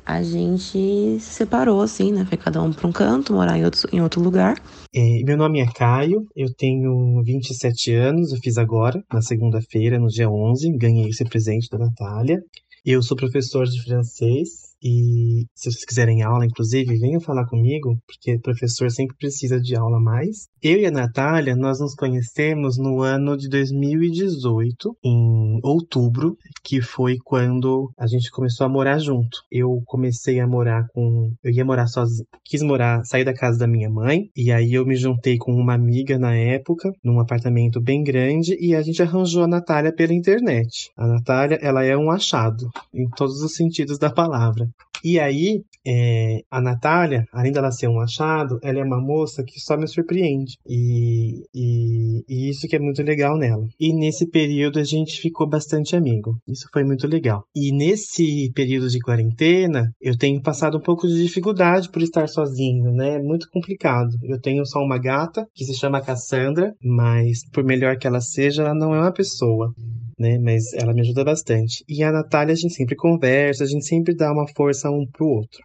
a 0.05 0.23
gente 0.23 1.19
se 1.19 1.33
separou, 1.33 1.81
assim, 1.81 2.11
né? 2.11 2.25
Foi 2.25 2.37
cada 2.37 2.61
um 2.61 2.73
para 2.73 2.87
um 2.87 2.91
canto, 2.91 3.33
morar 3.33 3.57
em 3.57 3.63
outro, 3.63 3.87
em 3.93 4.01
outro 4.01 4.21
lugar. 4.21 4.57
É, 4.93 5.23
meu 5.23 5.37
nome 5.37 5.59
é 5.59 5.67
Caio, 5.67 6.25
eu 6.35 6.47
tenho 6.57 7.21
27 7.23 7.93
anos, 7.93 8.31
eu 8.31 8.39
fiz 8.39 8.57
agora, 8.57 9.03
na 9.13 9.21
segunda-feira, 9.21 9.99
no 9.99 10.07
dia 10.07 10.27
11, 10.29 10.71
ganhei 10.77 11.09
esse 11.09 11.23
presente 11.25 11.69
da 11.69 11.77
Natália. 11.77 12.41
Eu 12.83 13.03
sou 13.03 13.15
professor 13.15 13.65
de 13.65 13.83
francês 13.83 14.68
e 14.81 15.45
se 15.53 15.71
vocês 15.71 15.85
quiserem 15.85 16.23
aula, 16.23 16.45
inclusive, 16.45 16.97
venham 16.97 17.19
falar 17.19 17.45
comigo, 17.47 17.97
porque 18.05 18.39
professor 18.39 18.89
sempre 18.89 19.15
precisa 19.17 19.59
de 19.59 19.75
aula 19.75 19.99
mais. 19.99 20.47
Eu 20.61 20.79
e 20.79 20.85
a 20.85 20.91
Natália, 20.91 21.55
nós 21.55 21.79
nos 21.79 21.93
conhecemos 21.95 22.77
no 22.77 23.01
ano 23.01 23.37
de 23.37 23.49
2018, 23.49 24.95
em 25.03 25.59
outubro, 25.63 26.35
que 26.63 26.81
foi 26.81 27.17
quando 27.23 27.91
a 27.97 28.07
gente 28.07 28.31
começou 28.31 28.65
a 28.65 28.69
morar 28.69 28.99
junto. 28.99 29.39
Eu 29.51 29.81
comecei 29.85 30.39
a 30.39 30.47
morar 30.47 30.85
com. 30.93 31.31
Eu 31.43 31.51
ia 31.51 31.65
morar 31.65 31.87
sozinho. 31.87 32.25
Quis 32.45 32.61
morar, 32.61 33.03
sair 33.05 33.25
da 33.25 33.33
casa 33.33 33.59
da 33.59 33.67
minha 33.67 33.89
mãe, 33.89 34.29
e 34.35 34.51
aí 34.51 34.73
eu 34.73 34.85
me 34.85 34.95
juntei 34.95 35.37
com 35.37 35.51
uma 35.51 35.73
amiga 35.73 36.17
na 36.17 36.35
época, 36.35 36.91
num 37.03 37.19
apartamento 37.19 37.81
bem 37.81 38.03
grande, 38.03 38.55
e 38.59 38.75
a 38.75 38.81
gente 38.81 39.01
arranjou 39.01 39.43
a 39.43 39.47
Natália 39.47 39.93
pela 39.93 40.13
internet. 40.13 40.89
A 40.97 41.07
Natália, 41.07 41.57
ela 41.61 41.83
é 41.83 41.95
um 41.97 42.09
achado, 42.09 42.69
em 42.93 43.07
todos 43.09 43.41
os 43.41 43.53
sentidos 43.53 43.97
da 43.97 44.09
palavra. 44.09 44.68
E 45.03 45.19
aí, 45.19 45.61
é, 45.85 46.41
a 46.51 46.61
Natália, 46.61 47.25
além 47.31 47.51
dela 47.51 47.71
ser 47.71 47.87
um 47.87 47.99
achado, 47.99 48.59
ela 48.61 48.79
é 48.79 48.83
uma 48.83 49.01
moça 49.01 49.43
que 49.43 49.59
só 49.59 49.77
me 49.77 49.87
surpreende. 49.87 50.55
E, 50.67 51.43
e, 51.53 52.23
e, 52.27 52.49
isso 52.49 52.67
que 52.67 52.75
é 52.75 52.79
muito 52.79 53.01
legal 53.01 53.37
nela. 53.37 53.65
E 53.79 53.93
nesse 53.93 54.29
período 54.29 54.79
a 54.79 54.83
gente 54.83 55.19
ficou 55.19 55.47
bastante 55.47 55.95
amigo. 55.95 56.37
Isso 56.47 56.67
foi 56.71 56.83
muito 56.83 57.07
legal. 57.07 57.43
E 57.55 57.71
nesse 57.71 58.51
período 58.53 58.89
de 58.89 58.99
quarentena, 58.99 59.91
eu 60.01 60.17
tenho 60.17 60.41
passado 60.41 60.77
um 60.77 60.81
pouco 60.81 61.07
de 61.07 61.21
dificuldade 61.21 61.89
por 61.89 62.01
estar 62.01 62.27
sozinho, 62.27 62.91
né? 62.91 63.15
É 63.15 63.19
muito 63.19 63.47
complicado. 63.51 64.09
Eu 64.23 64.39
tenho 64.39 64.65
só 64.65 64.79
uma 64.79 64.97
gata 64.97 65.47
que 65.53 65.65
se 65.65 65.73
chama 65.73 66.01
Cassandra, 66.01 66.73
mas 66.83 67.39
por 67.51 67.63
melhor 67.63 67.97
que 67.97 68.07
ela 68.07 68.21
seja, 68.21 68.63
ela 68.63 68.75
não 68.75 68.93
é 68.93 68.99
uma 68.99 69.11
pessoa 69.11 69.73
né? 70.19 70.37
Mas 70.37 70.73
ela 70.73 70.93
me 70.93 71.01
ajuda 71.01 71.23
bastante. 71.23 71.83
E 71.87 72.03
a 72.03 72.11
Natália, 72.11 72.53
a 72.53 72.55
gente 72.55 72.73
sempre 72.73 72.95
conversa, 72.95 73.63
a 73.63 73.67
gente 73.67 73.85
sempre 73.85 74.13
dá 74.15 74.31
uma 74.31 74.47
força 74.55 74.89
um 74.89 75.05
pro 75.05 75.25
outro. 75.25 75.63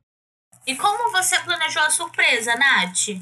E 0.66 0.74
como 0.76 1.10
você 1.12 1.38
planejou 1.40 1.82
a 1.82 1.90
surpresa, 1.90 2.54
Nath? 2.54 3.20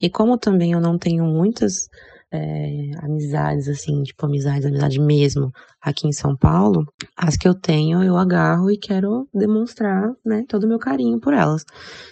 E 0.00 0.10
como 0.10 0.36
também 0.36 0.72
eu 0.72 0.80
não 0.80 0.98
tenho 0.98 1.24
muitas 1.24 1.88
é, 2.32 2.90
amizades, 3.02 3.68
assim, 3.68 4.02
tipo, 4.02 4.24
amizades, 4.24 4.64
amizade 4.64 4.98
mesmo, 4.98 5.50
aqui 5.80 6.08
em 6.08 6.12
São 6.12 6.34
Paulo, 6.36 6.84
as 7.16 7.36
que 7.36 7.46
eu 7.46 7.54
tenho 7.54 8.02
eu 8.02 8.16
agarro 8.16 8.70
e 8.70 8.78
quero 8.78 9.28
demonstrar, 9.34 10.10
né, 10.24 10.44
todo 10.48 10.64
o 10.64 10.68
meu 10.68 10.78
carinho 10.78 11.20
por 11.20 11.34
elas. 11.34 11.64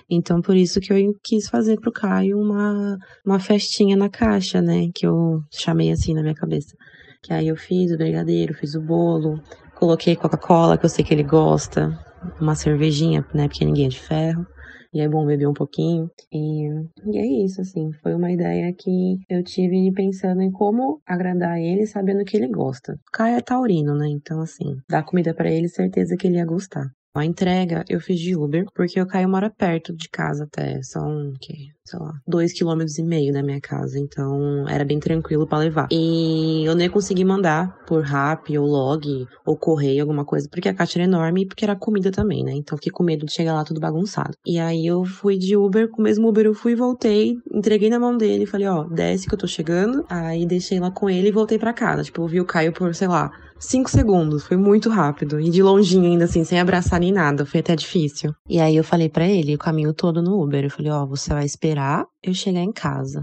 Então, 0.08 0.42
por 0.42 0.54
isso 0.54 0.80
que 0.80 0.92
eu 0.92 1.14
quis 1.22 1.48
fazer 1.48 1.80
pro 1.80 1.92
Caio 1.92 2.38
uma, 2.38 2.98
uma 3.24 3.40
festinha 3.40 3.96
na 3.96 4.10
caixa, 4.10 4.60
né, 4.60 4.88
que 4.94 5.06
eu 5.06 5.40
chamei 5.50 5.90
assim 5.90 6.12
na 6.12 6.22
minha 6.22 6.34
cabeça. 6.34 6.76
Que 7.22 7.32
aí 7.32 7.48
eu 7.48 7.56
fiz 7.56 7.92
o 7.92 7.98
brigadeiro, 7.98 8.54
fiz 8.54 8.74
o 8.74 8.80
bolo, 8.80 9.40
coloquei 9.74 10.16
Coca-Cola, 10.16 10.78
que 10.78 10.84
eu 10.84 10.88
sei 10.88 11.04
que 11.04 11.12
ele 11.12 11.22
gosta, 11.22 11.98
uma 12.40 12.54
cervejinha, 12.54 13.24
né, 13.34 13.48
porque 13.48 13.64
ninguém 13.64 13.86
é 13.86 13.88
de 13.88 14.00
ferro. 14.00 14.46
E 14.92 15.00
é 15.00 15.08
bom 15.08 15.24
beber 15.24 15.46
um 15.46 15.54
pouquinho. 15.54 16.10
E, 16.32 16.66
e 17.06 17.16
é 17.16 17.44
isso, 17.44 17.60
assim. 17.60 17.92
Foi 18.02 18.12
uma 18.12 18.32
ideia 18.32 18.72
que 18.76 19.18
eu 19.28 19.42
tive 19.44 19.92
pensando 19.92 20.42
em 20.42 20.50
como 20.50 21.00
agradar 21.06 21.60
ele, 21.60 21.86
sabendo 21.86 22.24
que 22.24 22.36
ele 22.36 22.48
gosta. 22.48 22.94
O 22.94 23.12
Caio 23.12 23.36
é 23.36 23.40
taurino, 23.40 23.94
né? 23.94 24.08
Então, 24.08 24.40
assim, 24.40 24.76
dar 24.88 25.04
comida 25.04 25.32
para 25.32 25.48
ele, 25.48 25.68
certeza 25.68 26.16
que 26.16 26.26
ele 26.26 26.38
ia 26.38 26.44
gostar. 26.44 26.90
A 27.14 27.24
entrega 27.24 27.84
eu 27.88 28.00
fiz 28.00 28.18
de 28.18 28.36
Uber, 28.36 28.64
porque 28.74 29.00
o 29.00 29.06
Caio 29.06 29.28
mora 29.28 29.48
perto 29.50 29.94
de 29.94 30.08
casa 30.08 30.44
até. 30.44 30.82
São, 30.82 31.32
que, 31.40 31.68
sei 31.90 31.98
lá, 31.98 32.12
dois 32.26 32.52
quilômetros 32.52 32.98
e 32.98 33.02
meio 33.02 33.32
da 33.32 33.42
minha 33.42 33.60
casa. 33.60 33.98
Então 33.98 34.68
era 34.68 34.84
bem 34.84 35.00
tranquilo 35.00 35.46
para 35.46 35.58
levar. 35.58 35.88
E 35.90 36.64
eu 36.64 36.74
nem 36.74 36.88
consegui 36.88 37.24
mandar 37.24 37.76
por 37.86 38.02
rap 38.02 38.56
ou 38.56 38.66
log 38.66 39.26
ou 39.44 39.56
correio, 39.56 40.02
alguma 40.02 40.24
coisa, 40.24 40.48
porque 40.50 40.68
a 40.68 40.74
caixa 40.74 40.98
era 40.98 41.04
enorme 41.04 41.42
e 41.42 41.46
porque 41.46 41.64
era 41.64 41.74
comida 41.74 42.10
também, 42.12 42.44
né? 42.44 42.52
Então 42.52 42.78
fiquei 42.78 42.92
com 42.92 43.02
medo 43.02 43.26
de 43.26 43.32
chegar 43.32 43.54
lá 43.54 43.64
tudo 43.64 43.80
bagunçado. 43.80 44.36
E 44.46 44.58
aí 44.58 44.86
eu 44.86 45.04
fui 45.04 45.36
de 45.36 45.56
Uber, 45.56 45.88
com 45.88 46.00
o 46.00 46.04
mesmo 46.04 46.28
Uber 46.28 46.46
eu 46.46 46.54
fui 46.54 46.72
e 46.72 46.76
voltei, 46.76 47.36
entreguei 47.52 47.90
na 47.90 47.98
mão 47.98 48.16
dele, 48.16 48.46
falei, 48.46 48.68
ó, 48.68 48.84
desce 48.84 49.26
que 49.26 49.34
eu 49.34 49.38
tô 49.38 49.46
chegando. 49.46 50.04
Aí 50.08 50.46
deixei 50.46 50.78
lá 50.78 50.90
com 50.90 51.10
ele 51.10 51.28
e 51.28 51.32
voltei 51.32 51.58
para 51.58 51.72
casa. 51.72 52.02
Tipo, 52.02 52.22
eu 52.22 52.28
vi 52.28 52.40
o 52.40 52.44
Caio 52.44 52.72
por, 52.72 52.94
sei 52.94 53.08
lá, 53.08 53.30
cinco 53.60 53.90
segundos. 53.90 54.44
Foi 54.44 54.56
muito 54.56 54.88
rápido. 54.88 55.38
E 55.38 55.50
de 55.50 55.62
longinho 55.62 56.06
ainda, 56.06 56.24
assim, 56.24 56.42
sem 56.44 56.58
abraçar 56.58 56.98
nem 56.98 57.12
nada. 57.12 57.44
Foi 57.44 57.60
até 57.60 57.76
difícil. 57.76 58.34
E 58.48 58.58
aí 58.58 58.74
eu 58.74 58.82
falei 58.82 59.08
para 59.08 59.28
ele 59.28 59.54
o 59.54 59.58
caminho 59.58 59.92
todo 59.92 60.22
no 60.22 60.42
Uber. 60.42 60.64
Eu 60.64 60.70
falei, 60.70 60.90
ó, 60.90 61.04
oh, 61.04 61.06
você 61.06 61.30
vai 61.30 61.44
esperar 61.44 61.79
eu 62.22 62.34
chegar 62.34 62.60
em 62.60 62.72
casa 62.72 63.22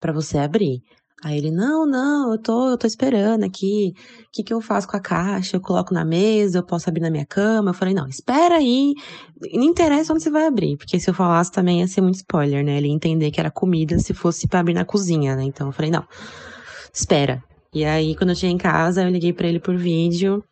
para 0.00 0.12
você 0.12 0.38
abrir. 0.38 0.82
Aí 1.24 1.36
ele, 1.36 1.50
não, 1.50 1.84
não, 1.84 2.32
eu 2.32 2.38
tô, 2.40 2.70
eu 2.70 2.78
tô 2.78 2.86
esperando 2.86 3.42
aqui. 3.42 3.92
O 4.20 4.30
que, 4.32 4.44
que 4.44 4.54
eu 4.54 4.60
faço 4.60 4.86
com 4.86 4.96
a 4.96 5.00
caixa? 5.00 5.56
Eu 5.56 5.60
coloco 5.60 5.92
na 5.92 6.04
mesa, 6.04 6.58
eu 6.58 6.62
posso 6.62 6.88
abrir 6.88 7.00
na 7.00 7.10
minha 7.10 7.26
cama. 7.26 7.70
Eu 7.70 7.74
falei, 7.74 7.92
não, 7.92 8.06
espera 8.06 8.56
aí. 8.56 8.94
Não 9.52 9.64
interessa 9.64 10.12
onde 10.12 10.22
você 10.22 10.30
vai 10.30 10.46
abrir. 10.46 10.76
Porque 10.76 11.00
se 11.00 11.10
eu 11.10 11.14
falasse 11.14 11.50
também 11.50 11.80
ia 11.80 11.88
ser 11.88 12.02
muito 12.02 12.16
spoiler, 12.16 12.64
né? 12.64 12.78
Ele 12.78 12.86
ia 12.86 12.94
entender 12.94 13.32
que 13.32 13.40
era 13.40 13.50
comida 13.50 13.98
se 13.98 14.14
fosse 14.14 14.46
para 14.46 14.60
abrir 14.60 14.74
na 14.74 14.84
cozinha, 14.84 15.34
né? 15.34 15.42
Então 15.42 15.66
eu 15.68 15.72
falei, 15.72 15.90
não, 15.90 16.06
espera. 16.94 17.42
E 17.74 17.84
aí, 17.84 18.14
quando 18.16 18.30
eu 18.30 18.36
cheguei 18.36 18.54
em 18.54 18.58
casa, 18.58 19.02
eu 19.02 19.10
liguei 19.10 19.32
para 19.32 19.48
ele 19.48 19.58
por 19.58 19.76
vídeo. 19.76 20.42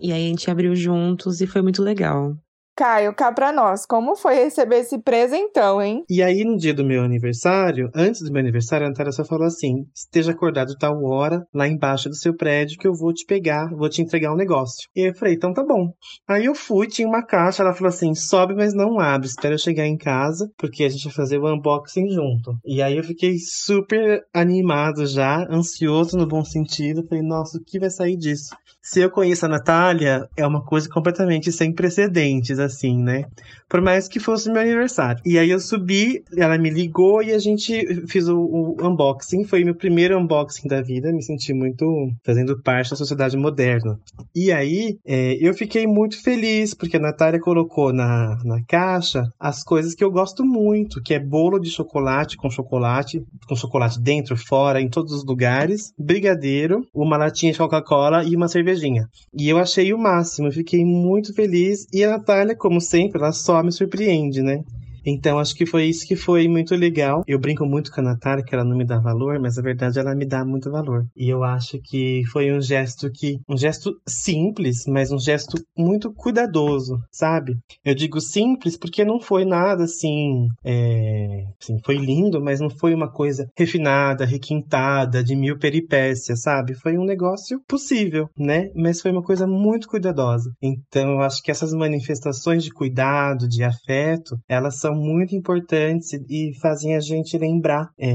E 0.00 0.12
aí 0.12 0.26
a 0.26 0.28
gente 0.28 0.50
abriu 0.50 0.74
juntos 0.74 1.40
e 1.40 1.46
foi 1.46 1.62
muito 1.62 1.82
legal. 1.82 2.34
Caio, 2.80 3.12
cá 3.12 3.30
pra 3.30 3.52
nós, 3.52 3.84
como 3.84 4.16
foi 4.16 4.36
receber 4.36 4.76
esse 4.76 4.98
presentão, 5.02 5.82
hein? 5.82 6.02
E 6.08 6.22
aí, 6.22 6.44
no 6.44 6.56
dia 6.56 6.72
do 6.72 6.82
meu 6.82 7.02
aniversário, 7.02 7.90
antes 7.94 8.22
do 8.22 8.32
meu 8.32 8.40
aniversário, 8.40 8.86
a 8.86 8.88
Natália 8.88 9.12
só 9.12 9.22
falou 9.22 9.46
assim: 9.46 9.84
esteja 9.94 10.32
acordado 10.32 10.74
tal 10.78 11.04
hora, 11.04 11.44
lá 11.52 11.68
embaixo 11.68 12.08
do 12.08 12.16
seu 12.16 12.34
prédio, 12.34 12.78
que 12.78 12.88
eu 12.88 12.94
vou 12.94 13.12
te 13.12 13.26
pegar, 13.26 13.68
vou 13.76 13.90
te 13.90 14.00
entregar 14.00 14.32
um 14.32 14.36
negócio. 14.36 14.88
E 14.96 15.10
eu 15.10 15.14
falei, 15.14 15.34
então 15.34 15.52
tá 15.52 15.62
bom. 15.62 15.92
Aí 16.26 16.46
eu 16.46 16.54
fui, 16.54 16.86
tinha 16.86 17.06
uma 17.06 17.22
caixa, 17.22 17.62
ela 17.62 17.74
falou 17.74 17.90
assim: 17.90 18.14
sobe, 18.14 18.54
mas 18.54 18.72
não 18.72 18.98
abre, 18.98 19.26
espera 19.26 19.52
eu 19.52 19.58
chegar 19.58 19.86
em 19.86 19.98
casa, 19.98 20.50
porque 20.56 20.82
a 20.82 20.88
gente 20.88 21.04
vai 21.04 21.12
fazer 21.12 21.36
o 21.36 21.54
unboxing 21.54 22.08
junto. 22.08 22.56
E 22.64 22.80
aí 22.80 22.96
eu 22.96 23.04
fiquei 23.04 23.36
super 23.36 24.22
animado 24.32 25.04
já, 25.04 25.46
ansioso 25.50 26.16
no 26.16 26.26
bom 26.26 26.42
sentido. 26.42 27.06
Falei, 27.06 27.22
nossa, 27.22 27.58
o 27.58 27.62
que 27.62 27.78
vai 27.78 27.90
sair 27.90 28.16
disso? 28.16 28.56
Se 28.82 29.00
eu 29.00 29.10
conheço 29.10 29.44
a 29.44 29.48
Natália, 29.48 30.26
é 30.34 30.46
uma 30.46 30.64
coisa 30.64 30.88
completamente 30.88 31.52
sem 31.52 31.74
precedentes, 31.74 32.58
assim, 32.70 32.96
né? 33.02 33.24
Por 33.68 33.80
mais 33.80 34.08
que 34.08 34.18
fosse 34.18 34.50
meu 34.50 34.60
aniversário. 34.60 35.22
E 35.24 35.38
aí 35.38 35.50
eu 35.50 35.60
subi, 35.60 36.22
ela 36.36 36.58
me 36.58 36.70
ligou 36.70 37.22
e 37.22 37.32
a 37.32 37.38
gente 37.38 38.06
fez 38.08 38.28
o, 38.28 38.36
o 38.36 38.76
unboxing. 38.80 39.44
Foi 39.44 39.64
meu 39.64 39.74
primeiro 39.74 40.18
unboxing 40.18 40.66
da 40.66 40.82
vida. 40.82 41.12
Me 41.12 41.22
senti 41.22 41.52
muito 41.52 41.84
fazendo 42.24 42.60
parte 42.62 42.90
da 42.90 42.96
sociedade 42.96 43.36
moderna. 43.36 43.98
E 44.34 44.50
aí 44.50 44.98
é, 45.06 45.36
eu 45.40 45.54
fiquei 45.54 45.86
muito 45.86 46.20
feliz, 46.20 46.74
porque 46.74 46.96
a 46.96 47.00
Natália 47.00 47.38
colocou 47.38 47.92
na, 47.92 48.36
na 48.44 48.62
caixa 48.66 49.22
as 49.38 49.62
coisas 49.62 49.94
que 49.94 50.02
eu 50.02 50.10
gosto 50.10 50.44
muito, 50.44 51.00
que 51.02 51.14
é 51.14 51.20
bolo 51.20 51.58
de 51.58 51.70
chocolate 51.70 52.36
com 52.36 52.50
chocolate, 52.50 53.22
com 53.48 53.54
chocolate 53.54 54.00
dentro, 54.00 54.36
fora, 54.36 54.80
em 54.80 54.88
todos 54.88 55.12
os 55.12 55.24
lugares, 55.24 55.92
brigadeiro, 55.98 56.82
uma 56.94 57.16
latinha 57.16 57.52
de 57.52 57.58
Coca-Cola 57.58 58.24
e 58.24 58.34
uma 58.34 58.48
cervejinha. 58.48 59.06
E 59.32 59.48
eu 59.48 59.58
achei 59.58 59.92
o 59.92 59.98
máximo, 59.98 60.48
eu 60.48 60.52
fiquei 60.52 60.84
muito 60.84 61.34
feliz. 61.34 61.86
E 61.92 62.02
a 62.04 62.10
Natália, 62.10 62.49
como 62.54 62.80
sempre, 62.80 63.20
ela 63.20 63.32
só 63.32 63.62
me 63.62 63.72
surpreende, 63.72 64.42
né? 64.42 64.62
Então 65.04 65.38
acho 65.38 65.54
que 65.54 65.66
foi 65.66 65.86
isso 65.86 66.06
que 66.06 66.16
foi 66.16 66.48
muito 66.48 66.74
legal. 66.74 67.22
Eu 67.26 67.38
brinco 67.38 67.64
muito 67.64 67.90
com 67.92 68.00
a 68.00 68.04
Natália 68.04 68.44
que 68.44 68.54
ela 68.54 68.64
não 68.64 68.76
me 68.76 68.84
dá 68.84 68.98
valor, 68.98 69.38
mas 69.40 69.58
a 69.58 69.62
verdade 69.62 69.98
ela 69.98 70.14
me 70.14 70.26
dá 70.26 70.44
muito 70.44 70.70
valor. 70.70 71.04
E 71.16 71.28
eu 71.28 71.42
acho 71.42 71.78
que 71.82 72.22
foi 72.32 72.52
um 72.52 72.60
gesto 72.60 73.10
que 73.10 73.38
um 73.48 73.56
gesto 73.56 73.94
simples, 74.06 74.84
mas 74.86 75.10
um 75.10 75.18
gesto 75.18 75.56
muito 75.76 76.12
cuidadoso, 76.12 76.98
sabe? 77.10 77.56
Eu 77.84 77.94
digo 77.94 78.20
simples 78.20 78.76
porque 78.76 79.04
não 79.04 79.20
foi 79.20 79.44
nada 79.44 79.84
assim, 79.84 80.48
é, 80.64 81.44
assim 81.60 81.78
foi 81.84 81.96
lindo, 81.96 82.40
mas 82.42 82.60
não 82.60 82.70
foi 82.70 82.94
uma 82.94 83.10
coisa 83.10 83.48
refinada, 83.56 84.24
requintada, 84.24 85.22
de 85.22 85.34
mil 85.34 85.58
peripécias, 85.58 86.42
sabe? 86.42 86.74
Foi 86.74 86.96
um 86.96 87.04
negócio 87.04 87.60
possível, 87.66 88.28
né? 88.38 88.70
Mas 88.74 89.00
foi 89.00 89.10
uma 89.10 89.22
coisa 89.22 89.46
muito 89.46 89.88
cuidadosa. 89.88 90.50
Então 90.62 91.12
eu 91.12 91.20
acho 91.20 91.42
que 91.42 91.50
essas 91.50 91.72
manifestações 91.72 92.64
de 92.64 92.70
cuidado, 92.70 93.48
de 93.48 93.62
afeto, 93.62 94.36
elas 94.48 94.78
são 94.78 94.89
são 94.90 94.94
muito 94.94 95.34
importantes 95.34 96.12
e 96.28 96.52
fazem 96.60 96.96
a 96.96 97.00
gente 97.00 97.38
lembrar 97.38 97.90
é, 97.98 98.10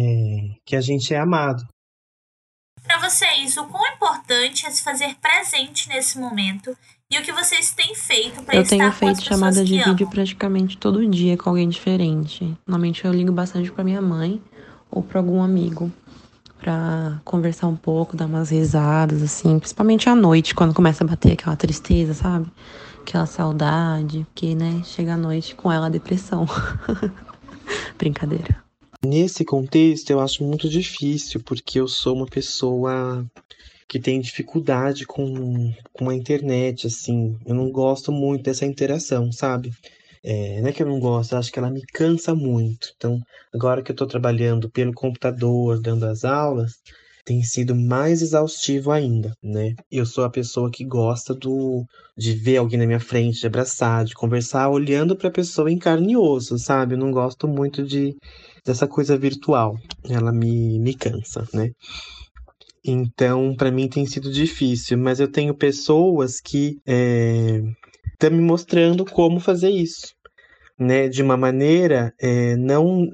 que 0.66 0.76
a 0.76 0.82
gente 0.82 1.14
é 1.14 1.18
amado. 1.18 1.64
Para 2.84 3.00
vocês, 3.00 3.58
o 3.58 3.66
quão 3.66 3.86
importante 3.94 4.66
é 4.66 4.70
se 4.70 4.84
fazer 4.84 5.16
presente 5.16 5.88
nesse 5.90 6.20
momento 6.20 6.76
e 7.10 7.18
o 7.18 7.24
que 7.24 7.32
vocês 7.32 7.72
têm 7.72 7.96
feito 7.96 8.44
para 8.44 8.60
estar 8.60 8.76
Eu 8.76 8.80
tenho 8.80 8.92
feito 8.92 9.24
chamada 9.24 9.64
de 9.64 9.76
amam? 9.76 9.92
vídeo 9.92 10.10
praticamente 10.10 10.78
todo 10.78 11.08
dia 11.10 11.38
com 11.38 11.50
alguém 11.50 11.70
diferente. 11.70 12.56
Normalmente 12.68 13.06
eu 13.06 13.14
ligo 13.14 13.32
bastante 13.32 13.72
para 13.72 13.84
minha 13.84 14.02
mãe 14.02 14.42
ou 14.92 15.02
para 15.02 15.20
algum 15.20 15.42
amigo 15.42 15.92
para 16.66 17.22
conversar 17.24 17.68
um 17.68 17.76
pouco, 17.76 18.18
dar 18.18 18.26
umas 18.26 18.50
risadas 18.50 19.22
assim, 19.22 19.60
principalmente 19.60 20.10
à 20.10 20.16
noite, 20.16 20.56
quando 20.56 20.74
começa 20.74 21.04
a 21.04 21.08
bater 21.08 21.34
aquela 21.34 21.56
tristeza, 21.56 22.16
sabe? 22.16 22.48
aquela 23.02 23.28
saudade, 23.28 24.26
porque, 24.26 24.56
né, 24.56 24.82
chega 24.84 25.14
à 25.14 25.18
noite 25.18 25.54
com 25.54 25.72
ela 25.72 25.86
a 25.86 25.90
depressão. 25.90 26.48
Brincadeira. 28.00 28.64
Nesse 29.06 29.46
contexto, 29.46 30.10
eu 30.10 30.20
acho 30.20 30.44
muito 30.44 30.68
difícil, 30.68 31.40
porque 31.44 31.80
eu 31.80 31.88
sou 31.88 32.16
uma 32.16 32.26
pessoa 32.26 33.24
que 33.88 34.00
tem 34.00 34.20
dificuldade 34.20 35.06
com, 35.06 35.72
com 35.94 36.10
a 36.10 36.16
internet, 36.16 36.88
assim. 36.88 37.38
Eu 37.46 37.54
não 37.54 37.70
gosto 37.70 38.12
muito 38.12 38.44
dessa 38.46 38.66
interação, 38.66 39.32
sabe? 39.32 39.72
É, 40.28 40.60
não 40.60 40.70
é 40.70 40.74
que 40.74 40.82
eu 40.82 40.88
não 40.88 41.00
gosto, 41.00 41.36
acho 41.36 41.52
que 41.52 41.60
ela 41.60 41.70
me 41.70 41.84
cansa 41.94 42.34
muito. 42.34 42.92
Então, 42.96 43.22
agora 43.54 43.84
que 43.84 43.92
eu 43.92 43.96
tô 43.96 44.08
trabalhando 44.08 44.72
pelo 44.72 44.92
computador, 44.92 45.80
dando 45.80 46.04
as 46.06 46.26
aulas, 46.26 46.74
tem 47.24 47.44
sido 47.44 47.76
mais 47.76 48.24
exaustivo 48.24 48.92
ainda, 48.92 49.34
né? 49.42 49.76
Eu 49.92 50.04
sou 50.06 50.24
a 50.24 50.30
pessoa 50.30 50.72
que 50.72 50.84
gosta 50.84 51.34
do 51.34 51.86
de 52.18 52.34
ver 52.34 52.58
alguém 52.58 52.80
na 52.80 52.88
minha 52.88 53.00
frente, 53.00 53.40
de 53.40 53.48
abraçar, 53.48 54.06
de 54.06 54.16
conversar, 54.16 54.70
olhando 54.70 55.16
para 55.16 55.28
a 55.28 55.32
pessoa 55.32 55.72
em 55.72 55.78
carne 55.78 56.14
e 56.14 56.18
osso, 56.18 56.58
sabe? 56.58 56.96
Eu 56.96 57.00
não 57.00 57.12
gosto 57.12 57.48
muito 57.48 57.84
de 57.84 58.16
dessa 58.66 58.88
coisa 58.88 59.16
virtual. 59.16 59.76
Ela 60.10 60.32
me, 60.32 60.80
me 60.80 60.96
cansa, 60.96 61.48
né? 61.54 61.70
Então, 62.84 63.56
para 63.56 63.72
mim 63.72 63.88
tem 63.88 64.06
sido 64.06 64.32
difícil, 64.32 64.98
mas 64.98 65.20
eu 65.20 65.28
tenho 65.28 65.56
pessoas 65.56 66.40
que 66.40 66.78
estão 66.86 68.30
é, 68.30 68.32
me 68.32 68.42
mostrando 68.42 69.04
como 69.06 69.40
fazer 69.40 69.70
isso, 69.70 70.15
né? 70.78 71.08
De 71.08 71.22
uma 71.22 71.38
maneira 71.38 72.14
é, 72.20 72.56
não 72.56 73.10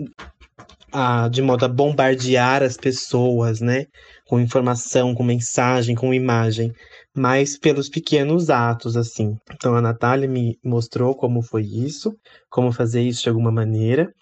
a, 0.91 1.29
de 1.29 1.41
modo 1.41 1.63
a 1.65 1.69
bombardear 1.69 2.61
as 2.61 2.75
pessoas, 2.77 3.61
né? 3.61 3.85
Com 4.25 4.39
informação, 4.39 5.15
com 5.15 5.23
mensagem, 5.23 5.95
com 5.95 6.13
imagem, 6.13 6.73
mas 7.15 7.57
pelos 7.57 7.89
pequenos 7.89 8.49
atos, 8.49 8.97
assim. 8.97 9.37
Então 9.53 9.75
a 9.75 9.81
Natália 9.81 10.27
me 10.27 10.57
mostrou 10.63 11.15
como 11.15 11.41
foi 11.41 11.63
isso, 11.63 12.15
como 12.49 12.71
fazer 12.71 13.01
isso 13.01 13.23
de 13.23 13.29
alguma 13.29 13.51
maneira. 13.51 14.13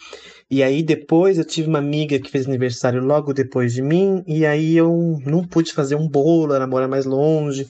E 0.49 0.63
aí 0.63 0.81
depois 0.81 1.37
eu 1.37 1.45
tive 1.45 1.67
uma 1.67 1.79
amiga 1.79 2.19
que 2.19 2.29
fez 2.29 2.47
aniversário 2.47 3.03
logo 3.03 3.33
depois 3.33 3.73
de 3.73 3.81
mim, 3.81 4.23
e 4.27 4.45
aí 4.45 4.75
eu 4.75 5.19
não 5.25 5.43
pude 5.45 5.73
fazer 5.73 5.95
um 5.95 6.07
bolo, 6.07 6.53
ela 6.53 6.67
mora 6.67 6.87
mais 6.87 7.05
longe 7.05 7.67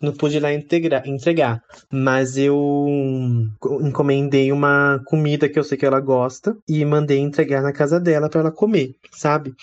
não 0.00 0.12
pude 0.12 0.36
ir 0.36 0.40
lá 0.40 0.52
integrar, 0.52 1.06
entregar. 1.06 1.62
Mas 1.92 2.36
eu 2.36 2.86
encomendei 3.82 4.50
uma 4.50 5.00
comida 5.06 5.48
que 5.48 5.58
eu 5.58 5.64
sei 5.64 5.76
que 5.76 5.84
ela 5.84 6.00
gosta 6.00 6.56
e 6.68 6.84
mandei 6.84 7.18
entregar 7.18 7.62
na 7.62 7.72
casa 7.72 8.00
dela 8.00 8.28
para 8.28 8.40
ela 8.40 8.52
comer, 8.52 8.94
sabe? 9.12 9.54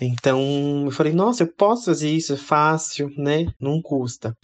Então 0.00 0.84
eu 0.86 0.90
falei, 0.90 1.12
nossa, 1.12 1.44
eu 1.44 1.52
posso 1.56 1.86
fazer 1.86 2.10
isso, 2.10 2.32
é 2.32 2.36
fácil, 2.36 3.10
né? 3.16 3.46
Não 3.60 3.80
custa. 3.80 4.36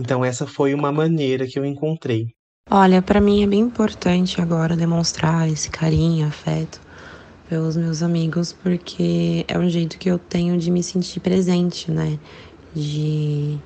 Então 0.00 0.24
essa 0.24 0.46
foi 0.46 0.72
uma 0.74 0.90
maneira 0.90 1.46
que 1.46 1.58
eu 1.58 1.64
encontrei. 1.64 2.26
Olha, 2.70 3.00
para 3.00 3.20
mim 3.20 3.42
é 3.42 3.46
bem 3.46 3.60
importante 3.60 4.40
agora 4.40 4.76
demonstrar 4.76 5.48
esse 5.48 5.70
carinho, 5.70 6.26
afeto 6.26 6.80
pelos 7.48 7.76
meus 7.76 8.02
amigos, 8.02 8.52
porque 8.52 9.44
é 9.48 9.58
um 9.58 9.70
jeito 9.70 9.98
que 9.98 10.10
eu 10.10 10.18
tenho 10.18 10.58
de 10.58 10.70
me 10.70 10.82
sentir 10.82 11.20
presente, 11.20 11.90
né? 11.90 12.18
De 12.74 13.58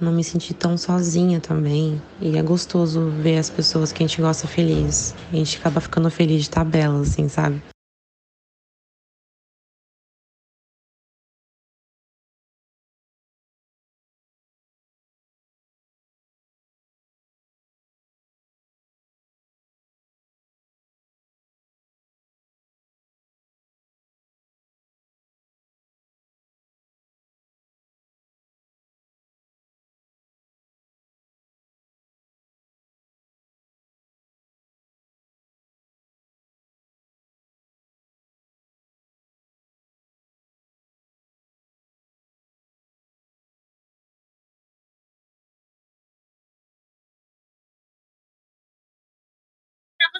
não 0.00 0.12
me 0.12 0.22
sentir 0.24 0.54
tão 0.54 0.76
sozinha 0.76 1.40
também. 1.40 2.00
E 2.20 2.36
é 2.36 2.42
gostoso 2.42 3.10
ver 3.22 3.38
as 3.38 3.50
pessoas 3.50 3.92
que 3.92 4.02
a 4.02 4.06
gente 4.06 4.20
gosta 4.20 4.46
feliz. 4.46 5.14
A 5.32 5.36
gente 5.36 5.58
acaba 5.58 5.80
ficando 5.80 6.10
feliz 6.10 6.44
de 6.44 6.50
tabela, 6.50 7.00
assim, 7.00 7.28
sabe? 7.28 7.62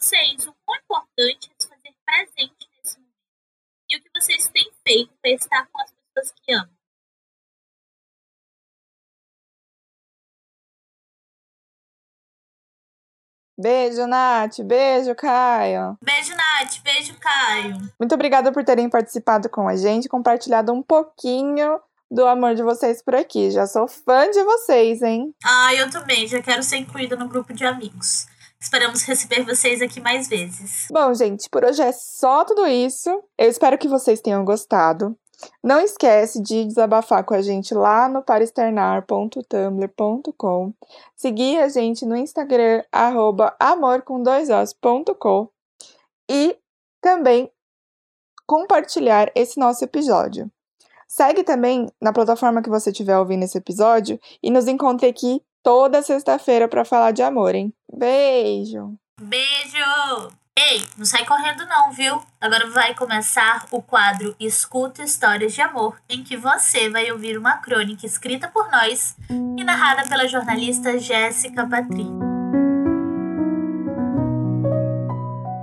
Vocês 0.00 0.46
o 0.46 0.54
quão 0.64 0.78
importante 0.78 1.50
é 1.50 1.54
se 1.58 1.68
fazer 1.68 1.94
presente 2.04 2.68
nesse 2.76 2.98
momento 2.98 3.14
e 3.88 3.96
o 3.96 4.02
que 4.02 4.10
vocês 4.14 4.48
têm 4.48 4.70
feito 4.86 5.12
para 5.22 5.30
estar 5.30 5.66
com 5.72 5.82
as 5.82 5.92
pessoas 5.92 6.34
que 6.42 6.52
amam. 6.52 6.76
Beijo, 13.58 14.06
Nath. 14.06 14.60
Beijo, 14.60 15.14
Caio. 15.14 15.96
Beijo, 16.02 16.34
Nath. 16.36 16.82
Beijo, 16.84 17.18
Caio. 17.18 17.90
Muito 17.98 18.14
obrigada 18.14 18.52
por 18.52 18.62
terem 18.64 18.90
participado 18.90 19.48
com 19.48 19.66
a 19.66 19.76
gente, 19.76 20.10
compartilhado 20.10 20.74
um 20.74 20.82
pouquinho 20.82 21.80
do 22.10 22.26
amor 22.26 22.54
de 22.54 22.62
vocês 22.62 23.02
por 23.02 23.14
aqui. 23.14 23.50
Já 23.50 23.66
sou 23.66 23.88
fã 23.88 24.30
de 24.30 24.42
vocês, 24.42 25.00
hein? 25.00 25.34
Ah, 25.42 25.72
eu 25.74 25.90
também. 25.90 26.26
Já 26.28 26.42
quero 26.42 26.62
ser 26.62 26.76
incluída 26.76 27.16
no 27.16 27.28
grupo 27.28 27.54
de 27.54 27.64
amigos. 27.64 28.26
Esperamos 28.60 29.02
receber 29.02 29.44
vocês 29.44 29.82
aqui 29.82 30.00
mais 30.00 30.28
vezes. 30.28 30.86
Bom, 30.90 31.12
gente, 31.14 31.48
por 31.50 31.64
hoje 31.64 31.82
é 31.82 31.92
só 31.92 32.44
tudo 32.44 32.66
isso. 32.66 33.10
Eu 33.38 33.48
espero 33.48 33.78
que 33.78 33.88
vocês 33.88 34.20
tenham 34.20 34.44
gostado. 34.44 35.16
Não 35.62 35.80
esquece 35.80 36.42
de 36.42 36.64
desabafar 36.64 37.22
com 37.24 37.34
a 37.34 37.42
gente 37.42 37.74
lá 37.74 38.08
no 38.08 38.22
paraexternar.tumblr.com. 38.22 40.72
Seguir 41.14 41.58
a 41.58 41.68
gente 41.68 42.06
no 42.06 42.16
Instagram, 42.16 42.82
arroba 42.90 43.54
amorcom2os.com. 43.60 45.48
E 46.30 46.56
também 47.00 47.50
compartilhar 48.46 49.30
esse 49.34 49.60
nosso 49.60 49.84
episódio. 49.84 50.50
Segue 51.08 51.44
também 51.44 51.86
na 52.00 52.12
plataforma 52.12 52.62
que 52.62 52.70
você 52.70 52.90
estiver 52.90 53.18
ouvindo 53.18 53.44
esse 53.44 53.58
episódio 53.58 54.18
e 54.42 54.50
nos 54.50 54.66
encontre 54.66 55.06
aqui 55.06 55.40
toda 55.66 56.00
sexta-feira 56.00 56.68
para 56.68 56.84
falar 56.84 57.10
de 57.10 57.24
amor, 57.24 57.52
hein? 57.56 57.74
Beijo! 57.92 58.94
Beijo! 59.20 60.30
Ei, 60.56 60.80
não 60.96 61.04
sai 61.04 61.24
correndo 61.24 61.66
não, 61.66 61.90
viu? 61.90 62.20
Agora 62.40 62.70
vai 62.70 62.94
começar 62.94 63.66
o 63.72 63.82
quadro 63.82 64.36
Escuta 64.38 65.02
Histórias 65.02 65.52
de 65.54 65.60
Amor, 65.60 65.96
em 66.08 66.22
que 66.22 66.36
você 66.36 66.88
vai 66.88 67.10
ouvir 67.10 67.36
uma 67.36 67.56
crônica 67.56 68.06
escrita 68.06 68.46
por 68.46 68.70
nós 68.70 69.16
e 69.28 69.64
narrada 69.64 70.08
pela 70.08 70.28
jornalista 70.28 71.00
Jéssica 71.00 71.66
Patri. 71.66 72.06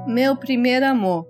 Meu 0.05 0.35
primeiro 0.35 0.85
amor. 0.85 1.25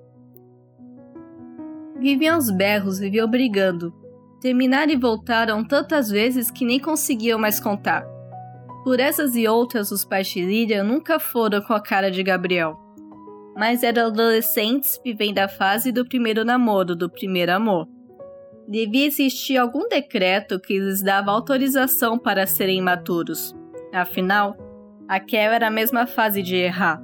Viviam 1.99 2.39
os 2.39 2.49
berros, 2.49 2.97
viviam 2.97 3.29
brigando. 3.29 3.93
Terminaram 4.41 4.91
e 4.91 4.97
voltaram 4.97 5.63
tantas 5.63 6.09
vezes 6.09 6.49
que 6.49 6.65
nem 6.65 6.79
conseguiam 6.79 7.37
mais 7.37 7.59
contar. 7.59 8.12
Por 8.83 8.99
essas 8.99 9.35
e 9.35 9.47
outras, 9.47 9.91
os 9.91 10.03
pais 10.03 10.27
de 10.27 10.45
Lídia 10.45 10.83
nunca 10.83 11.19
foram 11.19 11.61
com 11.61 11.73
a 11.73 11.81
cara 11.81 12.11
de 12.11 12.21
Gabriel 12.21 12.83
mas 13.55 13.83
eram 13.83 14.07
adolescentes 14.07 14.99
vivendo 15.03 15.39
a 15.39 15.47
fase 15.47 15.91
do 15.91 16.05
primeiro 16.05 16.43
namoro, 16.43 16.95
do 16.95 17.09
primeiro 17.09 17.51
amor. 17.53 17.87
Devia 18.67 19.05
existir 19.05 19.57
algum 19.57 19.87
decreto 19.87 20.59
que 20.59 20.79
lhes 20.79 21.01
dava 21.03 21.31
autorização 21.31 22.17
para 22.17 22.47
serem 22.47 22.79
imaturos. 22.79 23.53
Afinal, 23.93 24.55
aquela 25.07 25.55
era 25.55 25.67
a 25.67 25.71
mesma 25.71 26.07
fase 26.07 26.41
de 26.41 26.55
errar. 26.55 27.01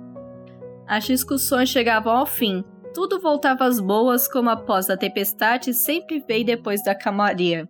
As 0.87 1.03
discussões 1.03 1.69
chegavam 1.69 2.13
ao 2.13 2.25
fim, 2.25 2.63
tudo 2.93 3.19
voltava 3.19 3.65
às 3.65 3.79
boas 3.79 4.27
como 4.27 4.49
após 4.49 4.89
a 4.89 4.97
tempestade 4.97 5.73
sempre 5.73 6.23
veio 6.27 6.45
depois 6.45 6.83
da 6.83 6.95
calmaria. 6.95 7.67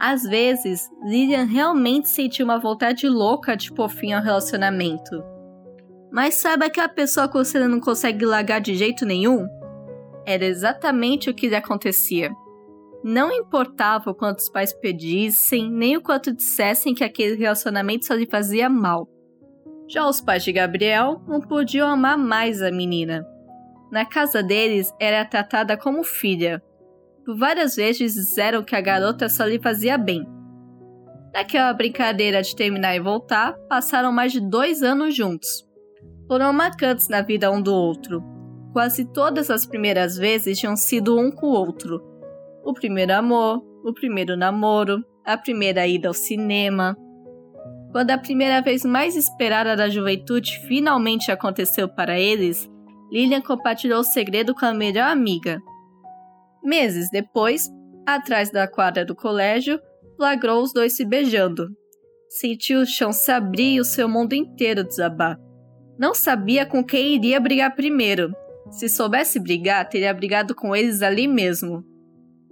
Às 0.00 0.22
vezes, 0.22 0.88
Lilian 1.04 1.44
realmente 1.44 2.08
sentia 2.08 2.44
uma 2.44 2.58
vontade 2.58 3.08
louca 3.08 3.56
de 3.56 3.72
pôr 3.72 3.88
fim 3.88 4.12
ao 4.12 4.22
relacionamento 4.22 5.22
mas 6.10 6.36
saiba 6.36 6.70
que 6.70 6.80
a 6.80 6.88
pessoa 6.88 7.28
que 7.28 7.34
você 7.34 7.58
não 7.66 7.80
consegue 7.80 8.24
largar 8.24 8.60
de 8.60 8.74
jeito 8.74 9.04
nenhum? 9.04 9.46
Era 10.26 10.44
exatamente 10.44 11.28
o 11.28 11.34
que 11.34 11.48
lhe 11.48 11.56
acontecia. 11.56 12.30
Não 13.04 13.30
importava 13.30 14.10
o 14.10 14.14
quanto 14.14 14.38
os 14.40 14.48
pais 14.48 14.72
pedissem, 14.72 15.70
nem 15.70 15.96
o 15.96 16.02
quanto 16.02 16.34
dissessem 16.34 16.94
que 16.94 17.04
aquele 17.04 17.36
relacionamento 17.36 18.06
só 18.06 18.14
lhe 18.14 18.26
fazia 18.26 18.68
mal. 18.68 19.08
Já 19.86 20.06
os 20.06 20.20
pais 20.20 20.42
de 20.44 20.52
Gabriel 20.52 21.22
não 21.26 21.40
podiam 21.40 21.88
amar 21.88 22.18
mais 22.18 22.60
a 22.60 22.70
menina. 22.70 23.26
Na 23.90 24.04
casa 24.04 24.42
deles, 24.42 24.92
era 25.00 25.24
tratada 25.24 25.76
como 25.76 26.02
filha. 26.02 26.62
Várias 27.36 27.76
vezes 27.76 28.14
disseram 28.14 28.62
que 28.62 28.74
a 28.74 28.80
garota 28.80 29.28
só 29.28 29.44
lhe 29.44 29.60
fazia 29.60 29.98
bem. 29.98 30.26
Naquela 31.34 31.72
brincadeira 31.74 32.40
de 32.40 32.56
terminar 32.56 32.96
e 32.96 33.00
voltar, 33.00 33.52
passaram 33.68 34.10
mais 34.10 34.32
de 34.32 34.40
dois 34.40 34.82
anos 34.82 35.14
juntos 35.14 35.68
foram 36.28 36.52
marcantes 36.52 37.08
na 37.08 37.22
vida 37.22 37.50
um 37.50 37.60
do 37.60 37.74
outro. 37.74 38.22
Quase 38.74 39.06
todas 39.06 39.50
as 39.50 39.64
primeiras 39.64 40.18
vezes 40.18 40.58
tinham 40.58 40.76
sido 40.76 41.18
um 41.18 41.30
com 41.30 41.46
o 41.46 41.54
outro. 41.54 42.02
O 42.62 42.74
primeiro 42.74 43.14
amor, 43.14 43.64
o 43.82 43.94
primeiro 43.94 44.36
namoro, 44.36 45.02
a 45.24 45.38
primeira 45.38 45.86
ida 45.86 46.06
ao 46.06 46.14
cinema. 46.14 46.94
Quando 47.90 48.10
a 48.10 48.18
primeira 48.18 48.60
vez 48.60 48.84
mais 48.84 49.16
esperada 49.16 49.74
da 49.74 49.88
juventude 49.88 50.60
finalmente 50.68 51.32
aconteceu 51.32 51.88
para 51.88 52.20
eles, 52.20 52.70
Lilian 53.10 53.40
compartilhou 53.40 54.00
o 54.00 54.04
segredo 54.04 54.54
com 54.54 54.66
a 54.66 54.74
melhor 54.74 55.08
amiga. 55.08 55.58
Meses 56.68 57.08
depois, 57.10 57.66
atrás 58.06 58.50
da 58.50 58.68
quadra 58.68 59.02
do 59.02 59.16
colégio, 59.16 59.80
flagrou 60.18 60.62
os 60.62 60.70
dois 60.70 60.92
se 60.92 61.02
beijando. 61.02 61.66
Sentiu 62.28 62.80
o 62.80 62.86
chão 62.86 63.10
se 63.10 63.32
abrir 63.32 63.76
e 63.76 63.80
o 63.80 63.84
seu 63.84 64.06
mundo 64.06 64.34
inteiro 64.34 64.84
desabar. 64.84 65.40
Não 65.98 66.14
sabia 66.14 66.66
com 66.66 66.84
quem 66.84 67.14
iria 67.14 67.40
brigar 67.40 67.74
primeiro. 67.74 68.34
Se 68.70 68.86
soubesse 68.86 69.40
brigar, 69.40 69.88
teria 69.88 70.12
brigado 70.12 70.54
com 70.54 70.76
eles 70.76 71.00
ali 71.00 71.26
mesmo. 71.26 71.82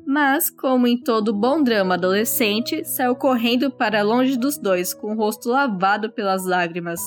Mas, 0.06 0.48
como 0.48 0.86
em 0.86 0.98
todo 0.98 1.38
bom 1.38 1.62
drama 1.62 1.92
adolescente, 1.96 2.86
saiu 2.86 3.14
correndo 3.14 3.70
para 3.70 4.00
longe 4.00 4.38
dos 4.38 4.56
dois, 4.56 4.94
com 4.94 5.12
o 5.12 5.16
rosto 5.16 5.50
lavado 5.50 6.10
pelas 6.10 6.46
lágrimas. 6.46 7.02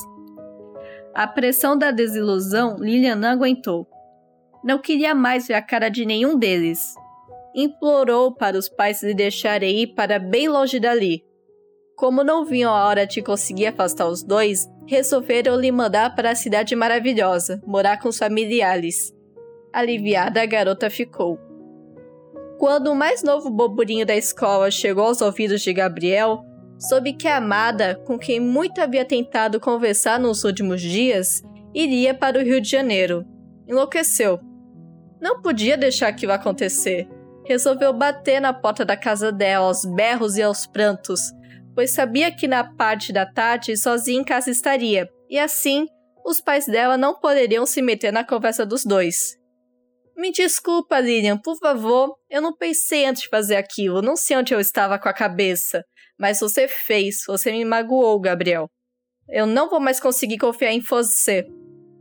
A 1.15 1.25
pressão 1.25 1.75
da 1.75 1.89
desilusão 1.89 2.75
Lilian 2.77 3.15
não 3.15 3.29
aguentou. 3.29 3.87
Não 4.63 4.77
queria 4.79 5.15
mais 5.15 5.47
ver 5.47 5.53
a 5.53 5.61
cara 5.61 5.89
de 5.89 6.05
nenhum 6.05 6.37
deles. 6.37 6.93
Implorou 7.55 8.33
para 8.33 8.57
os 8.57 8.67
pais 8.69 9.01
lhe 9.01 9.13
deixarem 9.13 9.79
ir 9.79 9.87
para 9.87 10.19
bem 10.19 10.47
longe 10.47 10.79
dali. 10.79 11.23
Como 11.95 12.23
não 12.23 12.45
viam 12.45 12.73
a 12.73 12.85
hora 12.85 13.05
de 13.05 13.21
conseguir 13.21 13.67
afastar 13.67 14.07
os 14.07 14.23
dois, 14.23 14.69
resolveram 14.87 15.59
lhe 15.59 15.71
mandar 15.71 16.15
para 16.15 16.31
a 16.31 16.35
cidade 16.35 16.75
maravilhosa, 16.75 17.61
morar 17.65 17.99
com 17.99 18.09
os 18.09 18.17
familiares. 18.17 19.13
Aliviada, 19.71 20.41
a 20.41 20.45
garota 20.45 20.89
ficou. 20.89 21.39
Quando 22.57 22.91
o 22.91 22.95
mais 22.95 23.23
novo 23.23 23.49
boburinho 23.49 24.05
da 24.05 24.15
escola 24.15 24.71
chegou 24.71 25.05
aos 25.05 25.21
ouvidos 25.21 25.61
de 25.61 25.71
Gabriel, 25.71 26.43
soube 26.77 27.13
que 27.13 27.27
a 27.27 27.37
amada, 27.37 27.95
com 28.05 28.17
quem 28.17 28.39
muito 28.39 28.81
havia 28.81 29.05
tentado 29.05 29.59
conversar 29.59 30.19
nos 30.19 30.43
últimos 30.43 30.81
dias, 30.81 31.41
iria 31.73 32.13
para 32.13 32.39
o 32.39 32.43
Rio 32.43 32.59
de 32.59 32.69
Janeiro. 32.69 33.25
Enlouqueceu. 33.67 34.48
Não 35.21 35.41
podia 35.41 35.77
deixar 35.77 36.07
aquilo 36.07 36.31
acontecer. 36.31 37.07
Resolveu 37.45 37.91
bater 37.93 38.39
na 38.39 38.53
porta 38.53 38.85
da 38.85 38.95
casa 38.95 39.31
dela 39.31 39.65
aos 39.67 39.83
berros 39.83 40.37
e 40.37 40.41
aos 40.41 40.67
prantos, 40.67 41.31
pois 41.73 41.91
sabia 41.91 42.31
que 42.31 42.47
na 42.47 42.63
parte 42.63 43.11
da 43.11 43.25
tarde 43.25 43.75
sozinha 43.75 44.21
em 44.21 44.23
casa 44.23 44.51
estaria, 44.51 45.09
e 45.29 45.39
assim 45.39 45.87
os 46.25 46.39
pais 46.39 46.65
dela 46.65 46.97
não 46.97 47.19
poderiam 47.19 47.65
se 47.65 47.81
meter 47.81 48.11
na 48.11 48.23
conversa 48.23 48.65
dos 48.65 48.85
dois. 48.85 49.37
Me 50.15 50.31
desculpa, 50.31 50.99
Lilian, 50.99 51.37
por 51.37 51.57
favor, 51.57 52.15
eu 52.29 52.41
não 52.41 52.55
pensei 52.55 53.05
antes 53.05 53.23
de 53.23 53.29
fazer 53.29 53.55
aquilo, 53.55 54.01
não 54.01 54.15
sei 54.15 54.37
onde 54.37 54.53
eu 54.53 54.59
estava 54.59 54.99
com 54.99 55.07
a 55.07 55.13
cabeça, 55.13 55.83
mas 56.19 56.39
você 56.39 56.67
fez, 56.67 57.23
você 57.25 57.51
me 57.51 57.63
magoou, 57.63 58.19
Gabriel. 58.19 58.69
Eu 59.29 59.45
não 59.45 59.69
vou 59.69 59.79
mais 59.79 59.99
conseguir 59.99 60.37
confiar 60.37 60.73
em 60.73 60.81
você. 60.81 61.47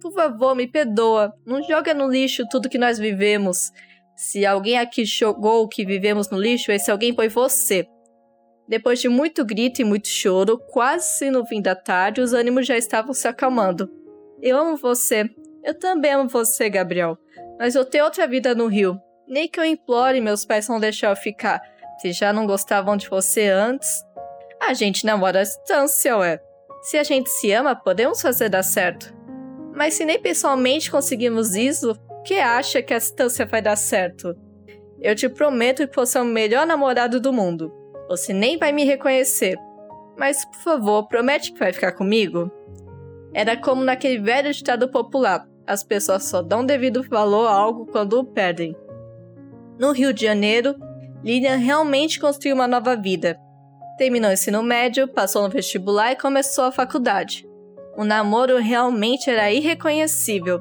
Por 0.00 0.12
favor, 0.12 0.54
me 0.54 0.66
perdoa, 0.66 1.32
não 1.44 1.62
joga 1.62 1.92
no 1.92 2.08
lixo 2.08 2.46
tudo 2.48 2.68
que 2.68 2.78
nós 2.78 2.98
vivemos. 2.98 3.72
Se 4.16 4.44
alguém 4.46 4.78
aqui 4.78 5.04
jogou 5.04 5.62
o 5.62 5.68
que 5.68 5.84
vivemos 5.84 6.30
no 6.30 6.40
lixo, 6.40 6.72
esse 6.72 6.90
alguém 6.90 7.14
foi 7.14 7.28
você. 7.28 7.86
Depois 8.68 9.00
de 9.00 9.08
muito 9.08 9.44
grito 9.44 9.80
e 9.80 9.84
muito 9.84 10.08
choro, 10.08 10.58
quase 10.58 11.30
no 11.30 11.46
fim 11.46 11.62
da 11.62 11.74
tarde, 11.74 12.20
os 12.20 12.32
ânimos 12.32 12.66
já 12.66 12.76
estavam 12.76 13.14
se 13.14 13.26
acalmando. 13.26 13.90
Eu 14.42 14.58
amo 14.58 14.76
você. 14.76 15.28
Eu 15.64 15.74
também 15.74 16.12
amo 16.12 16.28
você, 16.28 16.68
Gabriel. 16.68 17.18
Mas 17.58 17.74
eu 17.74 17.84
tenho 17.84 18.04
outra 18.04 18.26
vida 18.26 18.54
no 18.54 18.66
Rio. 18.66 19.00
Nem 19.26 19.48
que 19.48 19.58
eu 19.58 19.64
implore, 19.64 20.20
meus 20.20 20.44
pais 20.44 20.68
não 20.68 20.78
deixar 20.78 21.10
eu 21.10 21.16
ficar. 21.16 21.60
Se 21.98 22.12
já 22.12 22.32
não 22.32 22.46
gostavam 22.46 22.96
de 22.96 23.08
você 23.08 23.48
antes. 23.48 24.04
A 24.60 24.74
gente 24.74 25.06
namora 25.06 25.40
à 25.40 25.42
distância, 25.42 26.16
ué. 26.18 26.40
Se 26.82 26.98
a 26.98 27.02
gente 27.02 27.30
se 27.30 27.50
ama, 27.52 27.74
podemos 27.74 28.20
fazer 28.20 28.48
dar 28.48 28.62
certo. 28.62 29.17
Mas 29.78 29.94
se 29.94 30.04
nem 30.04 30.18
pessoalmente 30.18 30.90
conseguimos 30.90 31.54
isso, 31.54 31.96
que 32.24 32.34
acha 32.34 32.82
que 32.82 32.92
a 32.92 32.98
distância 32.98 33.46
vai 33.46 33.62
dar 33.62 33.76
certo? 33.76 34.34
Eu 35.00 35.14
te 35.14 35.28
prometo 35.28 35.86
que 35.86 35.94
você 35.94 36.18
é 36.18 36.20
o 36.20 36.24
melhor 36.24 36.66
namorado 36.66 37.20
do 37.20 37.32
mundo. 37.32 37.72
Você 38.08 38.32
nem 38.32 38.58
vai 38.58 38.72
me 38.72 38.82
reconhecer. 38.82 39.56
Mas, 40.18 40.44
por 40.44 40.56
favor, 40.56 41.06
promete 41.06 41.52
que 41.52 41.60
vai 41.60 41.72
ficar 41.72 41.92
comigo? 41.92 42.50
Era 43.32 43.56
como 43.56 43.84
naquele 43.84 44.18
velho 44.18 44.52
ditado 44.52 44.88
popular: 44.88 45.46
as 45.64 45.84
pessoas 45.84 46.24
só 46.24 46.42
dão 46.42 46.66
devido 46.66 47.08
valor 47.08 47.46
a 47.46 47.52
algo 47.52 47.86
quando 47.86 48.14
o 48.14 48.24
perdem. 48.24 48.74
No 49.78 49.92
Rio 49.92 50.12
de 50.12 50.24
Janeiro, 50.24 50.74
Lilian 51.22 51.54
realmente 51.54 52.18
construiu 52.18 52.56
uma 52.56 52.66
nova 52.66 52.96
vida. 52.96 53.38
Terminou 53.96 54.28
o 54.28 54.32
ensino 54.32 54.60
médio, 54.60 55.06
passou 55.06 55.44
no 55.44 55.48
vestibular 55.48 56.10
e 56.10 56.16
começou 56.16 56.64
a 56.64 56.72
faculdade. 56.72 57.47
O 57.98 58.04
namoro 58.04 58.56
realmente 58.58 59.28
era 59.28 59.52
irreconhecível. 59.52 60.60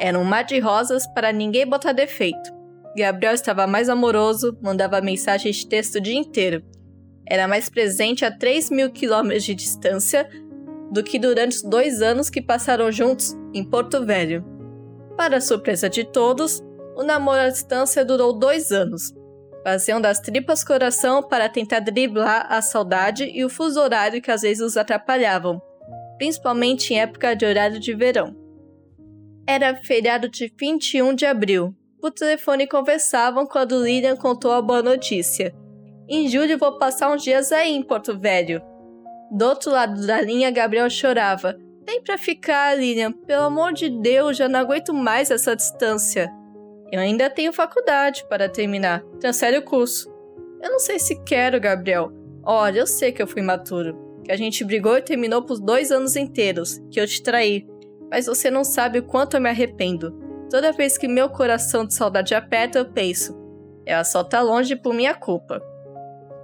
Era 0.00 0.18
um 0.18 0.24
mar 0.24 0.42
de 0.42 0.58
rosas 0.58 1.06
para 1.14 1.30
ninguém 1.30 1.64
botar 1.64 1.92
defeito. 1.92 2.50
Gabriel 2.96 3.34
estava 3.34 3.66
mais 3.66 3.88
amoroso, 3.88 4.58
mandava 4.60 5.00
mensagens 5.00 5.56
de 5.56 5.66
texto 5.68 5.96
o 5.96 6.00
dia 6.00 6.18
inteiro 6.18 6.64
era 7.30 7.46
mais 7.46 7.68
presente 7.70 8.24
a 8.24 8.30
3 8.30 8.70
mil 8.70 8.90
quilômetros 8.90 9.44
de 9.44 9.54
distância, 9.54 10.28
do 10.90 11.04
que 11.04 11.16
durante 11.16 11.58
os 11.58 11.62
dois 11.62 12.02
anos 12.02 12.28
que 12.28 12.42
passaram 12.42 12.90
juntos 12.90 13.36
em 13.54 13.62
Porto 13.62 14.04
Velho. 14.04 14.44
Para 15.16 15.40
surpresa 15.40 15.88
de 15.88 16.02
todos, 16.02 16.60
o 16.96 17.04
namoro 17.04 17.42
à 17.42 17.48
distância 17.48 18.04
durou 18.04 18.32
dois 18.32 18.72
anos. 18.72 19.14
Faziam 19.62 20.00
das 20.00 20.18
tripas 20.18 20.64
coração 20.64 21.22
para 21.22 21.48
tentar 21.48 21.78
driblar 21.78 22.46
a 22.50 22.60
saudade 22.60 23.30
e 23.32 23.44
o 23.44 23.48
fuso 23.48 23.78
horário 23.80 24.20
que 24.20 24.30
às 24.32 24.42
vezes 24.42 24.60
os 24.60 24.76
atrapalhavam, 24.76 25.62
principalmente 26.20 26.92
em 26.92 27.00
época 27.00 27.34
de 27.34 27.46
horário 27.46 27.80
de 27.80 27.94
verão. 27.94 28.36
Era 29.46 29.74
feriado 29.74 30.28
de 30.28 30.52
21 30.54 31.14
de 31.14 31.24
abril. 31.24 31.74
Por 31.98 32.10
telefone 32.10 32.66
conversavam 32.66 33.46
quando 33.46 33.82
Lilian 33.82 34.16
contou 34.16 34.52
a 34.52 34.60
boa 34.60 34.82
notícia. 34.82 35.54
Em 36.06 36.28
julho 36.28 36.58
vou 36.58 36.76
passar 36.76 37.10
uns 37.10 37.22
dias 37.22 37.50
aí 37.50 37.74
em 37.74 37.82
Porto 37.82 38.18
Velho. 38.18 38.60
Do 39.32 39.46
outro 39.46 39.70
lado 39.70 40.06
da 40.06 40.20
linha, 40.20 40.50
Gabriel 40.50 40.90
chorava. 40.90 41.56
Vem 41.86 42.02
pra 42.02 42.18
ficar, 42.18 42.76
Lilian. 42.76 43.12
Pelo 43.12 43.44
amor 43.44 43.72
de 43.72 43.88
Deus, 43.88 44.36
já 44.36 44.46
não 44.46 44.60
aguento 44.60 44.92
mais 44.92 45.30
essa 45.30 45.56
distância. 45.56 46.30
Eu 46.92 47.00
ainda 47.00 47.30
tenho 47.30 47.50
faculdade 47.50 48.26
para 48.28 48.46
terminar. 48.46 49.02
Transfere 49.18 49.56
o 49.56 49.64
curso. 49.64 50.12
Eu 50.62 50.70
não 50.70 50.80
sei 50.80 50.98
se 50.98 51.24
quero, 51.24 51.58
Gabriel. 51.58 52.12
Olha, 52.44 52.80
eu 52.80 52.86
sei 52.86 53.10
que 53.10 53.22
eu 53.22 53.26
fui 53.26 53.40
maturo. 53.40 54.09
Que 54.30 54.34
a 54.34 54.38
gente 54.38 54.64
brigou 54.64 54.96
e 54.96 55.02
terminou 55.02 55.42
por 55.42 55.58
dois 55.58 55.90
anos 55.90 56.14
inteiros. 56.14 56.80
Que 56.88 57.00
eu 57.00 57.06
te 57.06 57.20
traí 57.20 57.66
mas 58.10 58.26
você 58.26 58.50
não 58.50 58.64
sabe 58.64 58.98
o 58.98 59.02
quanto 59.04 59.36
eu 59.36 59.40
me 59.40 59.48
arrependo. 59.48 60.10
Toda 60.50 60.72
vez 60.72 60.98
que 60.98 61.06
meu 61.06 61.30
coração 61.30 61.86
de 61.86 61.94
saudade 61.94 62.34
aperta, 62.34 62.78
eu 62.78 62.86
penso: 62.86 63.38
ela 63.86 64.02
só 64.02 64.24
tá 64.24 64.42
longe 64.42 64.74
por 64.74 64.92
minha 64.92 65.14
culpa. 65.14 65.62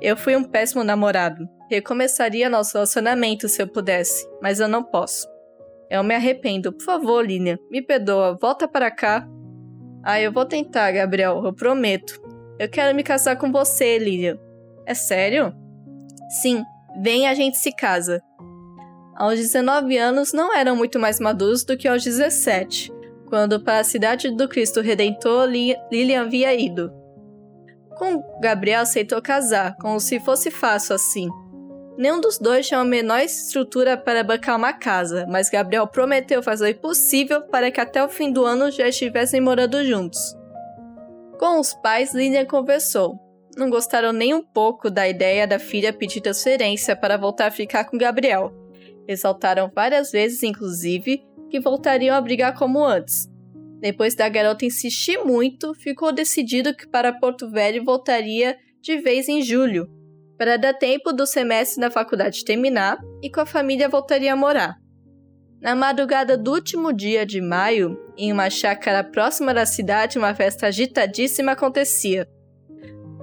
Eu 0.00 0.16
fui 0.16 0.36
um 0.36 0.44
péssimo 0.44 0.84
namorado. 0.84 1.48
Recomeçaria 1.68 2.48
nosso 2.48 2.74
relacionamento 2.74 3.48
se 3.48 3.60
eu 3.60 3.66
pudesse, 3.66 4.24
mas 4.40 4.60
eu 4.60 4.68
não 4.68 4.84
posso. 4.84 5.26
Eu 5.90 6.04
me 6.04 6.14
arrependo. 6.14 6.72
Por 6.72 6.84
favor, 6.84 7.26
Lilian, 7.26 7.58
me 7.68 7.82
perdoa. 7.82 8.38
Volta 8.40 8.68
para 8.68 8.90
cá. 8.90 9.26
Ah, 10.04 10.20
eu 10.20 10.30
vou 10.30 10.44
tentar, 10.44 10.92
Gabriel, 10.92 11.42
eu 11.44 11.52
prometo. 11.52 12.20
Eu 12.58 12.68
quero 12.68 12.94
me 12.94 13.02
casar 13.02 13.36
com 13.36 13.50
você, 13.50 13.98
Lilian. 13.98 14.38
É 14.86 14.94
sério? 14.94 15.52
Sim, 16.40 16.62
vem 17.02 17.26
a 17.26 17.34
gente 17.34 17.56
se 17.56 17.74
casa 17.74 18.22
aos 19.16 19.38
19 19.38 19.96
anos 19.96 20.32
não 20.34 20.54
eram 20.54 20.76
muito 20.76 20.98
mais 20.98 21.18
maduros 21.18 21.64
do 21.64 21.76
que 21.76 21.88
aos 21.88 22.04
17, 22.04 22.92
quando 23.28 23.58
para 23.58 23.80
a 23.80 23.84
cidade 23.84 24.30
do 24.30 24.46
Cristo 24.46 24.82
Redentor 24.82 25.48
Lilian 25.48 26.22
havia 26.22 26.54
ido. 26.54 26.92
Com 27.96 28.22
Gabriel 28.42 28.82
aceitou 28.82 29.22
casar, 29.22 29.74
como 29.80 29.98
se 29.98 30.20
fosse 30.20 30.50
fácil 30.50 30.94
assim. 30.94 31.28
Nenhum 31.96 32.20
dos 32.20 32.38
dois 32.38 32.68
tinha 32.68 32.78
a 32.78 32.84
menor 32.84 33.20
estrutura 33.20 33.96
para 33.96 34.22
bancar 34.22 34.58
uma 34.58 34.74
casa, 34.74 35.26
mas 35.26 35.48
Gabriel 35.48 35.86
prometeu 35.86 36.42
fazer 36.42 36.76
o 36.76 36.78
possível 36.78 37.40
para 37.40 37.70
que 37.70 37.80
até 37.80 38.04
o 38.04 38.10
fim 38.10 38.30
do 38.30 38.44
ano 38.44 38.70
já 38.70 38.86
estivessem 38.86 39.40
morando 39.40 39.82
juntos. 39.82 40.36
Com 41.38 41.58
os 41.58 41.72
pais, 41.72 42.12
Lilian 42.12 42.44
conversou. 42.44 43.18
Não 43.56 43.70
gostaram 43.70 44.12
nem 44.12 44.34
um 44.34 44.42
pouco 44.42 44.90
da 44.90 45.08
ideia 45.08 45.46
da 45.46 45.58
filha 45.58 45.92
pedir 45.92 46.20
transferência 46.20 46.94
para 46.94 47.16
voltar 47.16 47.46
a 47.46 47.50
ficar 47.50 47.84
com 47.84 47.96
Gabriel, 47.96 48.52
Ressaltaram 49.08 49.70
várias 49.72 50.10
vezes, 50.10 50.42
inclusive, 50.42 51.22
que 51.48 51.60
voltariam 51.60 52.16
a 52.16 52.20
brigar 52.20 52.54
como 52.58 52.84
antes. 52.84 53.28
Depois 53.80 54.14
da 54.14 54.28
garota 54.28 54.64
insistir 54.64 55.18
muito, 55.18 55.74
ficou 55.74 56.12
decidido 56.12 56.74
que 56.74 56.88
para 56.88 57.12
Porto 57.12 57.48
Velho 57.50 57.84
voltaria 57.84 58.56
de 58.80 58.98
vez 58.98 59.28
em 59.28 59.42
julho, 59.42 59.88
para 60.36 60.56
dar 60.56 60.74
tempo 60.74 61.12
do 61.12 61.26
semestre 61.26 61.80
na 61.80 61.90
faculdade 61.90 62.44
terminar 62.44 62.98
e 63.22 63.30
com 63.30 63.40
a 63.40 63.46
família 63.46 63.88
voltaria 63.88 64.32
a 64.32 64.36
morar. 64.36 64.76
Na 65.60 65.74
madrugada 65.74 66.36
do 66.36 66.52
último 66.52 66.92
dia 66.92 67.24
de 67.24 67.40
maio, 67.40 67.98
em 68.16 68.32
uma 68.32 68.50
chácara 68.50 69.04
próxima 69.04 69.54
da 69.54 69.64
cidade, 69.64 70.18
uma 70.18 70.34
festa 70.34 70.66
agitadíssima 70.66 71.52
acontecia. 71.52 72.28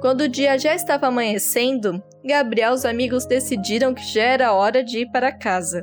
Quando 0.04 0.26
o 0.26 0.28
dia 0.28 0.60
já 0.60 0.76
estava 0.76 1.08
amanhecendo, 1.08 2.04
Gabriel 2.26 2.74
e 2.74 2.76
os 2.76 2.84
amigos 2.84 3.26
decidiram 3.26 3.94
que 3.94 4.04
já 4.04 4.24
era 4.24 4.52
hora 4.52 4.84
de 4.84 5.00
ir 5.00 5.12
para 5.14 5.32
casa. 5.32 5.82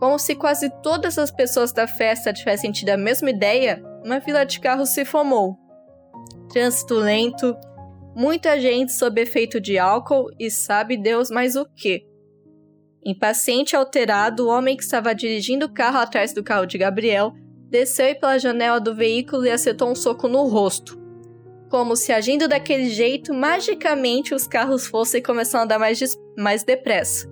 Como 0.00 0.18
se 0.18 0.34
quase 0.34 0.68
todas 0.82 1.16
as 1.16 1.30
pessoas 1.30 1.72
da 1.72 1.86
festa 1.86 2.32
tivessem 2.32 2.72
tido 2.72 2.88
a 2.88 2.96
mesma 2.96 3.30
ideia, 3.30 3.80
uma 4.04 4.20
fila 4.20 4.44
de 4.44 4.58
carros 4.58 4.88
se 4.88 5.04
formou. 5.04 5.56
Trânsito 6.48 6.94
lento, 6.94 7.56
muita 8.16 8.60
gente 8.60 8.90
sob 8.90 9.20
efeito 9.20 9.60
de 9.60 9.78
álcool 9.78 10.28
e 10.36 10.50
sabe 10.50 10.96
Deus 10.96 11.30
mais 11.30 11.54
o 11.54 11.64
que. 11.64 12.04
Impaciente 13.06 13.74
e 13.74 13.76
alterado, 13.76 14.48
o 14.48 14.50
homem 14.50 14.76
que 14.76 14.82
estava 14.82 15.14
dirigindo 15.14 15.66
o 15.66 15.72
carro 15.72 15.98
atrás 15.98 16.34
do 16.34 16.42
carro 16.42 16.66
de 16.66 16.76
Gabriel 16.76 17.32
desceu 17.68 18.12
pela 18.18 18.38
janela 18.38 18.80
do 18.80 18.92
veículo 18.92 19.46
e 19.46 19.52
acertou 19.52 19.88
um 19.88 19.94
soco 19.94 20.26
no 20.26 20.48
rosto 20.48 20.99
como 21.70 21.94
se 21.94 22.12
agindo 22.12 22.48
daquele 22.48 22.90
jeito, 22.90 23.32
magicamente 23.32 24.34
os 24.34 24.46
carros 24.46 24.88
fossem 24.88 25.22
começar 25.22 25.60
a 25.60 25.62
andar 25.62 25.78
mais, 25.78 26.00
mais 26.36 26.64
depressa. 26.64 27.30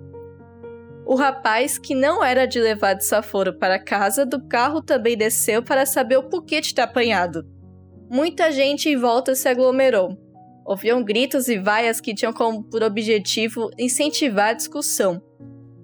O 1.05 1.15
rapaz, 1.15 1.77
que 1.77 1.93
não 1.93 2.23
era 2.23 2.45
de 2.45 2.59
levar 2.59 2.93
desaforo 2.93 3.59
para 3.59 3.77
casa, 3.77 4.25
do 4.25 4.41
carro 4.47 4.81
também 4.81 5.17
desceu 5.17 5.61
para 5.61 5.85
saber 5.85 6.17
o 6.17 6.29
porquê 6.29 6.61
de 6.61 6.73
ter 6.73 6.83
apanhado. 6.83 7.45
Muita 8.09 8.49
gente 8.49 8.87
em 8.87 8.95
volta 8.95 9.35
se 9.35 9.49
aglomerou. 9.49 10.17
Ouviam 10.65 11.03
gritos 11.03 11.49
e 11.49 11.57
vaias 11.57 11.99
que 11.99 12.13
tinham 12.13 12.31
como 12.31 12.63
por 12.63 12.81
objetivo 12.81 13.69
incentivar 13.77 14.49
a 14.49 14.53
discussão. 14.53 15.21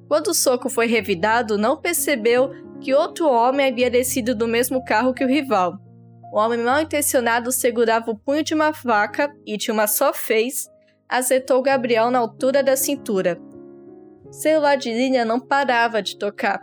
Quando 0.08 0.28
o 0.28 0.34
soco 0.34 0.70
foi 0.70 0.86
revidado, 0.86 1.58
não 1.58 1.76
percebeu 1.76 2.52
que 2.80 2.94
outro 2.94 3.28
homem 3.28 3.68
havia 3.68 3.90
descido 3.90 4.34
do 4.34 4.48
mesmo 4.48 4.84
carro 4.86 5.14
que 5.14 5.26
o 5.26 5.28
rival 5.28 5.85
o 6.36 6.38
homem 6.38 6.60
mal 6.60 6.82
intencionado 6.82 7.50
segurava 7.50 8.12
o 8.12 8.18
punho 8.18 8.44
de 8.44 8.54
uma 8.54 8.74
faca 8.74 9.34
e 9.46 9.56
de 9.56 9.72
uma 9.72 9.88
só 9.88 10.12
vez 10.12 10.70
acertou 11.08 11.62
Gabriel 11.62 12.12
na 12.12 12.20
altura 12.20 12.62
da 12.62 12.76
cintura. 12.76 13.40
Celular 14.30 14.76
de 14.76 14.92
Lilian 14.92 15.24
não 15.24 15.40
parava 15.40 16.02
de 16.02 16.20
tocar. 16.20 16.60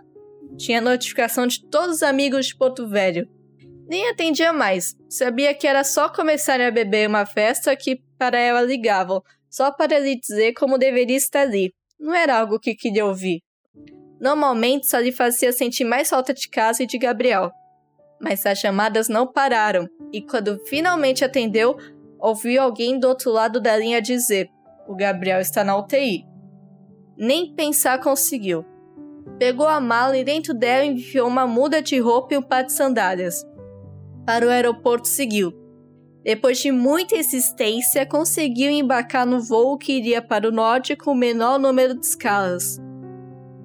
Tinha 0.58 0.78
notificação 0.78 1.46
de 1.46 1.66
todos 1.70 1.96
os 1.96 2.02
amigos 2.02 2.48
de 2.48 2.56
Porto 2.58 2.86
Velho. 2.86 3.26
Nem 3.88 4.10
atendia 4.10 4.52
mais. 4.52 4.94
Sabia 5.08 5.54
que 5.54 5.66
era 5.66 5.84
só 5.84 6.06
começarem 6.10 6.66
a 6.66 6.70
beber 6.70 7.08
uma 7.08 7.24
festa 7.24 7.74
que 7.74 8.02
para 8.18 8.38
ela 8.38 8.60
ligavam, 8.60 9.22
só 9.48 9.72
para 9.72 9.98
lhe 9.98 10.20
dizer 10.20 10.52
como 10.52 10.76
deveria 10.76 11.16
estar 11.16 11.40
ali. 11.40 11.72
Não 11.98 12.14
era 12.14 12.38
algo 12.38 12.60
que 12.60 12.74
queria 12.74 13.06
ouvir. 13.06 13.40
Normalmente 14.20 14.86
só 14.86 14.98
lhe 14.98 15.12
fazia 15.12 15.50
sentir 15.50 15.84
mais 15.84 16.10
falta 16.10 16.34
de 16.34 16.46
casa 16.46 16.82
e 16.82 16.86
de 16.86 16.98
Gabriel 16.98 17.50
mas 18.22 18.46
as 18.46 18.58
chamadas 18.58 19.08
não 19.08 19.26
pararam 19.26 19.88
e 20.12 20.20
quando 20.20 20.58
finalmente 20.66 21.24
atendeu, 21.24 21.76
ouviu 22.20 22.62
alguém 22.62 22.98
do 22.98 23.08
outro 23.08 23.32
lado 23.32 23.60
da 23.60 23.76
linha 23.76 24.00
dizer: 24.00 24.48
O 24.86 24.94
Gabriel 24.94 25.40
está 25.40 25.64
na 25.64 25.76
UTI. 25.76 26.24
Nem 27.16 27.54
pensar 27.54 27.98
conseguiu. 27.98 28.64
Pegou 29.38 29.66
a 29.66 29.80
mala 29.80 30.16
e 30.16 30.24
dentro 30.24 30.52
dela 30.54 30.84
enfiou 30.84 31.26
uma 31.26 31.46
muda 31.46 31.80
de 31.80 31.98
roupa 31.98 32.34
e 32.34 32.38
um 32.38 32.42
par 32.42 32.64
de 32.64 32.72
sandálias. 32.72 33.44
Para 34.26 34.46
o 34.46 34.50
aeroporto 34.50 35.08
seguiu. 35.08 35.52
Depois 36.22 36.58
de 36.58 36.70
muita 36.70 37.16
insistência, 37.16 38.06
conseguiu 38.06 38.70
embarcar 38.70 39.26
no 39.26 39.40
voo 39.40 39.76
que 39.76 39.94
iria 39.94 40.22
para 40.22 40.48
o 40.48 40.52
norte 40.52 40.94
com 40.94 41.10
o 41.10 41.16
menor 41.16 41.58
número 41.58 41.98
de 41.98 42.06
escalas. 42.06 42.80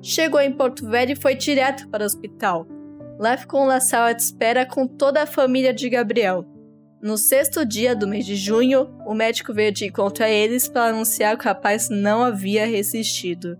Chegou 0.01 0.39
em 0.39 0.51
Porto 0.51 0.87
Velho 0.87 1.11
e 1.11 1.15
foi 1.15 1.35
direto 1.35 1.87
para 1.89 2.03
o 2.03 2.05
hospital. 2.05 2.76
Ficou 3.37 3.65
na 3.65 3.79
sala 3.79 4.13
de 4.13 4.21
espera 4.21 4.65
com 4.65 4.87
toda 4.87 5.23
a 5.23 5.27
família 5.27 5.73
de 5.73 5.89
Gabriel. 5.89 6.45
No 7.01 7.17
sexto 7.17 7.65
dia 7.65 7.95
do 7.95 8.07
mês 8.07 8.25
de 8.25 8.35
junho, 8.35 8.89
o 9.05 9.13
médico 9.13 9.53
veio 9.53 9.71
de 9.71 9.85
encontro 9.85 10.23
a 10.23 10.29
eles 10.29 10.67
para 10.67 10.89
anunciar 10.89 11.37
que 11.37 11.43
o 11.43 11.47
rapaz 11.47 11.89
não 11.89 12.23
havia 12.23 12.65
resistido. 12.65 13.57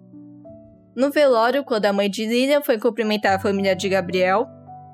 No 0.95 1.12
velório, 1.12 1.64
quando 1.64 1.86
a 1.86 1.93
mãe 1.93 2.10
de 2.10 2.26
Lilian 2.26 2.62
foi 2.62 2.80
cumprimentar 2.80 3.36
a 3.36 3.39
família 3.39 3.76
de 3.76 3.88
Gabriel 3.88 4.47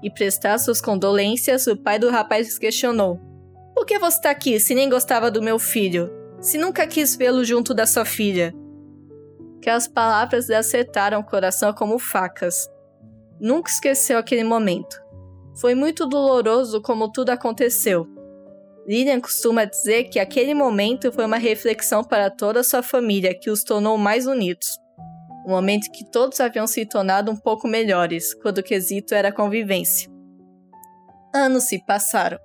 e 0.03 0.09
prestar 0.09 0.57
suas 0.57 0.82
condolências, 0.82 1.66
o 1.68 1.78
pai 1.78 1.97
do 1.97 2.09
rapaz 2.09 2.57
questionou: 2.57 3.18
Por 3.74 3.86
que 3.86 3.97
você 3.97 4.18
está 4.18 4.30
aqui 4.30 4.59
se 4.59 4.76
nem 4.76 4.89
gostava 4.89 5.32
do 5.32 5.41
meu 5.41 5.57
filho? 5.57 6.11
Se 6.41 6.57
nunca 6.57 6.86
quis 6.86 7.16
vê-lo 7.16 7.45
junto 7.45 7.74
da 7.74 7.86
sua 7.86 8.03
filha? 8.03 8.53
Aquelas 9.59 9.88
palavras 9.88 10.49
lhe 10.49 10.55
acertaram 10.55 11.22
o 11.22 11.24
coração 11.24 11.72
como 11.72 11.97
facas. 11.97 12.68
Nunca 13.43 13.69
esqueceu 13.69 14.17
aquele 14.17 14.45
momento. 14.45 15.03
Foi 15.59 15.75
muito 15.75 16.07
doloroso 16.07 16.81
como 16.81 17.11
tudo 17.11 17.29
aconteceu. 17.29 18.07
Lilian 18.87 19.19
costuma 19.19 19.65
dizer 19.65 20.05
que 20.05 20.17
aquele 20.17 20.53
momento 20.53 21.11
foi 21.11 21.25
uma 21.25 21.35
reflexão 21.35 22.05
para 22.05 22.29
toda 22.29 22.61
a 22.61 22.63
sua 22.63 22.81
família 22.81 23.37
que 23.37 23.49
os 23.49 23.61
tornou 23.61 23.97
mais 23.97 24.27
unidos. 24.27 24.79
Um 25.45 25.49
momento 25.49 25.91
que 25.91 26.09
todos 26.09 26.39
haviam 26.39 26.65
se 26.65 26.85
tornado 26.85 27.29
um 27.29 27.35
pouco 27.35 27.67
melhores, 27.67 28.33
quando 28.33 28.59
o 28.59 28.63
quesito 28.63 29.13
era 29.13 29.27
a 29.27 29.35
convivência. 29.35 30.09
Anos 31.35 31.65
se 31.65 31.85
passaram. 31.85 32.39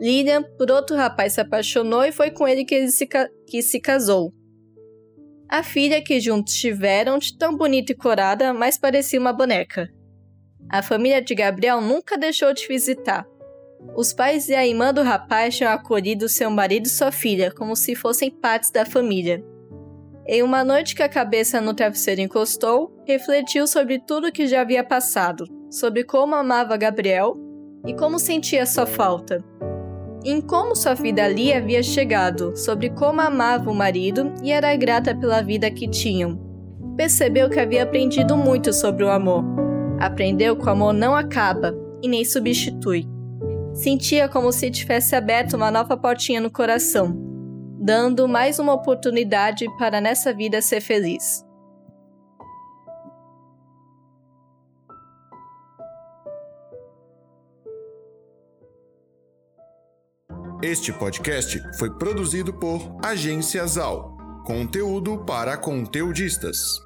Lilian, 0.00 0.42
por 0.56 0.70
outro 0.70 0.96
rapaz, 0.96 1.34
se 1.34 1.42
apaixonou 1.42 2.02
e 2.06 2.10
foi 2.10 2.30
com 2.30 2.48
ele 2.48 2.64
que 2.64 2.74
ele 2.74 2.90
se, 2.90 3.06
que 3.46 3.60
se 3.60 3.78
casou. 3.78 4.32
A 5.46 5.62
filha 5.62 6.02
que 6.02 6.18
juntos 6.20 6.54
tiveram, 6.54 7.18
de 7.18 7.36
tão 7.36 7.54
bonita 7.54 7.92
e 7.92 7.94
corada, 7.94 8.54
mas 8.54 8.78
parecia 8.78 9.20
uma 9.20 9.34
boneca. 9.34 9.94
A 10.68 10.82
família 10.82 11.22
de 11.22 11.34
Gabriel 11.34 11.80
nunca 11.80 12.18
deixou 12.18 12.52
de 12.52 12.66
visitar. 12.66 13.26
Os 13.94 14.12
pais 14.12 14.48
e 14.48 14.54
a 14.54 14.66
irmã 14.66 14.92
do 14.92 15.02
rapaz 15.02 15.56
tinham 15.56 15.72
acolhido 15.72 16.28
seu 16.28 16.50
marido 16.50 16.86
e 16.86 16.90
sua 16.90 17.12
filha 17.12 17.52
como 17.52 17.76
se 17.76 17.94
fossem 17.94 18.30
partes 18.30 18.70
da 18.70 18.84
família. 18.84 19.44
Em 20.26 20.42
uma 20.42 20.64
noite 20.64 20.94
que 20.94 21.04
a 21.04 21.08
cabeça 21.08 21.60
no 21.60 21.72
travesseiro 21.72 22.20
encostou, 22.20 22.92
refletiu 23.06 23.66
sobre 23.66 24.00
tudo 24.00 24.32
que 24.32 24.48
já 24.48 24.62
havia 24.62 24.82
passado, 24.82 25.46
sobre 25.70 26.02
como 26.02 26.34
amava 26.34 26.76
Gabriel 26.76 27.36
e 27.86 27.94
como 27.94 28.18
sentia 28.18 28.66
sua 28.66 28.86
falta. 28.86 29.44
Em 30.24 30.40
como 30.40 30.74
sua 30.74 30.94
vida 30.94 31.24
ali 31.24 31.52
havia 31.52 31.80
chegado, 31.80 32.56
sobre 32.56 32.90
como 32.90 33.20
amava 33.20 33.70
o 33.70 33.74
marido 33.74 34.34
e 34.42 34.50
era 34.50 34.74
grata 34.74 35.14
pela 35.14 35.40
vida 35.40 35.70
que 35.70 35.88
tinham. 35.88 36.36
Percebeu 36.96 37.48
que 37.48 37.60
havia 37.60 37.84
aprendido 37.84 38.36
muito 38.36 38.72
sobre 38.72 39.04
o 39.04 39.10
amor. 39.10 39.65
Aprendeu 39.98 40.56
que 40.56 40.64
o 40.64 40.70
amor 40.70 40.92
não 40.92 41.14
acaba 41.14 41.74
e 42.02 42.08
nem 42.08 42.24
substitui. 42.24 43.06
Sentia 43.74 44.28
como 44.28 44.52
se 44.52 44.70
tivesse 44.70 45.14
aberto 45.14 45.54
uma 45.54 45.70
nova 45.70 45.96
portinha 45.96 46.40
no 46.40 46.50
coração, 46.50 47.16
dando 47.80 48.28
mais 48.28 48.58
uma 48.58 48.72
oportunidade 48.74 49.66
para 49.78 50.00
nessa 50.00 50.32
vida 50.32 50.60
ser 50.60 50.80
feliz. 50.80 51.44
Este 60.62 60.92
podcast 60.92 61.62
foi 61.78 61.90
produzido 61.96 62.52
por 62.52 62.96
Agência 63.02 63.66
Zal. 63.66 64.16
Conteúdo 64.44 65.24
para 65.24 65.56
conteudistas. 65.56 66.80